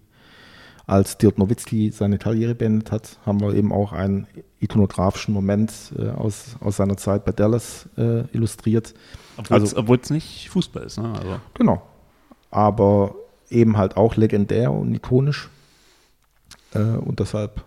als 0.87 1.17
Dirk 1.17 1.39
Nowitzki 1.39 1.91
seine 1.91 2.19
Karriere 2.19 2.55
beendet 2.55 2.93
hat, 2.93 3.19
haben 3.25 3.41
wir 3.41 3.55
eben 3.55 3.73
auch 3.73 3.93
einen 3.93 4.27
ikonografischen 4.61 5.33
Moment 5.33 5.73
äh, 5.99 6.11
aus, 6.11 6.57
aus 6.61 6.77
seiner 6.77 6.97
Zeit 6.97 7.25
bei 7.25 7.33
Dallas 7.33 7.89
äh, 7.97 8.25
illustriert. 8.33 8.95
Obwohl 9.37 9.61
also, 9.61 9.95
es 9.95 10.11
nicht 10.11 10.51
Fußball 10.51 10.85
ist, 10.85 10.99
ne? 10.99 11.13
Also. 11.15 11.41
Genau. 11.55 11.83
Aber 12.51 13.15
eben 13.49 13.77
halt 13.77 13.97
auch 13.97 14.17
legendär 14.17 14.71
und 14.71 14.95
ikonisch. 14.95 15.49
Äh, 16.75 16.81
und 16.81 17.21
deshalb 17.21 17.65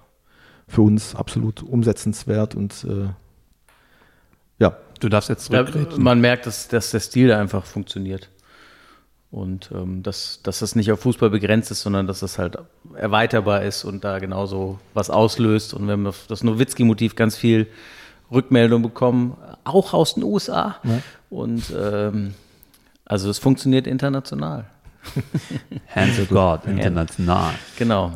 für 0.68 0.82
uns 0.82 1.16
absolut 1.16 1.64
umsetzenswert 1.64 2.56
und 2.56 2.84
äh, 2.84 3.10
ja. 4.60 4.78
Du 5.00 5.10
darfst 5.10 5.30
jetzt 5.30 5.46
zurückreden. 5.46 6.02
Man 6.02 6.20
merkt, 6.20 6.46
dass, 6.46 6.68
dass 6.68 6.92
der 6.92 7.00
Stil 7.00 7.32
einfach 7.32 7.66
funktioniert. 7.66 8.30
Und 9.30 9.72
ähm, 9.74 10.04
dass, 10.04 10.40
dass 10.42 10.60
das 10.60 10.76
nicht 10.76 10.92
auf 10.92 11.02
Fußball 11.02 11.30
begrenzt 11.30 11.70
ist, 11.70 11.82
sondern 11.82 12.08
dass 12.08 12.22
das 12.22 12.40
halt 12.40 12.58
erweiterbar 12.96 13.64
ist 13.64 13.84
und 13.84 14.04
da 14.04 14.20
genauso 14.20 14.80
was 14.94 15.10
auslöst. 15.10 15.74
Und 15.74 15.86
wir 15.86 15.94
haben 15.94 16.08
auf 16.08 16.26
das 16.28 16.44
Nowitzki-Motiv 16.44 17.16
ganz 17.16 17.36
viel 17.36 17.68
Rückmeldung 18.32 18.82
bekommen, 18.82 19.38
auch 19.64 19.94
aus 19.94 20.16
den 20.16 20.24
USA. 20.24 20.78
Ja. 20.84 21.02
Und 21.30 21.64
ähm, 21.78 22.34
also 23.06 23.30
es 23.30 23.40
funktioniert 23.40 23.86
international. 23.86 24.66
Hands 25.96 26.20
of 26.20 26.30
God, 26.30 26.66
international. 26.66 27.54
Genau. 27.78 28.14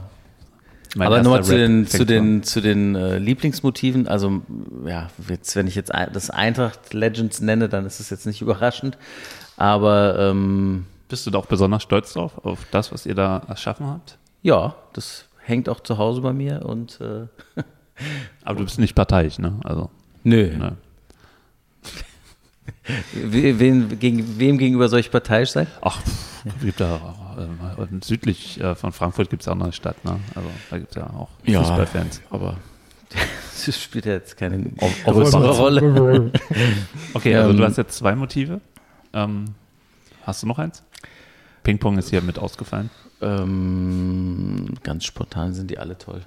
Mein 0.95 1.07
Aber 1.07 1.24
nochmal 1.24 1.43
zu 1.43 1.55
den, 1.55 1.88
zu 1.88 2.05
den, 2.05 2.43
zu 2.43 2.59
den 2.59 2.95
äh, 2.95 3.18
Lieblingsmotiven. 3.18 4.09
Also, 4.09 4.41
ja, 4.86 5.09
jetzt, 5.30 5.55
wenn 5.55 5.68
ich 5.68 5.76
jetzt 5.76 5.91
das 6.12 6.30
Eintracht 6.30 6.93
Legends 6.93 7.39
nenne, 7.39 7.70
dann 7.70 7.86
ist 7.86 8.01
es 8.01 8.09
jetzt 8.09 8.26
nicht 8.26 8.41
überraschend. 8.41 8.97
Aber 9.55 10.20
ähm, 10.20 10.86
bist 11.12 11.28
du 11.28 11.32
da 11.32 11.38
auch 11.38 11.45
besonders 11.45 11.84
stolz 11.84 12.14
drauf, 12.14 12.43
auf 12.43 12.66
das, 12.72 12.91
was 12.91 13.05
ihr 13.05 13.14
da 13.14 13.43
erschaffen 13.47 13.86
habt? 13.86 14.18
Ja, 14.41 14.76
das 14.93 15.26
hängt 15.43 15.70
auch 15.70 15.82
zu 15.82 15.97
Hause 15.97 16.22
bei 16.22 16.34
mir 16.34 16.66
und 16.66 16.99
äh 17.01 17.28
Aber 18.43 18.59
du 18.59 18.64
bist 18.64 18.80
nicht 18.80 18.95
parteiisch, 18.95 19.38
ne? 19.38 19.59
Also. 19.64 19.91
Nö. 20.24 20.51
Nö. 20.57 20.72
Wem, 23.14 23.99
gegen, 23.99 24.39
wem 24.39 24.57
gegenüber 24.57 24.89
soll 24.89 25.01
ich 25.01 25.12
parteiisch 25.12 25.51
sein? 25.51 25.68
Ach, 25.82 26.01
gibt 26.62 26.80
ja 26.80 26.95
auch, 26.95 27.38
äh, 27.38 27.88
südlich 28.01 28.59
äh, 28.59 28.74
von 28.76 28.91
Frankfurt 28.91 29.30
gibt 29.30 29.43
es 29.43 29.47
auch 29.47 29.59
eine 29.59 29.72
Stadt, 29.72 30.03
ne? 30.03 30.20
Also 30.34 30.49
da 30.70 30.78
gibt 30.78 30.91
es 30.91 30.95
ja 30.95 31.07
auch 31.07 31.30
ja, 31.43 31.59
Fußballfans. 31.59 32.22
Aber 32.30 32.57
das 33.66 33.80
spielt 33.80 34.05
ja 34.05 34.14
jetzt 34.14 34.38
keine 34.38 34.64
größere 35.05 35.57
Rolle. 35.57 36.32
okay, 37.14 37.36
also 37.36 37.53
du 37.53 37.64
hast 37.64 37.78
jetzt 37.78 37.97
zwei 37.97 38.16
Motive. 38.16 38.62
Ähm, 39.14 39.53
hast 40.24 40.41
du 40.41 40.47
noch 40.47 40.57
eins? 40.57 40.84
Ping-Pong 41.64 41.97
ist 41.97 42.09
hier 42.09 42.22
mit 42.22 42.39
ausgefallen. 42.39 42.89
Ähm, 43.22 44.74
ganz 44.84 45.05
spontan 45.05 45.53
sind 45.53 45.70
die 45.70 45.78
alle 45.78 45.97
toll. 45.97 46.22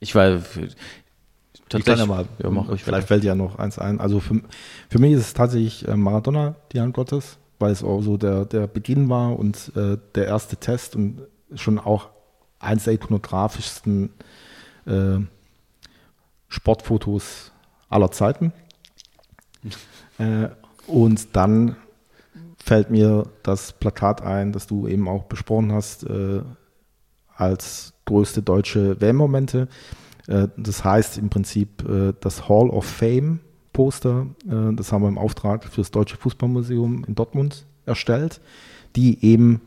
ich 0.00 0.14
war. 0.14 0.38
Für, 0.38 0.68
ich 1.72 1.86
mal, 1.86 2.26
ja, 2.42 2.50
mach 2.50 2.68
ich 2.70 2.82
vielleicht 2.82 3.06
fällt 3.06 3.22
ja 3.24 3.34
noch 3.34 3.58
eins 3.58 3.78
ein. 3.78 4.00
Also 4.00 4.20
für, 4.20 4.40
für 4.88 4.98
mich 4.98 5.12
ist 5.12 5.20
es 5.20 5.34
tatsächlich 5.34 5.86
äh, 5.86 5.96
Maradona, 5.96 6.56
die 6.72 6.80
Hand 6.80 6.94
Gottes, 6.94 7.38
weil 7.58 7.70
es 7.70 7.84
auch 7.84 8.02
so 8.02 8.16
der, 8.16 8.44
der 8.44 8.66
Beginn 8.66 9.08
war 9.08 9.38
und 9.38 9.72
äh, 9.76 9.96
der 10.14 10.26
erste 10.26 10.56
Test 10.56 10.96
und 10.96 11.22
schon 11.54 11.78
auch 11.78 12.08
eins 12.58 12.84
der 12.84 12.94
ikonografischsten 12.94 14.10
äh, 14.86 15.20
Sportfotos 16.48 17.52
aller 17.88 18.10
Zeiten. 18.10 18.52
äh, 20.18 20.48
und 20.86 21.36
dann 21.36 21.76
fällt 22.62 22.90
mir 22.90 23.24
das 23.42 23.72
Plakat 23.72 24.22
ein, 24.22 24.52
das 24.52 24.66
du 24.66 24.86
eben 24.86 25.08
auch 25.08 25.24
besprochen 25.24 25.72
hast, 25.72 26.04
äh, 26.04 26.42
als 27.34 27.94
größte 28.04 28.42
deutsche 28.42 29.00
WM-Momente. 29.00 29.68
Äh, 30.28 30.48
das 30.56 30.84
heißt 30.84 31.18
im 31.18 31.30
Prinzip 31.30 31.88
äh, 31.88 32.12
das 32.20 32.48
Hall 32.48 32.68
of 32.70 32.84
Fame 32.84 33.40
Poster. 33.72 34.26
Äh, 34.46 34.74
das 34.74 34.92
haben 34.92 35.02
wir 35.02 35.08
im 35.08 35.18
Auftrag 35.18 35.64
für 35.64 35.80
das 35.80 35.90
Deutsche 35.90 36.16
Fußballmuseum 36.16 37.04
in 37.06 37.14
Dortmund 37.14 37.64
erstellt, 37.86 38.40
die 38.94 39.24
eben 39.24 39.62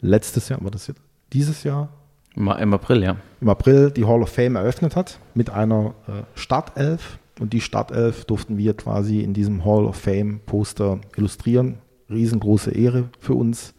letztes 0.00 0.48
Jahr, 0.48 0.62
war 0.62 0.70
das 0.70 0.86
jetzt 0.86 1.00
dieses 1.32 1.64
Jahr? 1.64 1.88
Im 2.36 2.48
April, 2.48 3.02
ja. 3.02 3.16
Im 3.40 3.48
April 3.48 3.90
die 3.90 4.04
Hall 4.04 4.22
of 4.22 4.28
Fame 4.28 4.56
eröffnet 4.56 4.94
hat 4.94 5.18
mit 5.34 5.48
einer 5.48 5.94
äh, 6.06 6.22
Startelf. 6.34 7.18
Und 7.40 7.52
die 7.52 7.60
Startelf 7.60 8.24
durften 8.26 8.58
wir 8.58 8.74
quasi 8.74 9.20
in 9.20 9.32
diesem 9.32 9.64
Hall 9.64 9.86
of 9.86 9.96
Fame 9.96 10.40
Poster 10.44 11.00
illustrieren 11.16 11.78
riesengroße 12.10 12.70
Ehre 12.72 13.08
für 13.18 13.34
uns, 13.34 13.74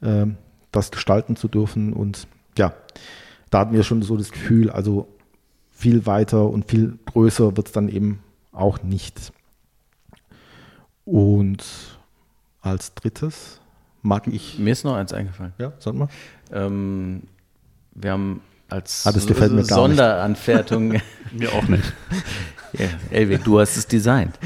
äh, 0.00 0.26
das 0.72 0.90
gestalten 0.90 1.36
zu 1.36 1.48
dürfen. 1.48 1.92
Und 1.92 2.26
ja, 2.56 2.72
da 3.50 3.60
hatten 3.60 3.72
wir 3.72 3.82
schon 3.82 4.02
so 4.02 4.16
das 4.16 4.30
Gefühl, 4.32 4.70
also 4.70 5.08
viel 5.70 6.06
weiter 6.06 6.48
und 6.48 6.70
viel 6.70 6.98
größer 7.06 7.56
wird 7.56 7.68
es 7.68 7.72
dann 7.72 7.88
eben 7.88 8.20
auch 8.52 8.82
nicht. 8.82 9.32
Und 11.04 11.64
als 12.60 12.94
drittes 12.94 13.60
mag 14.02 14.26
ich. 14.26 14.58
Mir 14.58 14.72
ist 14.72 14.84
noch 14.84 14.94
eins 14.96 15.12
eingefallen. 15.12 15.52
Ja, 15.58 15.72
sag 15.78 15.94
mal. 15.94 16.08
Ähm, 16.52 17.22
wir 17.94 18.12
haben 18.12 18.42
als 18.68 19.06
Ah, 19.06 19.12
das 19.12 19.26
gefällt 19.26 19.52
mir 19.52 19.62
gar 19.62 19.88
nicht. 19.88 19.96
Sonderanfertigung, 19.96 21.00
Mir 21.32 21.52
auch 21.52 21.66
nicht. 21.68 21.92
ja, 22.74 22.86
Elvi, 23.10 23.38
du 23.38 23.60
hast 23.60 23.76
es 23.76 23.86
designt. 23.86 24.38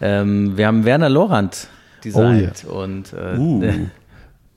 Ähm, 0.00 0.56
wir 0.56 0.66
haben 0.66 0.84
Werner 0.84 1.08
Lorand 1.08 1.68
designt 2.04 2.64
und 2.64 3.12
äh, 3.12 3.36
Uh. 3.36 3.62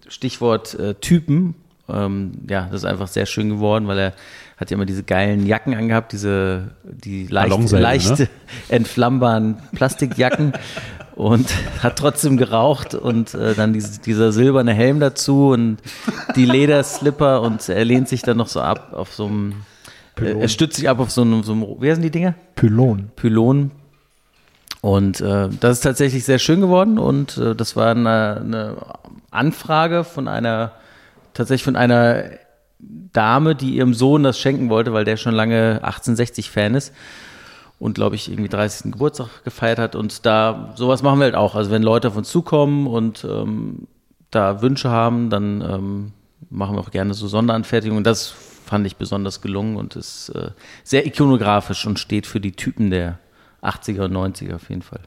Stichwort 0.08 0.74
äh, 0.76 0.96
Typen. 0.96 1.56
Ähm, 1.90 2.32
ja, 2.50 2.68
das 2.72 2.82
ist 2.82 2.86
einfach 2.86 3.08
sehr 3.08 3.26
schön 3.26 3.50
geworden, 3.50 3.88
weil 3.88 4.00
er 4.00 4.14
hat 4.58 4.72
ja 4.72 4.76
immer 4.76 4.86
diese 4.86 5.04
geilen 5.04 5.46
Jacken 5.46 5.76
angehabt, 5.76 6.14
diese 6.14 6.72
die 6.84 7.28
leicht, 7.28 7.50
Ballonseile, 7.50 7.84
leicht 7.84 8.20
ne? 8.20 8.30
entflammbaren 8.70 9.58
Plastikjacken 9.76 10.54
und 11.16 11.54
hat 11.82 11.98
trotzdem 11.98 12.38
geraucht 12.38 12.96
und 12.96 13.34
äh, 13.34 13.54
dann 13.56 13.74
diese, 13.74 14.00
dieser 14.00 14.32
silberne 14.32 14.74
Helm 14.74 15.00
dazu 15.00 15.50
und 15.50 15.78
die 16.36 16.46
Lederslipper 16.46 17.42
und 17.42 17.68
er 17.68 17.84
lehnt 17.84 18.08
sich 18.08 18.22
dann 18.22 18.38
noch 18.38 18.48
so 18.48 18.62
ab 18.62 18.94
auf 18.94 19.14
so 19.14 19.26
einem, 19.26 19.54
äh, 20.22 20.40
er 20.40 20.48
stützt 20.48 20.78
sich 20.78 20.88
ab 20.88 21.00
auf 21.00 21.12
so 21.12 21.22
einem, 21.22 21.44
so 21.44 21.52
einem 21.52 21.66
wie 21.80 21.90
heißen 21.90 22.04
die 22.04 22.12
Dinger? 22.12 22.36
Pylon. 22.56 23.12
Pylon. 23.16 23.72
Und 24.84 25.22
äh, 25.22 25.48
das 25.62 25.78
ist 25.78 25.82
tatsächlich 25.86 26.26
sehr 26.26 26.40
schön 26.40 26.60
geworden 26.60 27.00
und 27.00 27.38
äh, 27.38 27.56
das 27.56 27.78
war 27.78 27.92
eine, 27.92 28.42
eine 28.42 28.76
Anfrage 29.32 30.04
von 30.04 30.28
einer, 30.28 30.74
tatsächlich 31.34 31.64
von 31.64 31.78
einer 31.78 32.26
Dame, 32.80 33.56
die 33.56 33.78
ihrem 33.78 33.94
Sohn 33.94 34.24
das 34.24 34.38
schenken 34.38 34.70
wollte, 34.70 34.92
weil 34.92 35.06
der 35.06 35.16
schon 35.16 35.34
lange 35.34 35.80
1860-Fan 35.86 36.76
ist 36.76 36.92
und 37.80 37.96
glaube 37.96 38.18
ich 38.18 38.30
irgendwie 38.30 38.50
30. 38.50 38.92
Geburtstag 38.92 39.46
gefeiert 39.46 39.80
hat. 39.80 39.96
Und 39.96 40.26
da 40.26 40.74
sowas 40.76 41.02
machen 41.02 41.20
wir 41.20 41.26
halt 41.28 41.36
auch. 41.36 41.56
Also 41.56 41.72
wenn 41.72 41.82
Leute 41.82 42.10
auf 42.10 42.18
uns 42.18 42.30
zukommen 42.30 42.86
und 42.86 43.24
ähm, 43.24 43.88
da 44.32 44.62
Wünsche 44.62 44.90
haben, 44.90 45.30
dann 45.30 45.62
ähm, 45.62 46.12
machen 46.50 46.76
wir 46.76 46.82
auch 46.82 46.92
gerne 46.92 47.14
so 47.14 47.30
Sonderanfertigungen. 47.30 48.04
Das 48.04 48.34
fand 48.66 48.86
ich 48.86 48.98
besonders 48.98 49.40
gelungen 49.40 49.78
und 49.78 49.96
ist 49.96 50.28
äh, 50.36 50.52
sehr 50.84 51.06
ikonografisch 51.06 51.88
und 51.88 52.00
steht 52.00 52.28
für 52.28 52.42
die 52.42 52.52
Typen 52.52 52.90
der 52.90 53.20
80er 53.64 54.06
und 54.06 54.14
90er 54.14 54.56
auf 54.56 54.70
jeden 54.70 54.82
Fall. 54.82 55.00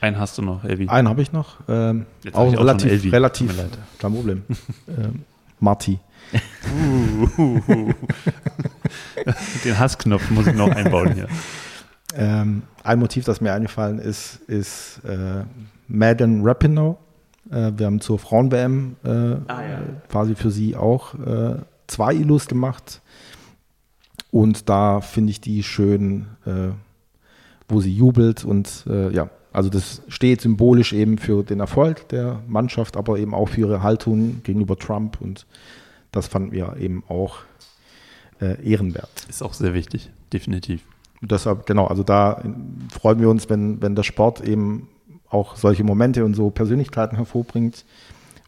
Einen 0.00 0.18
hast 0.18 0.38
du 0.38 0.42
noch, 0.42 0.64
Elvi. 0.64 0.88
Einen 0.88 1.08
habe 1.08 1.22
ich 1.22 1.32
noch. 1.32 1.56
Ähm, 1.68 2.06
Jetzt 2.22 2.34
hab 2.34 2.42
auch 2.42 2.52
ich 2.52 2.56
auch 2.56 2.60
relativ, 2.60 3.12
relativ, 3.12 3.52
kein 3.98 4.14
Problem. 4.14 4.44
ähm, 4.88 5.24
Marti. 5.58 5.98
Den 9.64 9.78
Hassknopf 9.78 10.30
muss 10.30 10.46
ich 10.46 10.54
noch 10.54 10.70
einbauen 10.70 11.14
hier. 11.14 11.28
Ähm, 12.14 12.62
ein 12.84 12.98
Motiv, 13.00 13.26
das 13.26 13.42
mir 13.42 13.52
eingefallen 13.52 13.98
ist, 13.98 14.36
ist 14.46 15.02
äh, 15.04 15.44
Madden 15.88 16.40
Rapinoe. 16.42 16.96
Äh, 17.50 17.72
wir 17.76 17.84
haben 17.84 18.00
zur 18.00 18.18
Frauen-WM 18.18 18.96
äh, 19.04 19.36
quasi 20.08 20.34
für 20.34 20.50
sie 20.50 20.74
auch 20.74 21.12
äh, 21.14 21.56
zwei 21.86 22.14
Illus 22.14 22.46
gemacht. 22.46 23.02
Und 24.30 24.68
da 24.68 25.02
finde 25.02 25.30
ich 25.30 25.40
die 25.40 25.62
schön, 25.62 26.28
äh, 26.46 26.70
wo 27.68 27.80
sie 27.80 27.94
jubelt. 27.94 28.44
Und 28.44 28.84
äh, 28.88 29.12
ja, 29.12 29.30
also 29.52 29.70
das 29.70 30.02
steht 30.08 30.40
symbolisch 30.40 30.92
eben 30.92 31.18
für 31.18 31.42
den 31.42 31.60
Erfolg 31.60 32.08
der 32.08 32.40
Mannschaft, 32.48 32.96
aber 32.96 33.18
eben 33.18 33.34
auch 33.34 33.48
für 33.50 33.60
ihre 33.60 33.82
Haltung 33.82 34.42
gegenüber 34.42 34.76
Trump. 34.76 35.20
Und 35.20 35.46
das 36.12 36.26
fanden 36.26 36.52
wir 36.52 36.76
eben 36.78 37.04
auch 37.08 37.38
äh, 38.40 38.62
ehrenwert. 38.62 39.26
Ist 39.28 39.42
auch 39.42 39.54
sehr 39.54 39.74
wichtig, 39.74 40.10
definitiv. 40.32 40.82
Deshalb, 41.20 41.66
genau, 41.66 41.86
also 41.86 42.02
da 42.02 42.42
freuen 42.90 43.20
wir 43.20 43.28
uns, 43.28 43.50
wenn, 43.50 43.82
wenn 43.82 43.96
der 43.96 44.04
Sport 44.04 44.46
eben 44.46 44.88
auch 45.28 45.56
solche 45.56 45.84
Momente 45.84 46.24
und 46.24 46.34
so 46.34 46.50
Persönlichkeiten 46.50 47.16
hervorbringt, 47.16 47.84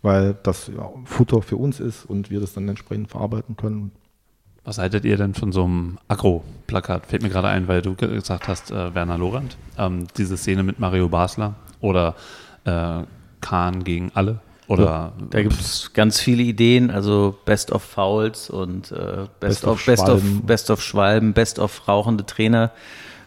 weil 0.03 0.37
das 0.43 0.69
ja, 0.69 0.91
Futter 1.05 1.43
für 1.43 1.57
uns 1.57 1.81
ist 1.81 2.05
und 2.05 2.31
wir 2.31 2.41
das 2.41 2.55
dann 2.55 2.69
entsprechend 2.69 3.11
verarbeiten 3.11 3.57
können. 3.57 3.93
Was 4.65 4.79
haltet 4.79 5.05
ihr 5.05 5.17
denn 5.17 5.35
von 5.35 5.53
so 5.53 5.65
einem 5.65 5.99
Agro-Plakat? 6.09 7.07
Fällt 7.07 7.23
mir 7.23 7.31
gerade 7.31 7.49
ein, 7.49 7.67
weil 7.67 7.81
du 7.83 7.95
ge- 7.95 8.13
gesagt 8.15 8.47
hast, 8.47 8.71
äh, 8.71 8.95
Werner 8.95 9.17
Lorand, 9.19 9.57
ähm, 9.79 10.07
diese 10.17 10.37
Szene 10.37 10.63
mit 10.63 10.79
Mario 10.79 11.09
Basler 11.09 11.55
oder 11.81 12.15
äh, 12.65 13.03
Kahn 13.41 13.85
gegen 13.85 14.11
alle 14.15 14.41
oder 14.69 15.13
Da 15.31 15.43
gibt 15.43 15.59
es 15.59 15.93
ganz 15.95 16.21
viele 16.21 16.43
Ideen, 16.43 16.91
also 16.91 17.37
Best 17.45 17.73
of 17.73 17.83
Fouls 17.83 18.51
und 18.51 18.93
äh, 18.93 19.27
Best, 19.41 19.63
Best 19.63 19.65
of, 19.65 19.73
of 19.81 19.87
Best 19.87 20.01
of 20.03 20.21
Schwalben. 20.21 20.43
Best 20.47 20.71
of 20.71 20.83
Schwalben, 20.83 21.33
Best 21.33 21.59
of 21.59 21.89
rauchende 21.89 22.25
Trainer. 22.27 22.71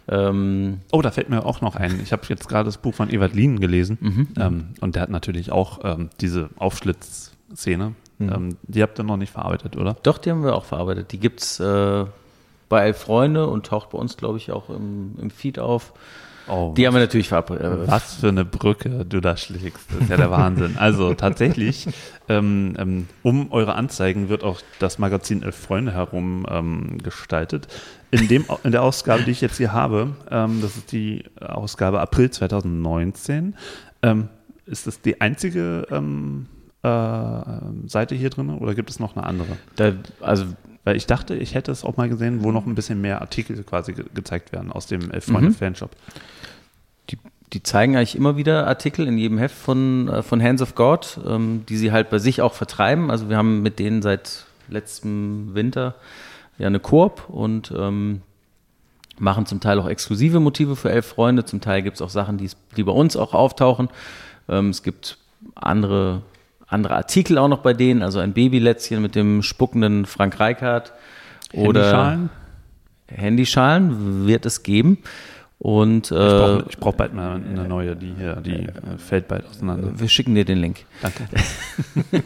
Ähm, 0.08 0.80
Oh, 0.92 1.02
da 1.02 1.12
fällt 1.12 1.30
mir 1.30 1.46
auch 1.46 1.62
noch 1.62 1.76
ein. 1.76 2.00
Ich 2.04 2.12
habe 2.14 2.22
jetzt 2.30 2.48
gerade 2.48 2.66
das 2.66 2.78
Buch 2.78 2.94
von 2.94 3.10
Ewald 3.10 3.34
Lien 3.34 3.60
gelesen 3.60 4.30
ähm, 4.40 4.68
und 4.82 4.96
der 4.96 5.02
hat 5.02 5.10
natürlich 5.10 5.52
auch 5.52 5.80
ähm, 5.84 6.10
diese 6.22 6.50
Aufschlitzszene. 6.58 7.94
Ähm, 8.20 8.58
die 8.64 8.82
habt 8.82 9.00
ihr 9.00 9.04
noch 9.04 9.18
nicht 9.18 9.32
verarbeitet, 9.32 9.78
oder? 9.78 9.96
doch, 10.04 10.18
die 10.18 10.32
haben 10.32 10.44
wir 10.44 10.56
auch 10.56 10.66
verarbeitet. 10.66 11.12
Die 11.12 11.20
gibt 11.20 11.42
es 11.42 11.60
äh, 11.60 12.06
bei 12.70 12.86
Elf 12.86 12.98
Freunde 12.98 13.48
und 13.48 13.66
taucht 13.66 13.92
bei 13.92 13.98
uns, 13.98 14.18
glaube 14.18 14.38
ich, 14.38 14.52
auch 14.52 14.70
im, 14.70 15.16
im 15.20 15.30
Feed 15.30 15.60
auf. 15.60 15.94
Oh, 16.48 16.74
Die 16.76 16.86
haben 16.86 16.94
wir 16.94 17.00
natürlich 17.00 17.30
verarbeitet. 17.30 17.88
Was 17.88 18.16
für 18.16 18.28
eine 18.28 18.44
Brücke 18.44 19.06
du 19.06 19.22
da 19.22 19.38
schlägst. 19.38 19.86
Das 19.92 20.02
ist 20.02 20.10
ja 20.10 20.18
der 20.18 20.32
Wahnsinn. 20.32 20.76
Also 20.84 21.14
tatsächlich, 21.14 21.88
ähm, 22.28 22.76
ähm, 22.78 23.08
um 23.22 23.52
eure 23.52 23.76
Anzeigen 23.76 24.28
wird 24.28 24.44
auch 24.44 24.60
das 24.80 25.00
Magazin 25.00 25.44
Elf 25.44 25.56
Freunde 25.56 25.94
herum 25.94 26.46
ähm, 26.50 26.98
gestaltet. 27.02 27.68
In, 28.12 28.28
dem, 28.28 28.46
in 28.64 28.72
der 28.72 28.84
Ausgabe, 28.84 29.24
die 29.24 29.32
ich 29.32 29.42
jetzt 29.42 29.58
hier 29.58 29.72
habe, 29.72 30.10
ähm, 30.30 30.60
das 30.62 30.76
ist 30.76 30.92
die 30.92 31.24
Ausgabe 31.40 32.02
April 32.02 32.30
2019, 32.30 33.56
ähm, 34.02 34.30
ist 34.66 34.88
das 34.88 35.02
die 35.02 35.22
einzige 35.22 35.88
äh, 35.90 36.02
Seite 37.88 38.16
hier 38.16 38.30
drin 38.30 38.50
oder 38.50 38.76
gibt 38.76 38.90
es 38.90 39.00
noch 39.00 39.16
eine 39.16 39.26
andere? 39.26 39.58
Da, 39.78 39.94
also 40.22 40.46
Weil 40.84 40.98
ich 40.98 41.06
dachte, 41.08 41.34
ich 41.36 41.56
hätte 41.56 41.72
es 41.72 41.86
auch 41.86 41.96
mal 41.96 42.10
gesehen, 42.10 42.44
wo 42.44 42.52
noch 42.52 42.66
ein 42.66 42.76
bisschen 42.76 43.00
mehr 43.00 43.22
Artikel 43.22 43.64
quasi 43.64 43.94
ge 43.94 44.04
gezeigt 44.14 44.52
werden 44.52 44.70
aus 44.72 44.86
dem 44.88 45.10
Elf 45.12 45.26
Freunde 45.26 45.50
Mhm. 45.50 45.54
Fanshop. 45.54 45.92
die, 47.10 47.18
die 47.54 47.64
zeigen 47.64 47.96
eigentlich 47.96 48.16
immer 48.18 48.36
wieder 48.36 48.68
Artikel 48.68 49.08
in 49.08 49.18
jedem 49.18 49.38
Heft 49.38 49.56
von, 49.56 50.10
äh, 50.10 50.24
von 50.24 50.44
Hands 50.44 50.62
of 50.62 50.76
God, 50.76 51.20
ähm, 51.26 51.64
die 51.70 51.78
sie 51.78 51.94
halt 51.94 52.10
bei 52.10 52.20
sich 52.20 52.42
auch 52.42 52.54
vertreiben. 52.54 53.10
Also 53.12 53.30
wir 53.30 53.38
haben 53.38 53.62
mit 53.62 53.80
denen 53.80 54.02
seit 54.02 54.46
letztem 54.68 55.54
Winter 55.56 55.96
ja 56.58 56.68
eine 56.68 56.80
Koop 56.82 57.30
und 57.30 57.72
ähm, 57.78 58.22
machen 59.20 59.46
zum 59.46 59.60
Teil 59.62 59.80
auch 59.80 59.88
exklusive 59.88 60.40
Motive 60.42 60.76
für 60.76 60.92
elf 60.92 61.06
Freunde. 61.06 61.46
Zum 61.46 61.62
Teil 61.62 61.82
gibt 61.82 61.96
es 61.96 62.02
auch 62.02 62.10
Sachen, 62.10 62.38
die, 62.38 62.50
die 62.76 62.84
bei 62.84 62.92
uns 62.92 63.16
auch 63.16 63.34
auftauchen. 63.34 63.88
Ähm, 64.50 64.70
es 64.70 64.84
gibt 64.84 65.18
andere, 65.56 66.24
andere 66.74 66.96
Artikel 66.96 67.38
auch 67.38 67.48
noch 67.48 67.60
bei 67.60 67.74
denen, 67.74 68.02
also 68.02 68.20
ein 68.20 68.34
Babylätzchen 68.34 69.02
mit 69.02 69.16
dem 69.16 69.42
spuckenden 69.44 70.06
Frank 70.06 70.40
Reichardt 70.40 70.94
oder 71.54 71.84
Handyschalen? 71.84 72.30
Handyschalen 73.08 74.28
wird 74.28 74.46
es 74.46 74.64
geben. 74.64 75.00
Und 75.64 76.12
Ich 76.12 76.12
äh, 76.12 76.20
brauche 76.20 76.66
brauch 76.78 76.94
bald 76.96 77.14
mal 77.14 77.36
eine 77.36 77.66
neue, 77.70 77.96
die 77.96 78.14
hier, 78.18 78.36
die 78.42 78.52
äh, 78.52 78.72
fällt 78.98 79.30
bald 79.30 79.46
auseinander. 79.48 79.98
wir 79.98 80.10
schicken 80.10 80.36
dir 80.36 80.44
den 80.44 80.58
Link. 80.58 80.84
Danke. 81.02 81.24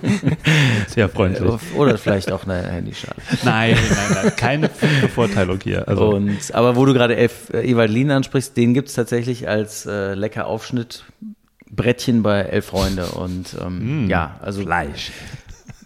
Sehr 0.88 1.08
freundlich. 1.08 1.48
Oder 1.76 2.00
vielleicht 2.00 2.32
auch 2.32 2.46
eine 2.46 2.64
Handyschale. 2.64 3.14
Nein, 3.44 3.78
nein, 3.92 4.24
nein, 4.24 4.36
keine 4.36 4.70
Bevorteilung 5.02 5.60
hier. 5.64 5.88
Also, 5.88 6.16
Und, 6.16 6.52
aber 6.56 6.76
wo 6.76 6.86
du 6.86 6.96
gerade 6.96 7.16
äh, 7.16 7.30
Ewald 7.54 7.92
Lien 7.92 8.10
ansprichst, 8.10 8.58
den 8.58 8.74
gibt 8.74 8.88
es 8.88 8.96
tatsächlich 8.96 9.48
als 9.48 9.86
äh, 9.86 10.16
lecker 10.16 10.48
Aufschnittbrettchen 11.68 12.24
bei 12.24 12.42
Elf 12.42 12.66
Freunde. 12.66 13.06
Und 13.08 13.58
ähm, 13.62 14.08
ja, 14.10 14.38
also 14.42 14.62
Fleisch. 14.62 15.12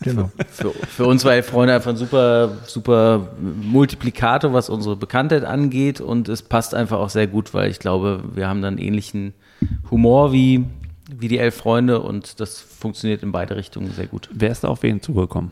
Genau. 0.03 0.31
für, 0.49 0.71
für 0.71 1.05
uns 1.05 1.23
war 1.25 1.33
Elf 1.33 1.47
Freunde 1.47 1.75
einfach 1.75 1.91
ein 1.91 1.97
super, 1.97 2.57
super 2.65 3.29
Multiplikator, 3.39 4.51
was 4.51 4.69
unsere 4.69 4.95
Bekanntheit 4.95 5.43
angeht. 5.43 6.01
Und 6.01 6.27
es 6.27 6.41
passt 6.41 6.73
einfach 6.73 6.97
auch 6.97 7.09
sehr 7.09 7.27
gut, 7.27 7.53
weil 7.53 7.69
ich 7.69 7.79
glaube, 7.79 8.23
wir 8.33 8.47
haben 8.47 8.61
dann 8.61 8.77
ähnlichen 8.77 9.33
Humor 9.91 10.33
wie, 10.33 10.65
wie 11.15 11.27
die 11.27 11.37
Elf 11.37 11.55
Freunde 11.55 12.01
und 12.01 12.39
das 12.39 12.59
funktioniert 12.59 13.21
in 13.21 13.31
beide 13.31 13.55
Richtungen 13.55 13.91
sehr 13.91 14.07
gut. 14.07 14.29
Wer 14.33 14.49
ist 14.49 14.63
da 14.63 14.69
auf 14.69 14.81
wen 14.81 15.01
zugekommen? 15.01 15.51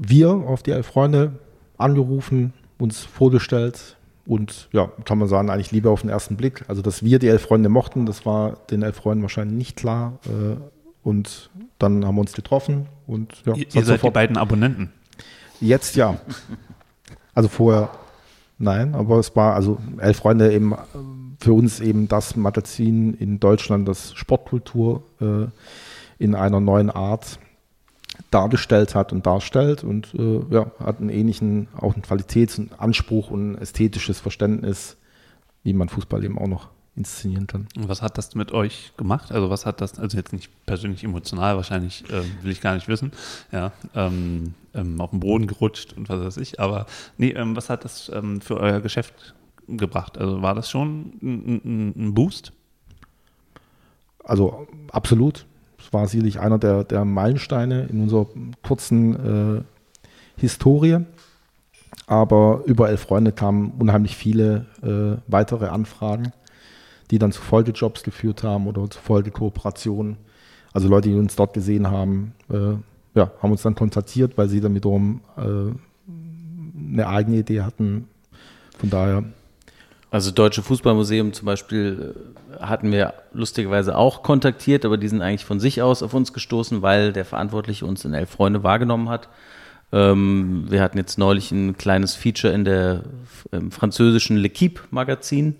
wir 0.00 0.30
auf 0.30 0.62
die 0.62 0.70
Elf 0.70 0.86
Freunde 0.86 1.32
angerufen, 1.76 2.52
uns 2.78 3.00
vorgestellt 3.04 3.97
und 4.28 4.68
ja, 4.72 4.92
kann 5.06 5.16
man 5.16 5.26
sagen, 5.26 5.48
eigentlich 5.48 5.72
lieber 5.72 5.90
auf 5.90 6.02
den 6.02 6.10
ersten 6.10 6.36
Blick. 6.36 6.62
Also, 6.68 6.82
dass 6.82 7.02
wir 7.02 7.18
die 7.18 7.28
Elf 7.28 7.42
Freunde 7.42 7.70
mochten, 7.70 8.04
das 8.04 8.26
war 8.26 8.58
den 8.70 8.82
Elf 8.82 8.96
Freunden 8.96 9.22
wahrscheinlich 9.22 9.56
nicht 9.56 9.76
klar. 9.76 10.18
Äh, 10.26 10.56
und 11.02 11.48
dann 11.78 12.04
haben 12.04 12.16
wir 12.16 12.20
uns 12.20 12.34
getroffen 12.34 12.86
und 13.06 13.42
ja, 13.46 13.54
Ihr, 13.54 13.66
ihr 13.72 13.84
seid 13.84 14.02
die 14.02 14.10
beiden 14.10 14.36
Abonnenten. 14.36 14.92
Jetzt 15.60 15.96
ja. 15.96 16.18
Also 17.34 17.48
vorher 17.48 17.88
nein, 18.58 18.94
aber 18.94 19.18
es 19.18 19.34
war 19.34 19.54
also 19.54 19.78
Elf 19.96 20.18
Freunde 20.18 20.52
eben 20.52 20.72
äh, 20.72 20.76
für 21.40 21.54
uns 21.54 21.80
eben 21.80 22.06
das 22.08 22.36
Magazin 22.36 23.14
in 23.14 23.40
Deutschland, 23.40 23.88
das 23.88 24.12
Sportkultur 24.14 25.04
äh, 25.22 25.46
in 26.22 26.34
einer 26.34 26.60
neuen 26.60 26.90
Art 26.90 27.38
dargestellt 28.30 28.94
hat 28.94 29.12
und 29.12 29.26
darstellt 29.26 29.84
und 29.84 30.14
äh, 30.14 30.40
ja, 30.50 30.70
hat 30.80 31.00
einen 31.00 31.08
ähnlichen, 31.08 31.68
auch 31.76 31.94
einen 31.94 32.02
Qualitäts- 32.02 32.58
und 32.58 32.78
Anspruch 32.78 33.30
und 33.30 33.52
ein 33.52 33.58
ästhetisches 33.58 34.20
Verständnis, 34.20 34.96
wie 35.62 35.72
man 35.72 35.88
Fußball 35.88 36.24
eben 36.24 36.38
auch 36.38 36.46
noch 36.46 36.68
inszenieren 36.94 37.46
kann. 37.46 37.68
Und 37.76 37.88
was 37.88 38.02
hat 38.02 38.18
das 38.18 38.34
mit 38.34 38.52
euch 38.52 38.92
gemacht? 38.96 39.30
Also 39.30 39.48
was 39.50 39.64
hat 39.64 39.80
das, 39.80 39.98
also 39.98 40.16
jetzt 40.16 40.32
nicht 40.32 40.50
persönlich 40.66 41.04
emotional, 41.04 41.56
wahrscheinlich 41.56 42.04
äh, 42.10 42.22
will 42.42 42.50
ich 42.50 42.60
gar 42.60 42.74
nicht 42.74 42.88
wissen, 42.88 43.12
ja, 43.52 43.72
ähm, 43.94 44.54
ähm, 44.74 45.00
auf 45.00 45.10
den 45.10 45.20
Boden 45.20 45.46
gerutscht 45.46 45.94
und 45.94 46.08
was 46.08 46.20
weiß 46.20 46.36
ich, 46.38 46.60
aber 46.60 46.86
nee, 47.16 47.30
ähm, 47.30 47.56
was 47.56 47.70
hat 47.70 47.84
das 47.84 48.10
ähm, 48.12 48.40
für 48.40 48.58
euer 48.58 48.80
Geschäft 48.80 49.34
gebracht? 49.68 50.18
Also 50.18 50.42
war 50.42 50.54
das 50.54 50.68
schon 50.68 51.12
ein, 51.22 51.60
ein, 51.64 51.94
ein 51.96 52.14
Boost? 52.14 52.52
Also 54.24 54.66
absolut. 54.90 55.46
War 55.90 56.06
sicherlich 56.06 56.40
einer 56.40 56.58
der, 56.58 56.84
der 56.84 57.04
Meilensteine 57.04 57.86
in 57.86 58.02
unserer 58.02 58.26
kurzen 58.62 59.58
äh, 59.58 59.62
Historie. 60.36 61.04
Aber 62.06 62.62
über 62.66 62.88
elf 62.88 63.02
Freunde 63.02 63.32
kamen 63.32 63.72
unheimlich 63.78 64.16
viele 64.16 64.66
äh, 64.82 65.20
weitere 65.26 65.66
Anfragen, 65.66 66.32
die 67.10 67.18
dann 67.18 67.32
zu 67.32 67.42
Folgejobs 67.42 68.02
geführt 68.02 68.42
haben 68.42 68.66
oder 68.66 68.88
zu 68.88 68.98
Folgekooperationen. 69.00 70.16
Also 70.72 70.88
Leute, 70.88 71.08
die 71.08 71.14
uns 71.14 71.36
dort 71.36 71.54
gesehen 71.54 71.90
haben, 71.90 72.34
äh, 72.50 72.74
ja, 73.14 73.30
haben 73.42 73.50
uns 73.50 73.62
dann 73.62 73.74
kontaktiert, 73.74 74.38
weil 74.38 74.48
sie 74.48 74.60
dann 74.60 74.74
wiederum 74.74 75.20
äh, 75.36 75.72
eine 76.92 77.08
eigene 77.08 77.38
Idee 77.38 77.62
hatten. 77.62 78.08
Von 78.78 78.90
daher. 78.90 79.24
Also 80.10 80.30
Deutsche 80.30 80.62
Fußballmuseum 80.62 81.34
zum 81.34 81.46
Beispiel 81.46 82.14
äh, 82.58 82.62
hatten 82.62 82.90
wir 82.92 83.14
lustigerweise 83.32 83.96
auch 83.96 84.22
kontaktiert, 84.22 84.84
aber 84.84 84.96
die 84.96 85.08
sind 85.08 85.20
eigentlich 85.20 85.44
von 85.44 85.60
sich 85.60 85.82
aus 85.82 86.02
auf 86.02 86.14
uns 86.14 86.32
gestoßen, 86.32 86.80
weil 86.80 87.12
der 87.12 87.24
Verantwortliche 87.24 87.84
uns 87.84 88.04
in 88.04 88.14
Elf 88.14 88.30
Freunde 88.30 88.62
wahrgenommen 88.62 89.10
hat. 89.10 89.28
Ähm, 89.92 90.66
wir 90.68 90.82
hatten 90.82 90.98
jetzt 90.98 91.18
neulich 91.18 91.50
ein 91.52 91.76
kleines 91.76 92.14
Feature 92.14 92.52
in 92.54 92.64
der 92.64 93.02
im 93.52 93.70
französischen 93.70 94.38
L'Equipe 94.38 94.80
Magazin, 94.90 95.56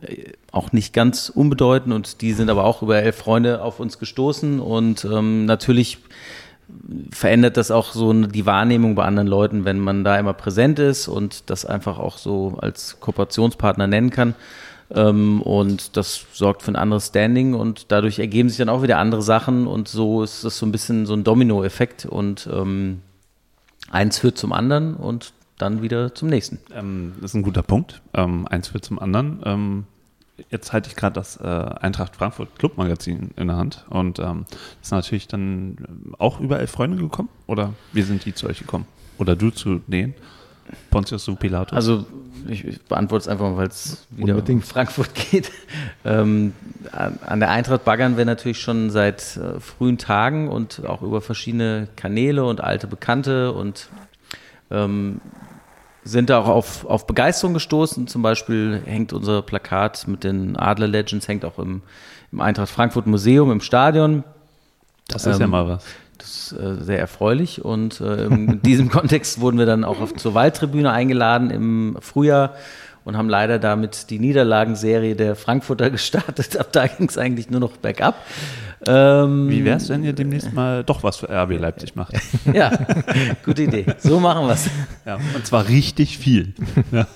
äh, 0.00 0.32
auch 0.52 0.72
nicht 0.72 0.94
ganz 0.94 1.28
unbedeutend 1.28 1.92
und 1.94 2.22
die 2.22 2.32
sind 2.32 2.48
aber 2.48 2.64
auch 2.64 2.82
über 2.82 3.02
elf 3.02 3.16
Freunde 3.16 3.62
auf 3.62 3.78
uns 3.78 3.98
gestoßen 3.98 4.58
und 4.58 5.04
ähm, 5.04 5.44
natürlich 5.44 5.98
verändert 7.10 7.56
das 7.56 7.70
auch 7.70 7.92
so 7.92 8.12
die 8.12 8.46
Wahrnehmung 8.46 8.94
bei 8.94 9.04
anderen 9.04 9.28
Leuten, 9.28 9.64
wenn 9.64 9.78
man 9.78 10.04
da 10.04 10.18
immer 10.18 10.34
präsent 10.34 10.78
ist 10.78 11.08
und 11.08 11.48
das 11.50 11.64
einfach 11.64 11.98
auch 11.98 12.18
so 12.18 12.58
als 12.60 12.98
Kooperationspartner 13.00 13.86
nennen 13.86 14.10
kann. 14.10 14.34
Ähm, 14.90 15.42
und 15.42 15.96
das 15.96 16.26
sorgt 16.32 16.62
für 16.62 16.72
ein 16.72 16.76
anderes 16.76 17.08
Standing 17.08 17.54
und 17.54 17.86
dadurch 17.88 18.18
ergeben 18.18 18.48
sich 18.48 18.58
dann 18.58 18.68
auch 18.68 18.82
wieder 18.82 18.98
andere 18.98 19.22
Sachen 19.22 19.66
und 19.66 19.88
so 19.88 20.22
ist 20.22 20.44
das 20.44 20.58
so 20.58 20.66
ein 20.66 20.72
bisschen 20.72 21.06
so 21.06 21.14
ein 21.14 21.24
Domino-Effekt 21.24 22.06
und 22.06 22.48
ähm, 22.52 23.02
eins 23.90 24.18
führt 24.18 24.38
zum 24.38 24.52
anderen 24.52 24.94
und 24.94 25.32
dann 25.58 25.82
wieder 25.82 26.14
zum 26.14 26.28
nächsten. 26.28 26.58
Ähm, 26.74 27.14
das 27.20 27.30
ist 27.30 27.34
ein 27.34 27.42
guter 27.42 27.62
Punkt. 27.62 28.02
Eins 28.12 28.68
führt 28.68 28.84
zum 28.84 28.98
anderen. 28.98 29.86
Jetzt 30.50 30.72
halte 30.72 30.90
ich 30.90 30.96
gerade 30.96 31.14
das 31.14 31.38
äh, 31.38 31.44
Eintracht 31.44 32.16
Frankfurt 32.16 32.58
Club 32.58 32.76
Magazin 32.76 33.30
in 33.36 33.46
der 33.46 33.56
Hand 33.56 33.86
und 33.88 34.18
ähm, 34.18 34.44
ist 34.82 34.92
natürlich 34.92 35.28
dann 35.28 35.76
auch 36.18 36.40
über 36.40 36.58
elf 36.60 36.70
Freunde 36.70 36.98
gekommen 36.98 37.30
oder 37.46 37.72
wie 37.92 38.02
sind 38.02 38.24
die 38.24 38.34
zu 38.34 38.46
euch 38.46 38.58
gekommen? 38.58 38.86
Oder 39.18 39.34
du 39.34 39.50
zu 39.50 39.80
denen? 39.86 40.14
Pontius 40.90 41.24
zu 41.24 41.36
Pilatus? 41.36 41.74
Also 41.74 42.06
ich, 42.48 42.64
ich 42.64 42.82
beantworte 42.82 43.22
es 43.22 43.28
einfach 43.28 43.50
mal, 43.50 43.56
weil 43.56 43.68
es 43.68 44.06
wieder 44.10 44.34
Unbedingt. 44.34 44.62
um 44.62 44.68
Frankfurt 44.68 45.14
geht. 45.14 45.50
Ähm, 46.04 46.52
an 46.92 47.40
der 47.40 47.50
Eintracht 47.50 47.84
baggern 47.84 48.16
wir 48.16 48.24
natürlich 48.24 48.60
schon 48.60 48.90
seit 48.90 49.36
äh, 49.36 49.58
frühen 49.58 49.98
Tagen 49.98 50.48
und 50.48 50.86
auch 50.86 51.02
über 51.02 51.20
verschiedene 51.20 51.88
Kanäle 51.96 52.44
und 52.44 52.60
alte 52.60 52.86
Bekannte 52.86 53.52
und 53.52 53.88
ähm, 54.70 55.20
sind 56.06 56.30
da 56.30 56.38
auch 56.40 56.48
auf, 56.48 56.84
auf 56.86 57.06
Begeisterung 57.06 57.54
gestoßen. 57.54 58.06
Zum 58.06 58.22
Beispiel 58.22 58.80
hängt 58.84 59.12
unser 59.12 59.42
Plakat 59.42 60.06
mit 60.06 60.24
den 60.24 60.56
Adler 60.56 60.86
Legends, 60.86 61.28
hängt 61.28 61.44
auch 61.44 61.58
im, 61.58 61.82
im 62.32 62.40
Eintracht 62.40 62.70
Frankfurt 62.70 63.06
Museum 63.06 63.50
im 63.50 63.60
Stadion. 63.60 64.24
Das 65.08 65.26
ist 65.26 65.36
ähm, 65.36 65.40
ja 65.40 65.46
mal 65.48 65.68
was. 65.68 65.84
Das 66.18 66.28
ist 66.28 66.52
äh, 66.52 66.82
sehr 66.82 66.98
erfreulich 66.98 67.64
und 67.64 68.00
äh, 68.00 68.24
in 68.24 68.62
diesem 68.62 68.88
Kontext 68.90 69.40
wurden 69.40 69.58
wir 69.58 69.66
dann 69.66 69.84
auch 69.84 70.00
auf, 70.00 70.14
zur 70.14 70.34
Waldtribüne 70.34 70.90
eingeladen 70.90 71.50
im 71.50 71.98
Frühjahr 72.00 72.54
und 73.06 73.16
haben 73.16 73.28
leider 73.28 73.60
damit 73.60 74.10
die 74.10 74.18
Niederlagenserie 74.18 75.14
der 75.14 75.36
Frankfurter 75.36 75.90
gestartet. 75.92 76.56
Ab 76.56 76.72
da 76.72 76.88
ging 76.88 77.08
es 77.08 77.16
eigentlich 77.16 77.48
nur 77.48 77.60
noch 77.60 77.76
bergab. 77.76 78.16
Ähm, 78.84 79.48
Wie 79.48 79.64
wäre 79.64 79.76
es, 79.76 79.88
wenn 79.88 80.02
ihr 80.02 80.12
demnächst 80.12 80.52
mal 80.52 80.82
doch 80.82 81.04
was 81.04 81.16
für 81.16 81.30
RB 81.30 81.52
Leipzig 81.52 81.94
macht? 81.94 82.14
ja, 82.52 82.72
gute 83.44 83.62
Idee. 83.62 83.86
So 83.98 84.18
machen 84.18 84.46
wir 84.48 84.54
es. 84.54 84.68
Ja, 85.06 85.18
und 85.34 85.46
zwar 85.46 85.68
richtig 85.68 86.18
viel. 86.18 86.52
Ja. 86.90 87.06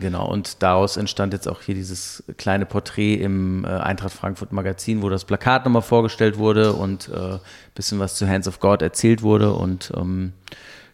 Genau, 0.00 0.26
und 0.26 0.62
daraus 0.62 0.96
entstand 0.96 1.32
jetzt 1.32 1.46
auch 1.46 1.60
hier 1.60 1.74
dieses 1.74 2.24
kleine 2.36 2.66
Porträt 2.66 3.14
im 3.14 3.64
äh, 3.64 3.68
Eintracht 3.68 4.14
Frankfurt 4.14 4.50
Magazin, 4.50 5.02
wo 5.02 5.10
das 5.10 5.24
Plakat 5.26 5.64
nochmal 5.64 5.82
vorgestellt 5.82 6.38
wurde 6.38 6.72
und 6.72 7.08
ein 7.08 7.34
äh, 7.34 7.38
bisschen 7.74 7.98
was 8.00 8.16
zu 8.16 8.26
Hands 8.26 8.48
of 8.48 8.58
God 8.58 8.82
erzählt 8.82 9.22
wurde. 9.22 9.52
Und 9.52 9.92
ähm, 9.96 10.32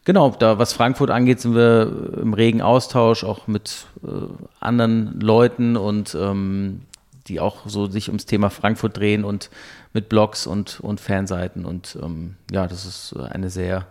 genau, 0.05 0.31
da 0.31 0.59
was 0.59 0.73
Frankfurt 0.73 1.11
angeht, 1.11 1.41
sind 1.41 1.55
wir 1.55 2.19
im 2.21 2.35
regen 2.35 2.63
Austausch 2.63 3.25
auch 3.25 3.47
mit 3.47 3.87
äh, 4.03 4.09
anderen 4.61 5.21
Leuten 5.21 5.77
und 5.77 6.17
ähm, 6.19 6.83
die 7.27 7.41
auch 7.41 7.67
so 7.67 7.87
sich 7.87 8.09
ums 8.09 8.27
Thema 8.27 8.51
Frankfurt 8.51 8.97
drehen 8.97 9.25
und 9.25 9.51
mit 9.93 10.09
Blogs 10.09 10.47
und, 10.47 10.81
und 10.81 11.01
Fanseiten. 11.01 11.65
Und 11.65 11.99
ähm, 12.03 12.37
ja, 12.51 12.67
das 12.67 12.87
ist 12.87 13.17
eine 13.17 13.51
sehr, 13.51 13.87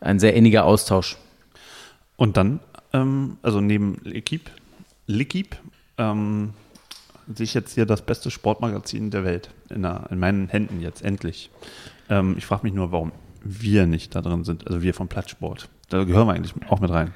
ein 0.00 0.18
sehr 0.18 0.34
inniger 0.34 0.64
Austausch. 0.64 1.16
Und 2.16 2.36
dann 2.36 2.60
ähm, 2.92 3.38
also 3.42 3.60
neben 3.60 3.96
L'Equipe, 4.04 4.50
L'Equipe 5.08 5.56
ähm, 5.98 6.54
sehe 7.34 7.44
ich 7.44 7.54
jetzt 7.54 7.74
hier 7.74 7.86
das 7.86 8.02
beste 8.02 8.30
Sportmagazin 8.30 9.10
der 9.10 9.24
Welt 9.24 9.50
in, 9.68 9.82
der, 9.82 10.06
in 10.10 10.18
meinen 10.18 10.48
Händen 10.48 10.80
jetzt 10.80 11.02
endlich. 11.02 11.50
Ähm, 12.08 12.34
ich 12.38 12.46
frage 12.46 12.62
mich 12.64 12.72
nur, 12.72 12.92
warum 12.92 13.12
wir 13.42 13.86
nicht 13.86 14.14
da 14.14 14.22
drin 14.22 14.44
sind, 14.44 14.66
also 14.66 14.82
wir 14.82 14.94
vom 14.94 15.08
Plattsport. 15.08 15.68
Da 15.88 16.04
gehören 16.04 16.26
wir 16.26 16.34
eigentlich 16.34 16.54
auch 16.68 16.80
mit 16.80 16.90
rein. 16.90 17.14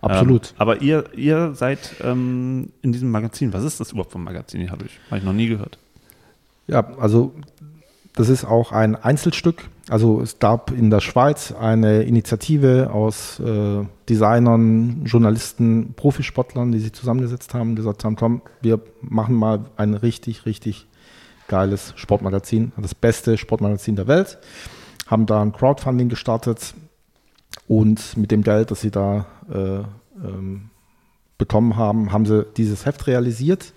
Absolut. 0.00 0.50
Ähm, 0.50 0.54
aber 0.58 0.82
ihr, 0.82 1.04
ihr 1.14 1.54
seid 1.54 1.96
ähm, 2.02 2.70
in 2.82 2.92
diesem 2.92 3.10
Magazin. 3.10 3.52
Was 3.52 3.64
ist 3.64 3.80
das 3.80 3.92
überhaupt 3.92 4.12
für 4.12 4.18
ein 4.18 4.24
Magazin? 4.24 4.70
Habe 4.70 4.86
ich, 4.86 4.98
hab 5.10 5.18
ich 5.18 5.24
noch 5.24 5.32
nie 5.32 5.48
gehört. 5.48 5.78
Ja, 6.68 6.96
also 6.98 7.32
das 8.14 8.28
ist 8.28 8.44
auch 8.44 8.72
ein 8.72 8.96
Einzelstück. 8.96 9.68
Also 9.88 10.20
es 10.20 10.38
gab 10.38 10.70
in 10.70 10.90
der 10.90 11.00
Schweiz 11.00 11.52
eine 11.52 12.02
Initiative 12.02 12.90
aus 12.92 13.38
äh, 13.40 13.84
Designern, 14.08 15.04
Journalisten, 15.04 15.94
Profisportlern, 15.94 16.72
die 16.72 16.80
sich 16.80 16.92
zusammengesetzt 16.92 17.54
haben, 17.54 17.70
und 17.70 17.76
gesagt 17.76 18.04
haben, 18.04 18.16
komm, 18.16 18.42
wir 18.62 18.80
machen 19.00 19.34
mal 19.34 19.66
ein 19.76 19.94
richtig, 19.94 20.46
richtig 20.46 20.86
geiles 21.46 21.92
Sportmagazin, 21.96 22.72
das 22.76 22.94
beste 22.94 23.38
Sportmagazin 23.38 23.96
der 23.96 24.08
Welt. 24.08 24.38
Haben 25.06 25.26
da 25.26 25.42
ein 25.42 25.52
Crowdfunding 25.52 26.08
gestartet 26.08 26.74
und 27.68 28.16
mit 28.16 28.30
dem 28.30 28.42
Geld, 28.42 28.70
das 28.70 28.80
sie 28.80 28.90
da 28.90 29.26
äh, 29.52 29.78
ähm, 30.24 30.70
bekommen 31.38 31.76
haben, 31.76 32.12
haben 32.12 32.26
sie 32.26 32.46
dieses 32.56 32.86
Heft 32.86 33.06
realisiert. 33.06 33.72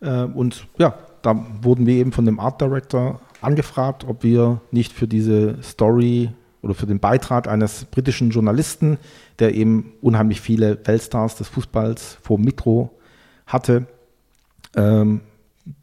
Äh, 0.00 0.24
und 0.24 0.66
ja, 0.78 0.94
da 1.22 1.46
wurden 1.62 1.86
wir 1.86 1.94
eben 1.94 2.12
von 2.12 2.24
dem 2.24 2.40
Art 2.40 2.60
Director 2.60 3.20
angefragt, 3.40 4.04
ob 4.06 4.22
wir 4.22 4.60
nicht 4.70 4.92
für 4.92 5.08
diese 5.08 5.62
Story 5.62 6.30
oder 6.62 6.74
für 6.74 6.86
den 6.86 7.00
Beitrag 7.00 7.48
eines 7.48 7.84
britischen 7.84 8.30
Journalisten, 8.30 8.98
der 9.38 9.54
eben 9.54 9.92
unheimlich 10.00 10.40
viele 10.40 10.78
Weltstars 10.86 11.36
des 11.36 11.48
Fußballs 11.48 12.18
vor 12.22 12.36
dem 12.36 12.44
Mikro 12.44 12.90
hatte, 13.46 13.86
ähm, 14.76 15.20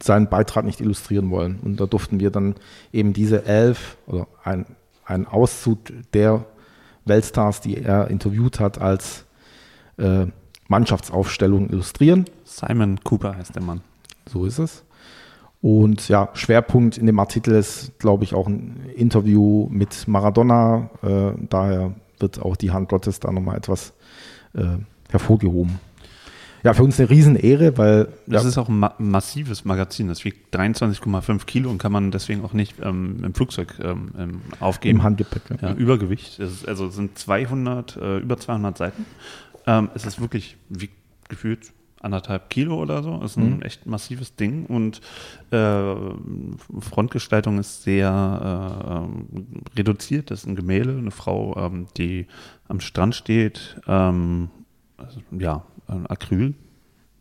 seinen 0.02 0.28
Beitrag 0.28 0.64
nicht 0.64 0.80
illustrieren 0.80 1.30
wollen. 1.30 1.60
Und 1.60 1.80
da 1.80 1.86
durften 1.86 2.20
wir 2.20 2.30
dann 2.30 2.54
eben 2.92 3.12
diese 3.12 3.44
elf 3.44 3.96
oder 4.06 4.26
ein, 4.42 4.66
ein 5.04 5.26
Auszug 5.26 5.78
der 6.12 6.44
Weltstars, 7.04 7.60
die 7.60 7.76
er 7.76 8.08
interviewt 8.08 8.60
hat, 8.60 8.80
als 8.80 9.24
äh, 9.98 10.26
Mannschaftsaufstellung 10.68 11.70
illustrieren. 11.70 12.24
Simon 12.44 13.00
Cooper 13.04 13.36
heißt 13.36 13.54
der 13.54 13.62
Mann. 13.62 13.82
So 14.28 14.44
ist 14.44 14.58
es. 14.58 14.84
Und 15.62 16.08
ja, 16.08 16.28
Schwerpunkt 16.34 16.98
in 16.98 17.06
dem 17.06 17.18
Artikel 17.18 17.54
ist, 17.54 17.98
glaube 17.98 18.24
ich, 18.24 18.34
auch 18.34 18.46
ein 18.46 18.90
Interview 18.94 19.68
mit 19.70 20.06
Maradona. 20.06 20.90
Äh, 21.02 21.32
daher 21.48 21.94
wird 22.18 22.40
auch 22.40 22.56
die 22.56 22.70
Hand 22.70 22.88
Gottes 22.88 23.20
da 23.20 23.32
nochmal 23.32 23.56
etwas 23.56 23.92
äh, 24.54 24.78
hervorgehoben. 25.10 25.78
Ja, 26.62 26.74
für 26.74 26.82
uns 26.82 26.98
eine 26.98 27.10
Riesenehre, 27.10 27.78
weil. 27.78 28.08
Das 28.26 28.42
ja, 28.42 28.48
ist 28.48 28.58
auch 28.58 28.68
ein 28.68 28.78
ma 28.78 28.94
massives 28.98 29.64
Magazin. 29.64 30.08
Das 30.08 30.24
wiegt 30.24 30.54
23,5 30.54 31.44
Kilo 31.46 31.70
und 31.70 31.78
kann 31.78 31.92
man 31.92 32.10
deswegen 32.10 32.44
auch 32.44 32.52
nicht 32.52 32.76
ähm, 32.82 33.22
im 33.24 33.34
Flugzeug 33.34 33.74
ähm, 33.80 34.40
aufgeben. 34.60 34.98
Im 34.98 35.02
Handgepäck. 35.04 35.42
Ja. 35.60 35.68
Ja, 35.68 35.74
Übergewicht. 35.74 36.38
Es 36.38 36.52
ist, 36.52 36.68
also 36.68 36.86
es 36.86 36.94
sind 36.94 37.18
200, 37.18 37.96
äh, 37.96 38.18
über 38.18 38.36
200 38.36 38.78
Seiten. 38.78 39.06
Ähm, 39.66 39.90
es 39.94 40.06
ist 40.06 40.20
wirklich, 40.20 40.56
wie 40.68 40.90
gefühlt, 41.28 41.72
anderthalb 42.00 42.50
Kilo 42.50 42.80
oder 42.80 43.02
so. 43.02 43.20
Ist 43.22 43.36
ein 43.36 43.56
mhm. 43.56 43.62
echt 43.62 43.86
massives 43.86 44.36
Ding 44.36 44.66
und 44.66 45.00
äh, 45.50 45.94
Frontgestaltung 46.80 47.58
ist 47.58 47.82
sehr 47.82 49.08
äh, 49.10 49.78
reduziert. 49.78 50.30
Das 50.30 50.40
ist 50.40 50.46
ein 50.46 50.56
Gemälde, 50.56 50.96
eine 50.96 51.10
Frau, 51.10 51.56
ähm, 51.56 51.86
die 51.96 52.26
am 52.68 52.80
Strand 52.80 53.14
steht. 53.14 53.80
Ähm, 53.86 54.48
also, 54.96 55.20
ja, 55.38 55.64
Acryl 55.88 56.54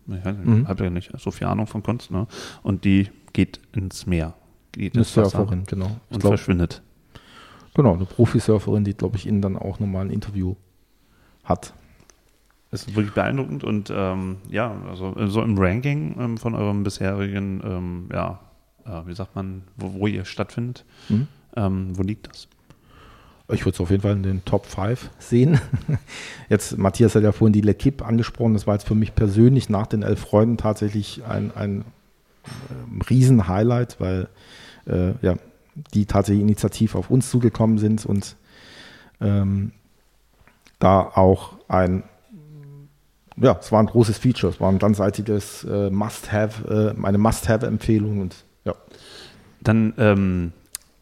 Ich 0.07 0.23
Mhm. 0.23 0.67
habe 0.67 0.83
ja 0.83 0.89
nicht 0.89 1.11
so 1.17 1.31
viel 1.31 1.47
Ahnung 1.47 1.65
von 1.67 1.81
Kunst, 1.83 2.11
ne? 2.11 2.27
Und 2.63 2.83
die 2.85 3.09
geht 3.33 3.59
ins 3.73 4.05
Meer. 4.05 4.33
Geht 4.71 4.93
Eine 4.93 5.01
ins 5.01 5.15
Wasser 5.17 5.29
Surferin, 5.37 5.63
genau. 5.65 5.97
Ich 6.09 6.15
Und 6.15 6.19
glaub, 6.21 6.31
verschwindet. 6.33 6.83
genau, 7.73 7.93
eine 7.93 8.05
Profisurferin, 8.05 8.83
die, 8.83 8.93
glaube 8.93 9.17
ich, 9.17 9.25
Ihnen 9.25 9.41
dann 9.41 9.57
auch 9.57 9.79
nochmal 9.79 10.05
ein 10.05 10.11
Interview 10.11 10.55
hat. 11.43 11.73
Das 12.71 12.83
ist 12.87 12.95
wirklich 12.95 13.13
beeindruckend 13.13 13.63
und 13.63 13.91
ähm, 13.95 14.37
ja, 14.49 14.75
also 14.89 15.15
so 15.27 15.41
im 15.41 15.57
Ranking 15.57 16.15
ähm, 16.19 16.37
von 16.37 16.53
eurem 16.55 16.83
bisherigen, 16.83 17.61
ähm, 17.63 18.09
ja, 18.11 18.41
äh, 18.85 19.07
wie 19.07 19.13
sagt 19.15 19.35
man, 19.35 19.63
wo, 19.77 19.93
wo 19.93 20.07
ihr 20.07 20.25
stattfindet, 20.25 20.83
Mhm. 21.09 21.27
ähm, 21.55 21.97
wo 21.97 22.03
liegt 22.03 22.27
das? 22.27 22.47
Ich 23.49 23.61
würde 23.65 23.75
es 23.75 23.81
auf 23.81 23.91
jeden 23.91 24.01
Fall 24.01 24.13
in 24.13 24.23
den 24.23 24.43
Top 24.43 24.65
5 24.65 25.11
sehen. 25.19 25.59
Jetzt, 26.49 26.77
Matthias 26.77 27.13
hat 27.13 27.23
ja 27.23 27.31
vorhin 27.31 27.53
die 27.53 27.61
L'Equipe 27.61 28.03
angesprochen. 28.03 28.53
Das 28.53 28.65
war 28.65 28.73
jetzt 28.73 28.87
für 28.87 28.95
mich 28.95 29.13
persönlich 29.13 29.69
nach 29.69 29.85
den 29.85 30.01
elf 30.01 30.19
Freunden 30.19 30.57
tatsächlich 30.57 31.23
ein, 31.25 31.51
ein 31.55 31.85
ähm, 32.45 33.01
Riesen-Highlight, 33.07 33.99
weil 33.99 34.29
äh, 34.87 35.13
ja, 35.21 35.35
die 35.93 36.05
tatsächlich 36.05 36.41
initiativ 36.41 36.95
auf 36.95 37.11
uns 37.11 37.29
zugekommen 37.29 37.77
sind 37.77 38.05
und 38.05 38.35
ähm, 39.21 39.71
da 40.79 41.01
auch 41.01 41.53
ein, 41.67 42.03
ja, 43.37 43.57
es 43.59 43.71
war 43.71 43.79
ein 43.79 43.87
großes 43.87 44.17
Feature, 44.17 44.53
es 44.53 44.59
war 44.59 44.71
ein 44.71 44.79
ganzseitiges 44.79 45.63
äh, 45.65 45.89
Must-Have, 45.89 46.95
äh, 46.97 47.05
eine 47.05 47.17
Must-Have-Empfehlung 47.17 48.21
und 48.21 48.43
ja. 48.63 48.73
Dann 49.61 49.93
ähm, 49.97 50.53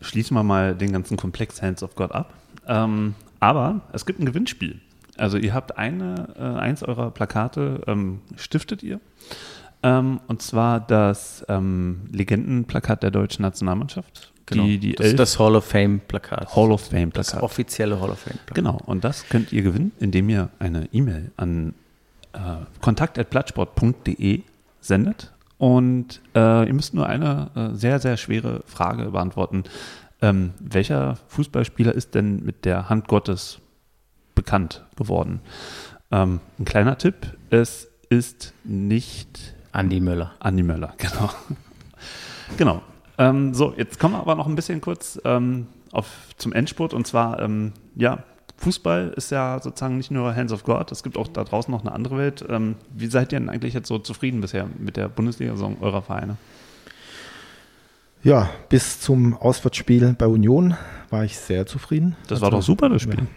schließen 0.03 0.35
wir 0.35 0.43
mal 0.43 0.75
den 0.75 0.91
ganzen 0.91 1.17
Komplex 1.17 1.61
Hands 1.61 1.81
of 1.81 1.95
God 1.95 2.11
ab. 2.11 2.33
Ähm, 2.67 3.15
aber 3.39 3.81
es 3.91 4.05
gibt 4.05 4.19
ein 4.19 4.25
Gewinnspiel. 4.25 4.79
Also 5.17 5.37
ihr 5.37 5.53
habt 5.53 5.77
eine, 5.77 6.27
äh, 6.37 6.41
eins 6.41 6.81
eurer 6.83 7.11
Plakate 7.11 7.81
ähm, 7.87 8.21
stiftet 8.35 8.83
ihr. 8.83 8.99
Ähm, 9.83 10.19
und 10.27 10.41
zwar 10.41 10.79
das 10.79 11.45
ähm, 11.49 12.01
Legendenplakat 12.11 13.03
der 13.03 13.11
deutschen 13.11 13.41
Nationalmannschaft. 13.43 14.31
Die, 14.51 14.77
die 14.77 14.89
Genau. 14.91 14.97
das 14.97 15.07
ist 15.07 15.19
das 15.19 15.39
Hall 15.39 15.55
of 15.55 15.65
Fame 15.65 15.99
Plakat. 16.07 16.55
Hall 16.55 16.71
of 16.71 16.81
Fame 16.89 17.11
das 17.11 17.27
Plakat. 17.31 17.43
offizielle 17.43 17.99
Hall 18.01 18.09
of 18.09 18.19
Fame 18.19 18.37
Plakat. 18.45 18.55
Genau, 18.55 18.79
und 18.85 19.03
das 19.03 19.27
könnt 19.29 19.51
ihr 19.53 19.61
gewinnen, 19.61 19.91
indem 19.99 20.29
ihr 20.29 20.49
eine 20.59 20.87
E-Mail 20.91 21.31
an 21.37 21.73
äh, 22.33 22.39
kontakt.plattsport.de 22.81 24.41
sendet. 24.81 25.31
Und 25.63 26.19
äh, 26.35 26.67
ihr 26.67 26.73
müsst 26.73 26.93
nur 26.93 27.07
eine 27.07 27.49
äh, 27.55 27.73
sehr, 27.73 27.99
sehr 27.99 28.17
schwere 28.17 28.63
Frage 28.65 29.11
beantworten. 29.11 29.63
Ähm, 30.21 30.51
welcher 30.59 31.15
Fußballspieler 31.29 31.95
ist 31.95 32.15
denn 32.15 32.43
mit 32.43 32.65
der 32.65 32.89
Hand 32.89 33.07
Gottes 33.07 33.61
bekannt 34.35 34.83
geworden? 34.97 35.39
Ähm, 36.11 36.41
ein 36.59 36.65
kleiner 36.65 36.97
Tipp, 36.97 37.37
es 37.49 37.87
ist 38.09 38.53
nicht 38.65 39.55
Andi 39.71 40.01
Möller. 40.01 40.33
Andi 40.39 40.63
Möller, 40.63 40.95
genau. 40.97 41.29
genau. 42.57 42.81
Ähm, 43.17 43.53
so, 43.53 43.73
jetzt 43.77 43.99
kommen 43.99 44.15
wir 44.15 44.19
aber 44.19 44.35
noch 44.35 44.47
ein 44.47 44.55
bisschen 44.55 44.81
kurz 44.81 45.17
ähm, 45.23 45.67
auf, 45.93 46.09
zum 46.35 46.51
Endspurt 46.51 46.93
und 46.93 47.07
zwar, 47.07 47.39
ähm, 47.39 47.71
ja, 47.95 48.25
Fußball 48.63 49.13
ist 49.15 49.31
ja 49.31 49.59
sozusagen 49.61 49.97
nicht 49.97 50.11
nur 50.11 50.35
Hands 50.35 50.51
of 50.51 50.63
God, 50.63 50.91
es 50.91 51.03
gibt 51.03 51.17
auch 51.17 51.27
da 51.27 51.43
draußen 51.43 51.71
noch 51.71 51.81
eine 51.81 51.91
andere 51.91 52.17
Welt. 52.17 52.45
Ähm, 52.49 52.75
wie 52.93 53.07
seid 53.07 53.33
ihr 53.33 53.39
denn 53.39 53.49
eigentlich 53.49 53.73
jetzt 53.73 53.87
so 53.87 53.99
zufrieden 53.99 54.41
bisher 54.41 54.67
mit 54.79 54.95
der 54.97 55.09
Bundesliga-Saison 55.09 55.77
eurer 55.81 56.01
Vereine? 56.01 56.37
Ja, 58.23 58.49
bis 58.69 59.01
zum 59.01 59.33
Auswärtsspiel 59.35 60.15
bei 60.17 60.27
Union 60.27 60.77
war 61.09 61.25
ich 61.25 61.37
sehr 61.37 61.65
zufrieden. 61.65 62.15
Das 62.27 62.39
war 62.39 62.47
Also, 62.47 62.57
doch 62.59 62.63
super, 62.63 62.87
das 62.89 63.01
Spiel. 63.01 63.27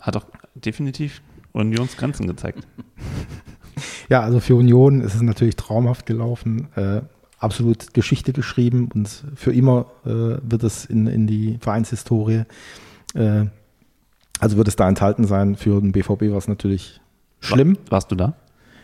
Hat 0.00 0.16
doch 0.16 0.26
definitiv 0.54 1.22
Unionsgrenzen 1.52 2.26
gezeigt. 2.26 2.66
Ja, 4.08 4.20
also 4.20 4.40
für 4.40 4.54
Union 4.54 5.02
ist 5.02 5.14
es 5.16 5.20
natürlich 5.20 5.56
traumhaft 5.56 6.06
gelaufen. 6.06 6.68
Äh, 6.76 7.02
absolut 7.38 7.92
Geschichte 7.92 8.32
geschrieben 8.32 8.88
und 8.94 9.24
für 9.34 9.52
immer 9.52 9.86
äh, 10.06 10.08
wird 10.42 10.62
es 10.62 10.84
in, 10.86 11.06
in 11.08 11.26
die 11.26 11.58
Vereinshistorie, 11.60 12.44
äh, 13.14 13.46
also 14.40 14.56
wird 14.56 14.68
es 14.68 14.76
da 14.76 14.88
enthalten 14.88 15.26
sein. 15.26 15.56
Für 15.56 15.80
den 15.80 15.92
BVB 15.92 16.30
war 16.30 16.38
es 16.38 16.48
natürlich 16.48 17.00
schlimm. 17.40 17.76
War, 17.86 17.92
warst 17.92 18.10
du 18.10 18.16
da? 18.16 18.34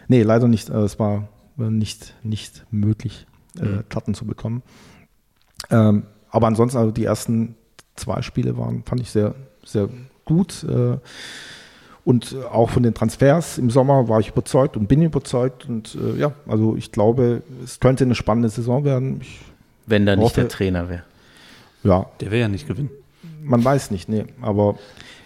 Nee, 0.08 0.22
leider 0.22 0.48
nicht. 0.48 0.68
äh, 0.70 0.78
Es 0.82 0.98
war 0.98 1.28
äh, 1.58 1.62
nicht, 1.64 2.14
nicht 2.22 2.64
möglich, 2.70 3.26
äh, 3.60 3.64
Mhm. 3.64 3.84
Karten 3.88 4.14
zu 4.14 4.24
bekommen. 4.26 4.62
Ähm, 5.70 6.04
aber 6.30 6.46
ansonsten, 6.46 6.78
also 6.78 6.90
die 6.90 7.04
ersten 7.04 7.54
zwei 7.96 8.22
Spiele 8.22 8.56
waren, 8.56 8.82
fand 8.84 9.00
ich 9.00 9.10
sehr, 9.10 9.34
sehr 9.64 9.88
gut. 10.24 10.64
Und 12.04 12.34
auch 12.50 12.70
von 12.70 12.82
den 12.82 12.94
Transfers 12.94 13.58
im 13.58 13.70
Sommer 13.70 14.08
war 14.08 14.18
ich 14.18 14.30
überzeugt 14.30 14.76
und 14.76 14.88
bin 14.88 15.02
überzeugt. 15.02 15.68
Und 15.68 15.94
äh, 15.94 16.18
ja, 16.18 16.32
also 16.48 16.74
ich 16.76 16.90
glaube, 16.90 17.42
es 17.62 17.78
könnte 17.78 18.04
eine 18.04 18.14
spannende 18.16 18.48
Saison 18.48 18.84
werden. 18.84 19.20
Ich, 19.20 19.40
Wenn 19.86 20.04
da 20.06 20.16
nicht 20.16 20.24
Hoffe- 20.24 20.40
der 20.40 20.48
Trainer 20.48 20.88
wäre. 20.88 21.02
ja, 21.84 22.06
Der 22.20 22.30
will 22.32 22.40
ja 22.40 22.48
nicht 22.48 22.66
gewinnen. 22.66 22.90
man 23.42 23.62
weiß 23.64 23.90
nicht, 23.92 24.08
nee. 24.08 24.24
Aber 24.40 24.78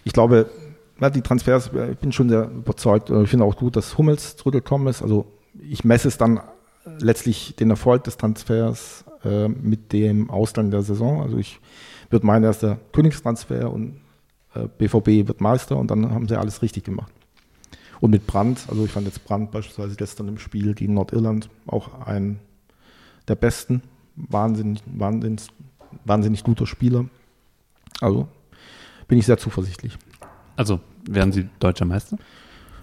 ich 0.06 0.12
glaube, 0.12 0.48
ja, 1.00 1.10
die 1.10 1.20
Transfers, 1.20 1.72
äh, 1.74 1.90
ich 1.90 1.98
bin 1.98 2.12
schon 2.12 2.28
sehr 2.28 2.48
überzeugt. 2.48 3.10
Äh, 3.10 3.24
Ich 3.24 3.30
finde 3.30 3.44
auch 3.44 3.56
gut, 3.56 3.74
dass 3.74 3.98
Hummels 3.98 4.36
zurückgekommen 4.36 4.86
ist. 4.86 5.02
Also 5.02 5.26
ich 5.68 5.84
messe 5.84 6.06
es 6.06 6.16
dann 6.16 6.40
letztlich 7.00 7.56
den 7.56 7.70
Erfolg 7.70 8.04
des 8.04 8.16
Transfers 8.16 9.04
äh, 9.24 9.48
mit 9.48 9.92
dem 9.92 10.30
Ausgang 10.30 10.70
der 10.70 10.82
Saison. 10.82 11.22
Also 11.22 11.38
ich 11.38 11.58
würde 12.08 12.24
meinen, 12.24 12.44
er 12.44 12.50
ist 12.50 12.62
der 12.62 12.78
Königstransfer 12.92 13.72
und 13.72 14.00
äh, 14.54 14.68
BVB 14.78 15.26
wird 15.26 15.40
Meister 15.40 15.76
und 15.76 15.90
dann 15.90 16.14
haben 16.14 16.28
sie 16.28 16.38
alles 16.38 16.62
richtig 16.62 16.84
gemacht. 16.84 17.12
Und 18.00 18.12
mit 18.12 18.28
Brandt, 18.28 18.60
also 18.68 18.84
ich 18.84 18.92
fand 18.92 19.06
jetzt 19.06 19.24
Brandt 19.24 19.50
beispielsweise 19.50 19.96
gestern 19.96 20.28
im 20.28 20.38
Spiel 20.38 20.74
gegen 20.74 20.94
Nordirland 20.94 21.50
auch 21.66 22.06
ein 22.06 22.38
der 23.26 23.34
besten, 23.34 23.82
wahnsinnig, 24.14 24.84
wahnsinnig, 24.86 25.48
wahnsinnig 26.04 26.44
guter 26.44 26.66
Spieler. 26.66 27.06
Also 28.00 28.28
bin 29.08 29.18
ich 29.18 29.26
sehr 29.26 29.38
zuversichtlich. 29.38 29.96
Also, 30.56 30.80
werden 31.08 31.32
sie 31.32 31.48
deutscher 31.60 31.84
Meister? 31.84 32.16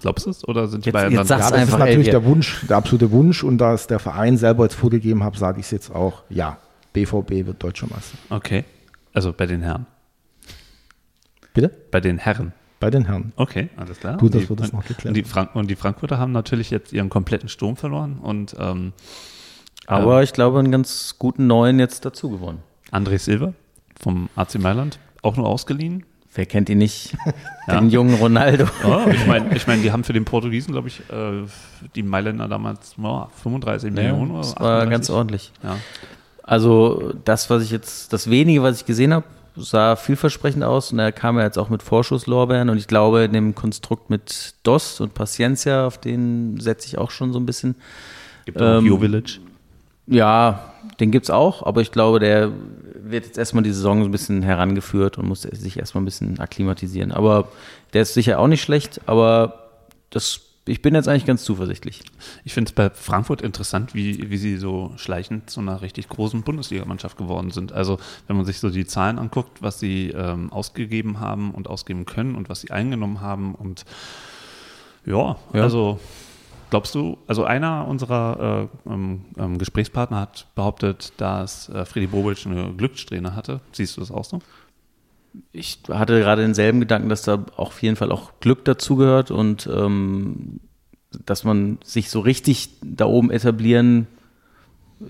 Glaubst 0.01 0.26
du 0.26 0.30
es? 0.32 0.47
Oder 0.47 0.67
sind 0.67 0.86
die 0.86 0.89
Jetzt- 0.89 0.93
Bayern 0.93 1.11
jetzt 1.13 1.30
dann 1.32 1.39
Ja, 1.39 1.49
das 1.49 1.53
einfach, 1.53 1.74
ist 1.76 1.80
natürlich 1.80 2.07
ey, 2.07 2.11
der 2.11 2.26
Wunsch, 2.26 2.65
der 2.67 2.78
absolute 2.78 3.11
Wunsch 3.11 3.43
und 3.43 3.57
da 3.57 3.74
es 3.74 3.88
der 3.88 3.99
Verein 3.99 4.38
selber 4.38 4.63
jetzt 4.63 4.76
vorgegeben 4.76 5.24
hat, 5.24 5.36
sage 5.38 5.59
ich 5.59 5.65
es 5.67 5.71
jetzt 5.71 5.89
auch, 5.95 6.24
ja, 6.30 6.57
BVB 6.91 7.45
wird 7.45 7.63
deutscher 7.63 7.88
Meister. 7.89 8.17
Okay. 8.30 8.65
Also 9.13 9.32
bei 9.34 9.45
den 9.45 9.61
Herren. 9.61 9.86
Bitte? 11.53 11.69
Bei 11.91 11.99
den 12.01 12.17
Herren. 12.17 12.53
Bei 12.80 12.89
den 12.89 13.05
Herren. 13.05 13.32
Okay, 13.38 13.69
alles 13.78 13.99
klar. 13.99 14.17
Gut, 14.17 14.34
Und 14.36 14.41
dass 14.41 14.49
wir 14.49 14.55
das 14.57 14.74
noch 14.74 14.84
geklärt 14.86 15.05
und 15.05 15.13
die, 15.13 15.24
Frank 15.24 15.55
und 15.55 15.69
die 15.69 15.76
Frankfurter 15.76 16.17
haben 16.17 16.32
natürlich 16.34 16.69
jetzt 16.69 16.91
ihren 16.91 17.09
kompletten 17.09 17.47
Sturm 17.47 17.78
verloren 17.78 18.17
und 18.21 18.55
ähm, 18.59 18.91
Aber 19.86 20.21
ich 20.24 20.34
glaube, 20.34 20.59
einen 20.59 20.71
ganz 20.71 21.15
guten 21.17 21.47
neuen 21.47 21.80
jetzt 21.80 22.03
dazu 22.05 22.30
gewonnen. 22.30 22.59
André 22.91 23.19
Silva 23.19 23.53
vom 24.01 24.30
AC 24.36 24.55
Mailand 24.59 24.99
auch 25.21 25.38
nur 25.38 25.47
ausgeliehen. 25.47 26.05
Wer 26.36 26.46
kennt 26.46 26.70
ihn 26.70 26.80
nicht? 26.80 27.16
Ja. 27.66 27.80
Den 27.80 27.90
jungen 27.92 28.16
Ronaldo. 28.16 28.66
Oh, 28.86 29.10
ich 29.10 29.26
meine, 29.26 29.56
ich 29.56 29.66
mein, 29.68 29.82
die 29.82 29.94
haben 29.94 30.04
für 30.04 30.12
den 30.12 30.26
Portugiesen, 30.26 30.74
glaube 30.74 30.90
ich, 30.90 31.00
äh, 31.10 31.46
die 31.96 32.04
Mailänder 32.04 32.50
damals 32.50 32.96
oh, 33.02 33.28
35 33.42 33.90
Millionen 33.94 34.32
oder 34.32 34.40
das 34.40 34.60
war 34.60 34.82
38. 34.82 34.90
ganz 34.92 35.10
ordentlich. 35.10 35.52
Ja. 35.64 35.78
Also 36.44 37.14
das, 37.24 37.50
was 37.50 37.64
ich 37.64 37.72
jetzt, 37.72 38.12
das 38.12 38.30
wenige, 38.30 38.62
was 38.64 38.82
ich 38.82 38.86
gesehen 38.86 39.14
habe, 39.14 39.26
sah 39.56 39.96
vielversprechend 39.96 40.66
aus 40.66 40.92
und 40.92 41.00
er 41.00 41.14
kam 41.14 41.38
ja 41.38 41.46
jetzt 41.46 41.58
auch 41.58 41.70
mit 41.70 41.82
Vorschusslorbeeren 41.84 42.70
und 42.70 42.78
ich 42.78 42.88
glaube, 42.88 43.24
in 43.24 43.32
dem 43.32 43.56
Konstrukt 43.56 44.10
mit 44.10 44.56
Dost 44.64 45.00
und 45.00 45.14
Paciencia, 45.14 45.88
auf 45.88 45.98
den 45.98 46.60
setze 46.60 46.88
ich 46.88 46.98
auch 46.98 47.12
schon 47.12 47.32
so 47.32 47.40
ein 47.40 47.46
bisschen. 47.46 47.76
Gibt 48.44 48.62
auch 48.62 48.80
Ähm, 48.80 48.86
Jovic. 48.88 49.40
Ja, 50.08 50.72
den 50.99 51.12
gibt's 51.12 51.30
auch, 51.30 51.64
aber 51.66 51.82
ich 51.82 51.91
glaube, 51.91 52.20
der 52.20 52.51
wird 53.06 53.26
jetzt 53.26 53.38
erstmal 53.38 53.64
die 53.64 53.72
Saison 53.72 54.01
so 54.01 54.06
ein 54.10 54.12
bisschen 54.12 54.43
herangeführt 54.43 55.18
und 55.18 55.28
muss 55.28 55.41
sich 55.43 55.78
erstmal 55.78 56.01
ein 56.01 56.06
bisschen 56.06 56.39
akklimatisieren. 56.39 57.12
Aber 57.12 57.49
der 57.93 58.01
ist 58.01 58.14
sicher 58.14 58.39
auch 58.39 58.47
nicht 58.47 58.62
schlecht, 58.62 59.01
aber 59.06 59.70
das, 60.10 60.41
ich 60.66 60.82
bin 60.82 60.93
jetzt 60.95 61.08
eigentlich 61.08 61.26
ganz 61.26 61.43
zuversichtlich. 61.43 62.01
Ich 62.43 62.54
finde 62.54 62.70
es 62.70 62.76
bei 62.76 62.89
Frankfurt 62.89 63.41
interessant, 63.41 63.93
wie, 63.95 64.30
wie 64.30 64.38
sie 64.38 64.58
so 64.58 64.91
schleichend 64.97 65.49
zu 65.49 65.60
einer 65.62 65.82
richtig 65.82 66.10
großen 66.10 66.43
Bundesligamannschaft 66.43 67.18
geworden 67.18 67.51
sind. 67.51 67.72
Also 67.72 67.97
wenn 68.28 68.36
man 68.36 68.45
sich 68.45 68.60
so 68.60 68.70
die 68.70 68.86
Zahlen 68.86 69.20
anguckt, 69.20 69.62
was 69.62 69.80
sie 69.80 70.10
ähm, 70.10 70.51
ausgegeben 70.51 71.20
haben 71.20 71.51
und 71.51 71.70
ausgeben 71.70 72.06
können 72.06 72.36
und 72.36 72.49
was 72.49 72.62
sie 72.62 72.72
eingenommen 72.72 73.22
haben 73.22 73.56
und 73.56 73.86
ja, 75.06 75.36
Ja. 75.54 75.64
also 75.64 75.99
glaubst 76.74 76.95
du, 76.95 77.19
also 77.28 77.43
einer 77.43 77.88
unserer 77.88 78.67
äh, 78.88 78.91
ähm, 78.91 79.26
ähm, 79.38 79.59
Gesprächspartner 79.59 80.19
hat 80.21 80.47
behauptet, 80.55 81.13
dass 81.17 81.69
äh, 81.69 81.86
Freddy 81.86 82.07
Bobic 82.07 82.47
eine 82.47 82.74
Glückssträhne 82.74 83.36
hatte. 83.36 83.61
Siehst 83.74 83.95
du 83.95 84.01
das 84.01 84.09
auch 84.09 84.26
so? 84.26 84.39
Ich 85.51 85.82
hatte 85.88 86.19
gerade 86.19 86.41
denselben 86.41 86.80
Gedanken, 86.80 87.09
dass 87.09 87.21
da 87.21 87.45
auf 87.57 87.84
jeden 87.84 87.95
Fall 87.95 88.11
auch 88.11 88.32
Glück 88.39 88.65
dazugehört 88.65 89.30
und 89.30 89.69
ähm, 89.71 90.61
dass 91.24 91.43
man 91.43 91.78
sich 91.84 92.09
so 92.09 92.21
richtig 92.21 92.71
da 92.82 93.05
oben 93.05 93.30
etablieren, 93.30 94.07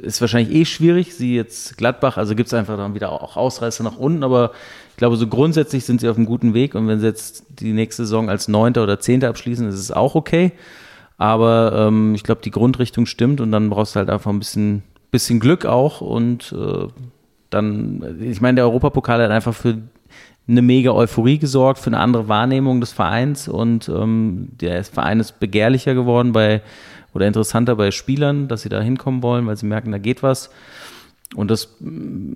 ist 0.01 0.19
wahrscheinlich 0.19 0.53
eh 0.53 0.65
schwierig. 0.65 1.15
Sie 1.15 1.33
jetzt 1.33 1.77
Gladbach, 1.77 2.17
also 2.17 2.35
gibt 2.35 2.47
es 2.47 2.53
einfach 2.53 2.75
dann 2.75 2.93
wieder 2.93 3.13
auch 3.13 3.37
Ausreißer 3.37 3.85
nach 3.85 3.95
unten, 3.95 4.25
aber 4.25 4.51
ich 4.89 4.97
glaube, 4.97 5.15
so 5.15 5.27
grundsätzlich 5.27 5.85
sind 5.85 6.01
sie 6.01 6.09
auf 6.09 6.17
einem 6.17 6.25
guten 6.25 6.53
Weg 6.53 6.75
und 6.75 6.89
wenn 6.89 6.99
sie 6.99 7.07
jetzt 7.07 7.45
die 7.47 7.71
nächste 7.71 8.03
Saison 8.03 8.29
als 8.29 8.49
Neunter 8.49 8.83
oder 8.83 8.99
Zehnter 8.99 9.29
abschließen, 9.29 9.65
ist 9.69 9.75
es 9.75 9.91
auch 9.93 10.15
okay. 10.15 10.51
Aber 11.17 11.87
ähm, 11.87 12.15
ich 12.15 12.23
glaube, 12.23 12.41
die 12.43 12.51
Grundrichtung 12.51 13.05
stimmt 13.05 13.39
und 13.41 13.51
dann 13.51 13.69
brauchst 13.69 13.95
du 13.95 13.99
halt 13.99 14.09
einfach 14.09 14.31
ein 14.31 14.39
bisschen, 14.39 14.83
bisschen 15.11 15.39
Glück 15.39 15.65
auch 15.65 16.01
und 16.01 16.53
äh, 16.57 16.87
dann, 17.49 18.17
ich 18.21 18.41
meine, 18.41 18.55
der 18.55 18.65
Europapokal 18.65 19.21
hat 19.21 19.31
einfach 19.31 19.53
für 19.53 19.77
eine 20.47 20.61
mega 20.61 20.91
Euphorie 20.91 21.37
gesorgt, 21.37 21.79
für 21.79 21.87
eine 21.87 21.99
andere 21.99 22.27
Wahrnehmung 22.27 22.81
des 22.81 22.91
Vereins 22.91 23.47
und 23.47 23.87
ähm, 23.89 24.49
der 24.59 24.83
Verein 24.83 25.19
ist 25.19 25.39
begehrlicher 25.39 25.93
geworden 25.93 26.33
bei 26.33 26.61
oder 27.13 27.27
interessanter 27.27 27.75
bei 27.75 27.91
Spielern, 27.91 28.47
dass 28.47 28.63
sie 28.63 28.69
da 28.69 28.81
hinkommen 28.81 29.21
wollen, 29.21 29.45
weil 29.45 29.55
sie 29.55 29.67
merken, 29.67 29.91
da 29.91 29.99
geht 29.99 30.23
was. 30.23 30.49
Und 31.35 31.49
das 31.49 31.75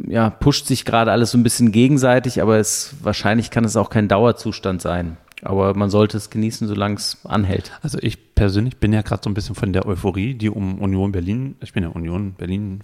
ja, 0.07 0.29
pusht 0.29 0.67
sich 0.67 0.85
gerade 0.85 1.11
alles 1.11 1.31
so 1.31 1.37
ein 1.37 1.43
bisschen 1.43 1.71
gegenseitig, 1.71 2.41
aber 2.41 2.57
es, 2.57 2.95
wahrscheinlich 3.01 3.51
kann 3.51 3.63
es 3.63 3.75
auch 3.75 3.89
kein 3.89 4.07
Dauerzustand 4.07 4.81
sein. 4.81 5.17
Aber 5.43 5.75
man 5.75 5.89
sollte 5.89 6.17
es 6.17 6.29
genießen, 6.29 6.67
solange 6.67 6.95
es 6.95 7.19
anhält. 7.25 7.71
Also 7.83 7.99
ich 8.01 8.33
persönlich 8.33 8.77
bin 8.77 8.91
ja 8.91 9.01
gerade 9.01 9.21
so 9.23 9.29
ein 9.29 9.35
bisschen 9.35 9.55
von 9.55 9.71
der 9.71 9.85
Euphorie, 9.85 10.33
die 10.33 10.49
um 10.49 10.79
Union 10.79 11.11
Berlin, 11.11 11.55
ich 11.61 11.73
bin 11.73 11.83
ja 11.83 11.89
Union 11.89 12.33
Berlin 12.33 12.81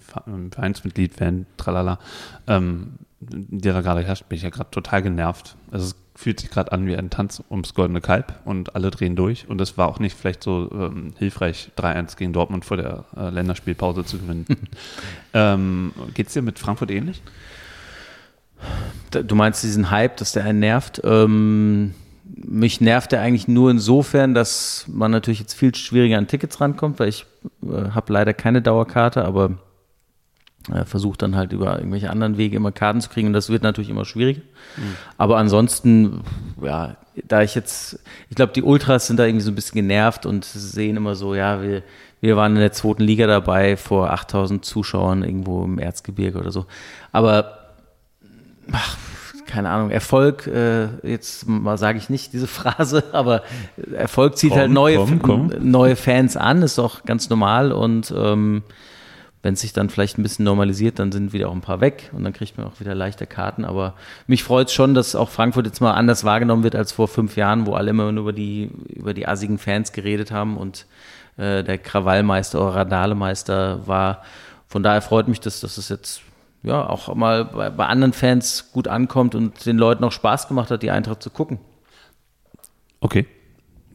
Vereinsmitglied, 0.50 1.14
Fan, 1.14 1.46
tralala, 1.56 1.98
ähm, 2.46 2.94
die 3.20 3.68
da 3.68 3.80
gerade 3.80 4.02
herrscht, 4.02 4.28
bin 4.28 4.36
ich 4.36 4.42
ja 4.42 4.50
gerade 4.50 4.70
total 4.70 5.02
genervt. 5.02 5.56
Also 5.72 5.86
es 5.86 5.96
fühlt 6.14 6.40
sich 6.40 6.50
gerade 6.50 6.70
an 6.70 6.86
wie 6.86 6.96
ein 6.96 7.10
Tanz 7.10 7.42
ums 7.50 7.74
goldene 7.74 8.00
Kalb 8.00 8.34
und 8.44 8.76
alle 8.76 8.90
drehen 8.90 9.16
durch. 9.16 9.48
Und 9.48 9.60
es 9.60 9.76
war 9.76 9.88
auch 9.88 9.98
nicht 9.98 10.16
vielleicht 10.16 10.42
so 10.42 10.70
ähm, 10.72 11.14
hilfreich, 11.18 11.70
3-1 11.76 12.16
gegen 12.16 12.32
Dortmund 12.32 12.64
vor 12.64 12.76
der 12.76 13.04
äh, 13.16 13.30
Länderspielpause 13.30 14.04
zu 14.04 14.18
gewinnen. 14.18 14.46
ähm, 15.34 15.92
Geht 16.14 16.28
es 16.28 16.34
dir 16.34 16.42
mit 16.42 16.58
Frankfurt 16.58 16.90
ähnlich? 16.90 17.20
Du 19.10 19.34
meinst 19.34 19.62
diesen 19.62 19.90
Hype, 19.90 20.16
dass 20.18 20.32
der 20.32 20.44
einen 20.44 20.60
nervt? 20.60 21.00
Ähm, 21.04 21.94
mich 22.24 22.80
nervt 22.80 23.12
er 23.12 23.20
eigentlich 23.20 23.48
nur 23.48 23.70
insofern, 23.70 24.34
dass 24.34 24.86
man 24.88 25.10
natürlich 25.10 25.40
jetzt 25.40 25.54
viel 25.54 25.74
schwieriger 25.74 26.18
an 26.18 26.26
Tickets 26.26 26.60
rankommt, 26.60 26.98
weil 26.98 27.08
ich 27.08 27.26
äh, 27.62 27.90
habe 27.90 28.12
leider 28.12 28.32
keine 28.32 28.62
Dauerkarte, 28.62 29.24
aber 29.24 29.58
äh, 30.72 30.84
versucht 30.84 31.22
dann 31.22 31.36
halt 31.36 31.52
über 31.52 31.78
irgendwelche 31.78 32.10
anderen 32.10 32.38
Wege 32.38 32.56
immer 32.56 32.72
Karten 32.72 33.00
zu 33.00 33.10
kriegen 33.10 33.28
und 33.28 33.34
das 33.34 33.50
wird 33.50 33.62
natürlich 33.62 33.90
immer 33.90 34.04
schwieriger. 34.04 34.40
Mhm. 34.76 34.96
Aber 35.18 35.36
ansonsten, 35.36 36.22
ja, 36.62 36.96
da 37.24 37.42
ich 37.42 37.54
jetzt, 37.54 38.00
ich 38.30 38.36
glaube, 38.36 38.52
die 38.54 38.62
Ultras 38.62 39.06
sind 39.06 39.18
da 39.18 39.26
irgendwie 39.26 39.44
so 39.44 39.50
ein 39.50 39.54
bisschen 39.54 39.76
genervt 39.76 40.24
und 40.24 40.44
sehen 40.44 40.96
immer 40.96 41.14
so, 41.14 41.34
ja, 41.34 41.62
wir, 41.62 41.82
wir 42.20 42.36
waren 42.36 42.54
in 42.54 42.60
der 42.60 42.72
zweiten 42.72 43.02
Liga 43.02 43.26
dabei 43.26 43.76
vor 43.76 44.10
8000 44.10 44.64
Zuschauern 44.64 45.22
irgendwo 45.22 45.64
im 45.64 45.78
Erzgebirge 45.78 46.38
oder 46.38 46.50
so. 46.50 46.64
Aber, 47.12 47.58
ach, 48.72 48.96
keine 49.54 49.70
Ahnung, 49.70 49.90
Erfolg, 49.90 50.48
äh, 50.48 50.88
jetzt 51.08 51.46
mal 51.46 51.78
sage 51.78 51.96
ich 51.98 52.10
nicht 52.10 52.32
diese 52.32 52.46
Phrase, 52.58 53.04
aber 53.12 53.42
Erfolg 53.96 54.36
zieht 54.36 54.50
komm, 54.50 54.58
halt 54.58 54.70
neue, 54.70 54.96
komm, 54.96 55.22
komm. 55.22 55.50
neue 55.60 55.94
Fans 55.94 56.36
an, 56.36 56.62
ist 56.62 56.80
auch 56.80 57.04
ganz 57.04 57.30
normal 57.30 57.70
und 57.70 58.12
ähm, 58.16 58.64
wenn 59.42 59.54
es 59.54 59.60
sich 59.60 59.72
dann 59.72 59.90
vielleicht 59.90 60.18
ein 60.18 60.22
bisschen 60.22 60.44
normalisiert, 60.44 60.98
dann 60.98 61.12
sind 61.12 61.32
wieder 61.32 61.50
auch 61.50 61.54
ein 61.54 61.60
paar 61.60 61.80
weg 61.80 62.10
und 62.12 62.24
dann 62.24 62.32
kriegt 62.32 62.58
man 62.58 62.66
auch 62.66 62.80
wieder 62.80 62.94
leichter 62.94 63.26
Karten. 63.26 63.66
Aber 63.66 63.92
mich 64.26 64.42
freut 64.42 64.68
es 64.68 64.72
schon, 64.72 64.94
dass 64.94 65.14
auch 65.14 65.28
Frankfurt 65.28 65.66
jetzt 65.66 65.82
mal 65.82 65.92
anders 65.92 66.24
wahrgenommen 66.24 66.62
wird 66.62 66.74
als 66.74 66.92
vor 66.92 67.08
fünf 67.08 67.36
Jahren, 67.36 67.66
wo 67.66 67.74
alle 67.74 67.90
immer 67.90 68.10
nur 68.10 68.22
über 68.22 68.32
die, 68.32 68.70
über 68.88 69.12
die 69.12 69.28
assigen 69.28 69.58
Fans 69.58 69.92
geredet 69.92 70.30
haben 70.30 70.56
und 70.56 70.86
äh, 71.36 71.62
der 71.62 71.76
Krawallmeister 71.76 72.58
oder 72.58 72.74
Radalemeister 72.74 73.86
war. 73.86 74.22
Von 74.66 74.82
daher 74.82 75.02
freut 75.02 75.28
mich, 75.28 75.40
dass, 75.40 75.60
dass 75.60 75.76
es 75.76 75.90
jetzt 75.90 76.22
ja 76.64 76.88
auch 76.88 77.14
mal 77.14 77.44
bei, 77.44 77.70
bei 77.70 77.86
anderen 77.86 78.12
Fans 78.12 78.72
gut 78.72 78.88
ankommt 78.88 79.34
und 79.34 79.64
den 79.66 79.78
Leuten 79.78 80.02
auch 80.04 80.12
Spaß 80.12 80.48
gemacht 80.48 80.70
hat, 80.70 80.82
die 80.82 80.90
Eintracht 80.90 81.22
zu 81.22 81.30
gucken. 81.30 81.58
Okay, 83.00 83.26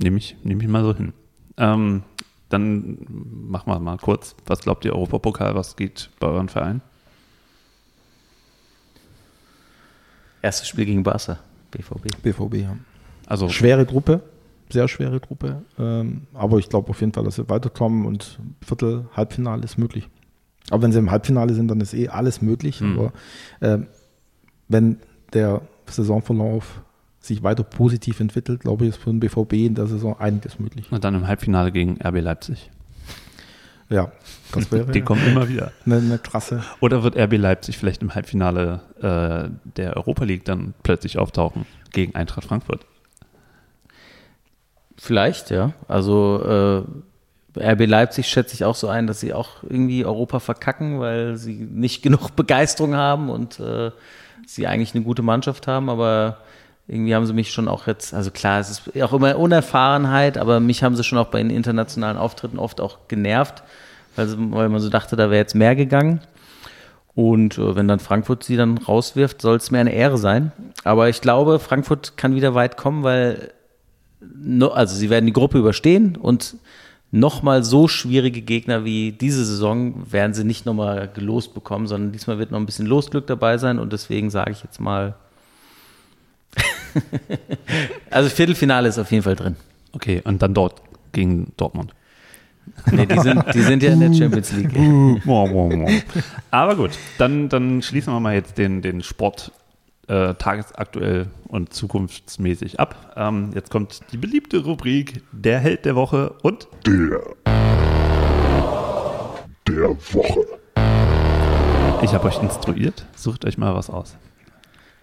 nehme 0.02 0.18
ich, 0.18 0.38
nehm 0.44 0.62
ich 0.62 0.68
mal 0.68 0.84
so 0.84 0.96
hin. 0.96 1.14
Ähm, 1.58 2.04
dann 2.50 2.98
machen 3.10 3.72
wir 3.72 3.80
mal 3.80 3.98
kurz. 3.98 4.36
Was 4.46 4.62
glaubt 4.62 4.86
ihr, 4.86 4.94
Europapokal, 4.94 5.56
was 5.56 5.76
geht 5.76 6.10
bei 6.20 6.28
euren 6.28 6.50
Vereinen? 6.50 6.82
Erstes 10.42 10.68
Spiel 10.68 10.86
gegen 10.86 11.04
Barca, 11.04 11.40
BVB. 11.72 12.22
BVB, 12.22 12.56
ja. 12.56 12.78
Also 13.28 13.50
schwere 13.50 13.86
Gruppe, 13.86 14.22
sehr 14.70 14.88
schwere 14.88 15.20
Gruppe. 15.20 15.64
Ähm, 15.78 16.28
aber 16.34 16.58
ich 16.58 16.70
glaube 16.70 16.90
auf 16.90 17.00
jeden 17.02 17.14
Fall, 17.14 17.26
dass 17.26 17.36
sie 17.36 17.50
weiterkommen 17.50 18.06
und 18.06 18.40
Viertel, 18.62 19.08
Halbfinale 19.16 19.64
ist 19.64 19.78
möglich. 19.78 20.08
Aber 20.70 20.84
wenn 20.84 20.92
sie 20.92 21.00
im 21.00 21.12
Halbfinale 21.12 21.54
sind, 21.54 21.68
dann 21.70 21.82
ist 21.82 21.94
eh 21.94 22.10
alles 22.10 22.42
möglich. 22.42 22.82
Mhm. 22.82 23.00
Aber 23.00 23.14
äh, 23.60 23.80
wenn 24.68 24.98
der 25.34 25.62
Saisonverlauf 25.88 26.82
sich 27.20 27.44
weiter 27.44 27.64
positiv 27.64 28.20
entwickelt, 28.20 28.62
glaube 28.62 28.86
ich, 28.86 28.92
ist 28.92 28.98
für 28.98 29.10
den 29.10 29.20
BVB 29.20 29.54
in 29.54 29.76
der 29.76 29.88
Saison 29.88 30.18
einiges 30.20 30.60
möglich. 30.60 30.92
Und 30.92 31.04
dann 31.04 31.16
im 31.16 31.28
Halbfinale 31.28 31.72
gegen 31.72 32.00
RB 32.02 32.22
Leipzig. 32.22 32.70
Ja, 33.90 34.12
das 34.54 34.72
wäre. 34.72 34.86
Die 34.92 35.02
kommen 35.02 35.26
immer 35.26 35.50
wieder. 35.50 35.72
Eine, 35.86 35.98
eine 35.98 36.20
krasse. 36.20 36.64
Oder 36.80 37.04
wird 37.04 37.18
RB 37.18 37.38
Leipzig 37.38 37.78
vielleicht 37.78 38.02
im 38.02 38.14
Halbfinale 38.14 38.82
äh, 39.02 39.50
der 39.78 39.98
Europa 39.98 40.24
League 40.24 40.46
dann 40.46 40.74
plötzlich 40.84 41.18
auftauchen 41.18 41.66
gegen 41.92 42.16
Eintracht 42.16 42.46
Frankfurt? 42.46 42.86
Vielleicht, 44.98 45.50
ja. 45.50 45.74
Also 45.88 46.86
äh, 46.86 47.09
RB 47.60 47.86
Leipzig 47.86 48.28
schätze 48.28 48.54
ich 48.54 48.66
auch 48.66 48.76
so 48.76 48.88
ein, 48.88 49.08
dass 49.08 49.20
sie 49.20 49.34
auch 49.34 49.64
irgendwie 49.64 50.06
Europa 50.06 50.40
verkacken, 50.40 51.00
weil 51.00 51.38
sie 51.38 51.56
nicht 51.56 52.02
genug 52.04 52.36
Begeisterung 52.36 52.96
haben 52.96 53.30
und 53.30 53.60
äh, 53.60 53.92
sie 54.46 54.68
eigentlich 54.68 54.96
eine 54.96 55.04
gute 55.04 55.22
Mannschaft 55.22 55.68
haben, 55.68 55.90
aber 55.90 56.38
irgendwie 56.88 57.14
haben 57.14 57.28
sie 57.28 57.34
mich 57.34 57.52
schon 57.52 57.68
auch 57.68 57.86
jetzt, 57.86 58.16
also 58.16 58.32
klar, 58.32 58.60
es 58.60 58.70
ist 58.72 59.04
auch 59.04 59.14
immer 59.14 59.38
Unerfahrenheit, 59.38 60.40
aber 60.40 60.60
mich 60.60 60.84
haben 60.84 60.96
sie 60.96 61.04
schon 61.04 61.20
auch 61.20 61.28
bei 61.28 61.38
den 61.38 61.52
internationalen 61.52 62.18
Auftritten 62.18 62.58
oft 62.58 62.82
auch 62.82 62.98
genervt, 63.08 63.62
weil, 64.16 64.28
sie, 64.28 64.38
weil 64.40 64.70
man 64.70 64.82
so 64.82 64.90
dachte, 64.90 65.16
da 65.16 65.30
wäre 65.30 65.40
jetzt 65.40 65.54
mehr 65.54 65.76
gegangen. 65.76 66.22
Und 67.14 67.58
äh, 67.58 67.76
wenn 67.76 67.88
dann 67.88 68.00
Frankfurt 68.00 68.44
sie 68.44 68.56
dann 68.56 68.78
rauswirft, 68.78 69.42
soll 69.42 69.58
es 69.58 69.72
mir 69.72 69.80
eine 69.80 69.94
Ehre 69.94 70.18
sein. 70.18 70.52
Aber 70.84 71.10
ich 71.10 71.22
glaube, 71.22 71.60
Frankfurt 71.60 72.18
kann 72.18 72.34
wieder 72.34 72.56
weit 72.56 72.76
kommen, 72.76 73.04
weil, 73.04 73.52
also 74.72 74.96
sie 74.96 75.10
werden 75.12 75.26
die 75.26 75.34
Gruppe 75.34 75.60
überstehen 75.60 76.16
und 76.16 76.56
nochmal 77.12 77.64
so 77.64 77.88
schwierige 77.88 78.42
Gegner 78.42 78.86
wie 78.86 79.12
diese 79.12 79.44
Saison 79.44 80.12
werden 80.12 80.34
sie 80.34 80.44
nicht 80.44 80.66
nochmal 80.66 81.10
gelost 81.14 81.54
bekommen, 81.54 81.88
sondern 81.88 82.12
diesmal 82.12 82.38
wird 82.38 82.52
noch 82.52 82.60
ein 82.60 82.66
bisschen 82.66 82.86
Losglück 82.86 83.26
dabei 83.28 83.58
sein 83.58 83.80
und 83.80 83.94
deswegen 83.94 84.30
sage 84.30 84.52
ich 84.52 84.64
jetzt 84.64 84.80
mal 84.80 85.16
also 88.10 88.30
Viertelfinale 88.30 88.90
ist 88.90 88.98
auf 88.98 89.12
jeden 89.12 89.24
Fall 89.24 89.36
drin. 89.36 89.56
Okay, 89.92 90.22
und 90.24 90.42
dann 90.42 90.54
dort 90.54 90.82
gegen 91.12 91.52
Dortmund. 91.58 91.94
Nee, 92.92 93.06
die 93.06 93.20
sind, 93.20 93.44
die 93.54 93.62
sind 93.62 93.84
ja 93.84 93.92
in 93.92 94.00
der 94.00 94.14
Champions 94.14 94.52
League. 94.54 94.72
Aber 96.52 96.76
gut, 96.76 96.92
dann, 97.18 97.50
dann 97.50 97.82
schließen 97.82 98.14
wir 98.14 98.20
mal 98.20 98.36
jetzt 98.36 98.58
den, 98.58 98.82
den 98.82 99.02
Sport 99.02 99.52
äh, 100.10 100.34
tagesaktuell 100.36 101.28
und 101.48 101.74
zukunftsmäßig 101.74 102.80
ab. 102.80 103.14
Ähm, 103.16 103.52
jetzt 103.54 103.70
kommt 103.70 104.02
die 104.12 104.18
beliebte 104.18 104.64
Rubrik 104.64 105.24
Der 105.32 105.60
Held 105.60 105.86
der 105.86 105.96
Woche 105.96 106.36
und 106.42 106.68
Der 106.86 107.22
der 109.70 109.90
Woche. 110.14 110.46
Ich 112.02 112.14
habe 112.14 112.28
euch 112.28 112.42
instruiert. 112.42 113.06
Sucht 113.16 113.46
euch 113.46 113.58
mal 113.58 113.76
was 113.76 113.90
aus. 113.90 114.16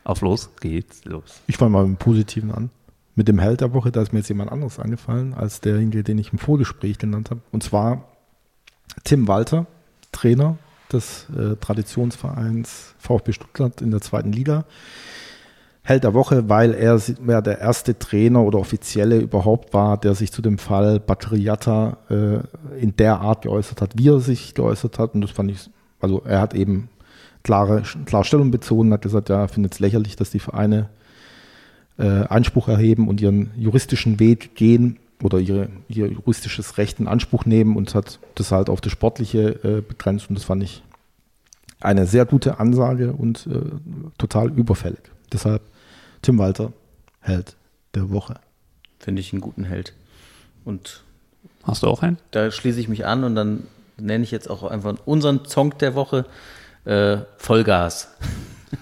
Auf 0.02 0.22
los 0.22 0.50
geht's 0.60 1.04
los. 1.04 1.40
Ich 1.46 1.56
fange 1.56 1.70
mal 1.70 1.86
mit 1.86 1.96
dem 1.96 1.98
Positiven 1.98 2.50
an. 2.50 2.70
Mit 3.14 3.28
dem 3.28 3.38
Held 3.38 3.60
der 3.60 3.72
Woche, 3.72 3.92
da 3.92 4.02
ist 4.02 4.12
mir 4.12 4.18
jetzt 4.18 4.28
jemand 4.28 4.52
anderes 4.52 4.78
angefallen, 4.78 5.34
als 5.34 5.60
derjenige, 5.60 6.02
den 6.02 6.18
ich 6.18 6.32
im 6.32 6.38
Vorgespräch 6.38 6.98
genannt 6.98 7.30
habe. 7.30 7.40
Und 7.52 7.62
zwar 7.62 8.08
Tim 9.04 9.28
Walter, 9.28 9.66
Trainer 10.12 10.58
des 10.92 11.26
äh, 11.36 11.56
Traditionsvereins 11.56 12.94
VfB 12.98 13.32
Stuttgart 13.32 13.80
in 13.80 13.90
der 13.90 14.00
zweiten 14.00 14.32
Liga. 14.32 14.64
Held 15.82 16.02
der 16.02 16.14
Woche, 16.14 16.48
weil 16.48 16.74
er 16.74 17.00
ja, 17.28 17.40
der 17.40 17.60
erste 17.60 17.96
Trainer 17.98 18.42
oder 18.42 18.58
Offizielle 18.58 19.18
überhaupt 19.18 19.72
war, 19.72 19.96
der 19.98 20.14
sich 20.16 20.32
zu 20.32 20.42
dem 20.42 20.58
Fall 20.58 20.98
Batteriata 20.98 21.98
äh, 22.10 22.80
in 22.80 22.96
der 22.96 23.20
Art 23.20 23.42
geäußert 23.42 23.80
hat, 23.80 23.92
wie 23.96 24.08
er 24.08 24.20
sich 24.20 24.54
geäußert 24.54 24.98
hat. 24.98 25.14
Und 25.14 25.20
das 25.20 25.30
fand 25.30 25.52
ich, 25.52 25.70
also 26.00 26.22
er 26.24 26.40
hat 26.40 26.54
eben 26.54 26.88
klare, 27.44 27.82
klar 28.04 28.24
Stellung 28.24 28.50
bezogen, 28.50 28.92
hat 28.92 29.02
gesagt, 29.02 29.28
ja, 29.28 29.46
findet 29.46 29.74
es 29.74 29.78
lächerlich, 29.78 30.16
dass 30.16 30.30
die 30.30 30.40
Vereine 30.40 30.88
äh, 31.98 32.24
Anspruch 32.24 32.66
erheben 32.68 33.08
und 33.08 33.20
ihren 33.20 33.52
juristischen 33.56 34.18
Weg 34.18 34.56
gehen 34.56 34.98
oder 35.22 35.38
ihre, 35.38 35.68
ihr 35.88 36.08
juristisches 36.08 36.78
Recht 36.78 37.00
in 37.00 37.08
Anspruch 37.08 37.44
nehmen 37.44 37.76
und 37.76 37.94
hat 37.94 38.18
das 38.34 38.52
halt 38.52 38.68
auf 38.68 38.80
das 38.80 38.92
Sportliche 38.92 39.64
äh, 39.64 39.80
begrenzt 39.80 40.28
und 40.28 40.36
das 40.36 40.44
fand 40.44 40.62
ich 40.62 40.82
eine 41.80 42.06
sehr 42.06 42.24
gute 42.24 42.58
Ansage 42.58 43.12
und 43.12 43.46
äh, 43.46 43.60
total 44.18 44.50
überfällig. 44.50 45.10
Deshalb 45.32 45.62
Tim 46.22 46.38
Walter, 46.38 46.72
Held 47.20 47.56
der 47.94 48.10
Woche. 48.10 48.34
Finde 48.98 49.20
ich 49.20 49.32
einen 49.32 49.40
guten 49.40 49.64
Held. 49.64 49.94
Und 50.64 51.02
hast 51.64 51.82
du 51.82 51.88
auch 51.88 52.02
einen? 52.02 52.18
Da 52.30 52.50
schließe 52.50 52.80
ich 52.80 52.88
mich 52.88 53.06
an 53.06 53.24
und 53.24 53.34
dann 53.34 53.64
nenne 53.98 54.24
ich 54.24 54.30
jetzt 54.30 54.48
auch 54.50 54.62
einfach 54.64 54.96
unseren 55.04 55.44
Song 55.46 55.76
der 55.78 55.94
Woche 55.94 56.26
äh, 56.84 57.18
Vollgas. 57.38 58.08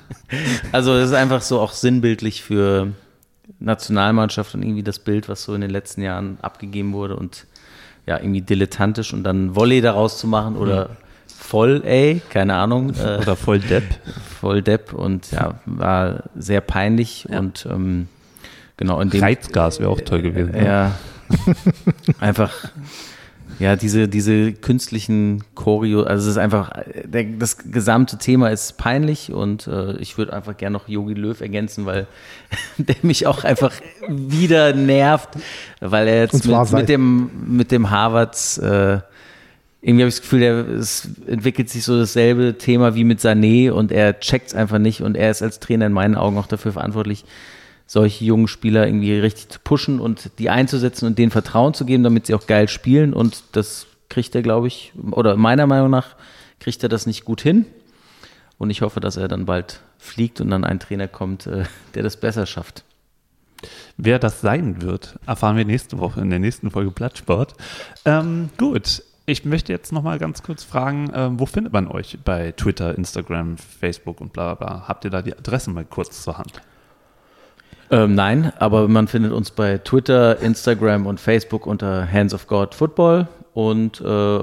also 0.73 0.95
das 0.95 1.11
ist 1.11 1.15
einfach 1.15 1.43
so 1.43 1.61
auch 1.61 1.73
sinnbildlich 1.73 2.43
für 2.43 2.93
Nationalmannschaft 3.65 4.55
und 4.55 4.63
irgendwie 4.63 4.83
das 4.83 4.99
Bild, 4.99 5.29
was 5.29 5.43
so 5.45 5.55
in 5.55 5.61
den 5.61 5.71
letzten 5.71 6.03
Jahren 6.03 6.39
abgegeben 6.43 6.93
wurde 6.93 7.17
und 7.17 7.47
ja, 8.07 8.19
irgendwie 8.19 8.43
dilettantisch 8.43 9.13
und 9.13 9.25
dann 9.25 9.57
Volley 9.57 9.81
daraus 9.81 10.19
zu 10.19 10.27
machen 10.27 10.57
oder 10.57 10.91
voll, 11.27 11.83
ey, 11.85 12.21
keine 12.31 12.55
Ahnung. 12.55 12.95
Äh, 12.95 13.19
Oder 13.23 13.37
voll 13.37 13.59
Depp. 13.59 13.85
voll 14.41 14.63
Depp 14.63 14.93
und 14.93 15.31
ja, 15.31 15.61
war 15.67 16.25
sehr 16.35 16.61
peinlich 16.61 17.27
und 17.31 17.67
ähm, 17.71 18.09
genau 18.77 19.01
in 19.01 19.11
dem 19.11 19.23
Reizgas 19.23 19.81
wäre 19.81 19.91
auch 19.91 20.01
toll 20.01 20.23
gewesen. 20.23 20.53
ne? 20.53 20.65
ja, 20.65 20.93
einfach 22.21 22.53
ja 23.59 23.77
diese 23.77 24.09
diese 24.09 24.53
künstlichen 24.53 25.45
Choreo, 25.55 26.03
also 26.03 26.25
es 26.25 26.37
ist 26.37 26.39
einfach 26.39 26.71
der, 27.05 27.25
das 27.39 27.59
gesamte 27.59 28.19
Thema 28.19 28.49
ist 28.49 28.77
peinlich 28.79 29.33
und 29.33 29.67
äh, 29.67 29.97
ich 29.99 30.19
würde 30.19 30.33
einfach 30.33 30.57
gerne 30.57 30.75
noch 30.75 30.89
Yogi 30.89 31.15
Löw 31.15 31.41
ergänzen, 31.41 31.87
weil 31.87 32.07
der 32.79 32.97
mich 33.03 33.27
auch 33.27 33.45
einfach 33.45 33.73
wieder 34.09 34.75
nervt, 34.75 35.31
weil 35.81 36.09
er 36.09 36.23
jetzt 36.23 36.47
mit, 36.47 36.73
mit 36.73 36.89
dem 36.89 37.31
mit 37.47 37.71
dem 37.71 37.91
Harvards 37.91 38.59
äh, 38.59 39.01
irgendwie 39.85 40.05
habe 40.05 40.09
ich 40.09 40.15
das 40.15 40.23
Gefühl, 40.23 40.41
der, 40.41 40.69
es 40.69 41.09
entwickelt 41.27 41.69
sich 41.69 41.85
so 41.85 41.99
dasselbe 41.99 42.57
Thema 42.57 42.95
wie 42.95 43.05
mit 43.05 43.21
Sané 43.21 43.71
und 43.71 43.93
er 43.93 44.19
checkt 44.19 44.49
es 44.49 44.55
einfach 44.55 44.79
nicht 44.79 45.03
und 45.03 45.15
er 45.15 45.31
ist 45.31 45.43
als 45.43 45.61
Trainer 45.61 45.87
in 45.87 45.93
meinen 45.93 46.15
Augen 46.15 46.39
auch 46.39 46.47
dafür 46.47 46.73
verantwortlich, 46.73 47.27
solche 47.87 48.25
jungen 48.25 48.49
Spieler 48.49 48.87
irgendwie 48.87 49.19
richtig 49.19 49.49
zu 49.51 49.59
pushen 49.61 50.01
und 50.01 50.31
die 50.39 50.51
einzusetzen 50.51 51.07
und 51.07 51.19
denen 51.19 51.31
Vertrauen 51.31 51.75
zu 51.75 51.85
geben, 51.85 52.03
damit 52.03 52.27
sie 52.27 52.35
auch 52.35 52.47
geil 52.47 52.69
spielen 52.69 53.13
und 53.13 53.43
das 53.53 53.87
kriegt 54.09 54.35
er, 54.35 54.43
glaube 54.43 54.69
ich, 54.69 54.93
oder 55.11 55.37
meiner 55.37 55.67
Meinung 55.67 55.91
nach 55.91 56.17
kriegt 56.61 56.83
er 56.83 56.89
das 56.89 57.07
nicht 57.07 57.25
gut 57.25 57.41
hin 57.41 57.67
und 58.59 58.71
ich 58.71 58.83
hoffe, 58.83 59.01
dass 59.01 59.17
er 59.17 59.29
dann 59.29 59.47
bald 59.47 59.81
fliegt 59.99 60.41
und 60.41 60.51
dann 60.51 60.65
ein 60.65 60.81
Trainer 60.81 61.09
kommt, 61.09 61.47
äh, 61.47 61.65
der 61.95 62.03
das 62.03 62.17
besser 62.17 62.47
schafft. 62.47 62.85
Wer 63.97 64.19
das 64.19 64.41
sein 64.41 64.83
wird, 64.83 65.19
erfahren 65.27 65.57
wir 65.57 65.65
nächste 65.65 65.99
Woche 65.99 66.21
in 66.21 66.31
der 66.31 66.39
nächsten 66.39 66.71
Folge 66.71 66.91
Plattsport. 66.91 67.55
Ähm, 68.05 68.51
gut, 68.59 69.03
ich 69.27 69.45
möchte 69.45 69.73
jetzt 69.73 69.93
noch 69.93 70.03
mal 70.03 70.19
ganz 70.19 70.43
kurz 70.43 70.65
fragen, 70.65 71.11
ähm, 71.15 71.41
wo 71.41 71.47
findet 71.47 71.73
man 71.73 71.89
euch 71.89 72.19
bei 72.25 72.53
Twitter, 72.53 72.97
Instagram, 72.97 73.57
Facebook 73.57 74.21
und 74.21 74.33
bla 74.33 74.55
bla 74.55 74.67
bla? 74.67 74.89
Habt 74.89 75.05
ihr 75.05 75.11
da 75.11 75.23
die 75.23 75.37
Adressen 75.37 75.73
mal 75.73 75.85
kurz 75.85 76.23
zur 76.23 76.37
Hand? 76.37 76.61
Ähm, 77.91 78.15
nein, 78.15 78.53
aber 78.59 78.89
man 78.89 79.09
findet 79.09 79.33
uns 79.33 79.51
bei 79.51 79.79
Twitter, 79.79 80.41
Instagram 80.41 81.07
und 81.07 81.21
Facebook 81.21 81.67
unter 81.67 82.11
Hands 82.11 82.33
of 82.33 82.47
God 82.47 82.75
Football 82.75 83.29
und 83.53 84.01
äh, 84.01 84.39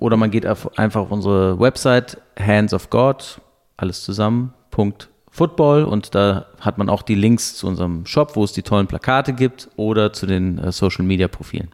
oder 0.00 0.16
man 0.16 0.30
geht 0.30 0.46
auf, 0.46 0.76
einfach 0.78 1.02
auf 1.02 1.10
unsere 1.10 1.58
Website 1.60 2.18
Hands 2.38 2.72
of 2.72 2.90
God, 2.90 3.40
alles 3.76 4.02
zusammen, 4.02 4.54
Punkt 4.70 5.08
Football 5.30 5.84
und 5.84 6.14
da 6.14 6.46
hat 6.60 6.78
man 6.78 6.88
auch 6.88 7.02
die 7.02 7.16
Links 7.16 7.56
zu 7.56 7.66
unserem 7.66 8.06
Shop, 8.06 8.36
wo 8.36 8.44
es 8.44 8.52
die 8.52 8.62
tollen 8.62 8.86
Plakate 8.86 9.32
gibt 9.32 9.68
oder 9.76 10.12
zu 10.12 10.26
den 10.26 10.58
äh, 10.58 10.72
Social 10.72 11.04
Media 11.04 11.28
Profilen. 11.28 11.70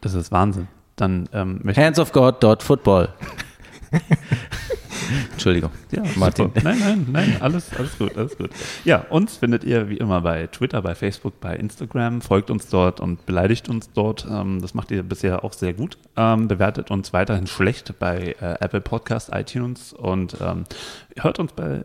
Das 0.00 0.14
ist 0.14 0.32
Wahnsinn. 0.32 0.68
Dann 0.96 1.28
ähm, 1.32 1.62
Hands 1.74 1.98
of 1.98 2.12
God 2.12 2.62
Football. 2.62 3.08
Entschuldigung, 5.32 5.70
Ja, 5.90 6.02
Martin. 6.16 6.46
super. 6.46 6.60
Nein, 6.62 6.78
nein, 6.80 7.06
nein, 7.10 7.36
alles, 7.40 7.70
alles 7.76 7.98
gut, 7.98 8.16
alles 8.16 8.36
gut. 8.38 8.50
Ja, 8.84 9.04
uns 9.10 9.36
findet 9.36 9.64
ihr 9.64 9.88
wie 9.88 9.96
immer 9.96 10.20
bei 10.22 10.46
Twitter, 10.46 10.80
bei 10.80 10.94
Facebook, 10.94 11.38
bei 11.40 11.56
Instagram. 11.56 12.22
Folgt 12.22 12.50
uns 12.50 12.68
dort 12.68 13.00
und 13.00 13.26
beleidigt 13.26 13.68
uns 13.68 13.90
dort. 13.92 14.26
Ähm, 14.30 14.60
das 14.62 14.74
macht 14.74 14.90
ihr 14.90 15.02
bisher 15.02 15.44
auch 15.44 15.52
sehr 15.52 15.74
gut. 15.74 15.98
Ähm, 16.16 16.48
bewertet 16.48 16.90
uns 16.90 17.12
weiterhin 17.12 17.46
schlecht 17.46 17.98
bei 17.98 18.36
äh, 18.40 18.56
Apple 18.60 18.80
Podcast, 18.80 19.30
iTunes 19.34 19.92
und 19.92 20.36
ähm, 20.40 20.64
hört 21.18 21.38
uns 21.38 21.52
bei 21.52 21.84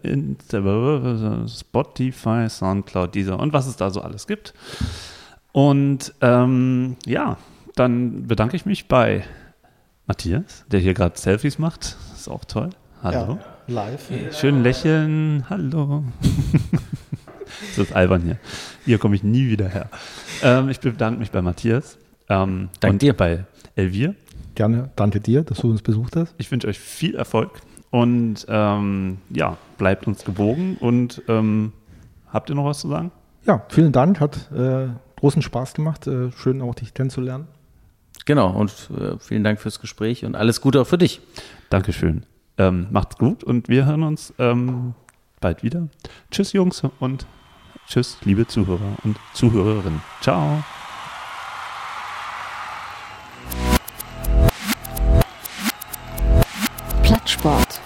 Spotify, 1.48 2.50
Soundcloud, 2.50 3.16
Deezer 3.16 3.40
und 3.40 3.52
was 3.52 3.68
es 3.68 3.76
da 3.76 3.90
so 3.90 4.02
alles 4.02 4.28
gibt. 4.28 4.54
Und 5.52 6.14
ähm, 6.22 6.96
ja, 7.06 7.38
dann 7.76 8.28
bedanke 8.28 8.56
ich 8.56 8.66
mich 8.66 8.88
bei 8.88 9.24
Matthias, 10.08 10.64
der 10.72 10.80
hier 10.80 10.94
gerade 10.94 11.18
Selfies 11.18 11.60
macht. 11.60 11.98
Das 12.12 12.22
ist 12.22 12.30
auch 12.30 12.46
toll. 12.46 12.70
Hallo. 13.04 13.40
live. 13.68 14.10
Schön 14.32 14.64
lächeln. 14.64 15.44
Hallo. 15.50 16.06
das 17.76 17.78
ist 17.78 17.94
albern 17.94 18.22
hier. 18.22 18.38
Hier 18.86 19.00
komme 19.00 19.18
ich 19.18 19.24
nie 19.24 19.50
wieder 19.50 19.68
her. 19.68 19.90
Ähm, 20.42 20.70
ich 20.70 20.80
bedanke 20.80 21.20
mich 21.20 21.32
bei 21.32 21.42
Matthias. 21.42 21.98
Ähm, 22.30 22.70
Dank 22.80 22.94
und 22.94 23.02
dir. 23.02 23.18
bei 23.18 23.44
Elvir. 23.76 24.16
Gerne, 24.56 24.92
danke 24.96 25.20
dir, 25.20 25.44
dass 25.44 25.58
du 25.58 25.70
uns 25.70 25.82
besucht 25.82 26.16
hast. 26.16 26.34
Ich 26.38 26.50
wünsche 26.52 26.70
euch 26.70 26.80
viel 26.80 27.16
Erfolg 27.16 27.52
und 27.92 28.46
ähm, 28.48 29.18
ja, 29.30 29.58
bleibt 29.78 30.08
uns 30.08 30.24
gewogen. 30.24 30.78
Und 30.80 31.22
ähm, 31.28 31.74
habt 32.32 32.50
ihr 32.50 32.56
noch 32.56 32.64
was 32.64 32.80
zu 32.80 32.88
sagen? 32.88 33.12
Ja, 33.46 33.66
vielen 33.68 33.92
Dank, 33.92 34.22
hat 34.22 34.50
äh, 34.54 34.88
großen 35.20 35.42
Spaß 35.42 35.74
gemacht. 35.74 36.08
Äh, 36.08 36.32
schön 36.32 36.62
auch 36.62 36.76
dich 36.76 36.94
kennenzulernen. 36.94 37.50
Genau, 38.28 38.50
und 38.50 38.72
äh, 38.92 39.18
vielen 39.20 39.46
Dank 39.46 39.62
fürs 39.62 39.80
Gespräch 39.80 40.26
und 40.26 40.36
alles 40.36 40.60
Gute 40.60 40.82
auch 40.82 40.88
für 40.88 40.98
dich. 40.98 41.22
Dankeschön. 41.70 42.26
Ähm, 42.58 42.88
macht's 42.92 43.16
gut 43.18 43.42
und 43.42 43.70
wir 43.70 43.86
hören 43.86 44.04
uns 44.04 44.34
ähm, 44.38 44.96
bald 45.40 45.64
wieder. 45.64 45.88
Tschüss, 46.30 46.52
Jungs, 46.52 46.84
und 47.00 47.26
tschüss, 47.88 48.18
liebe 48.26 48.46
Zuhörer 48.46 48.98
und 49.06 49.18
Zuhörerinnen. 49.34 50.02
Ciao. 50.20 50.62
Plattsport. 57.02 57.80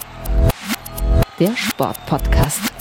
Der 1.39 1.55
Sportpodcast. 1.55 2.80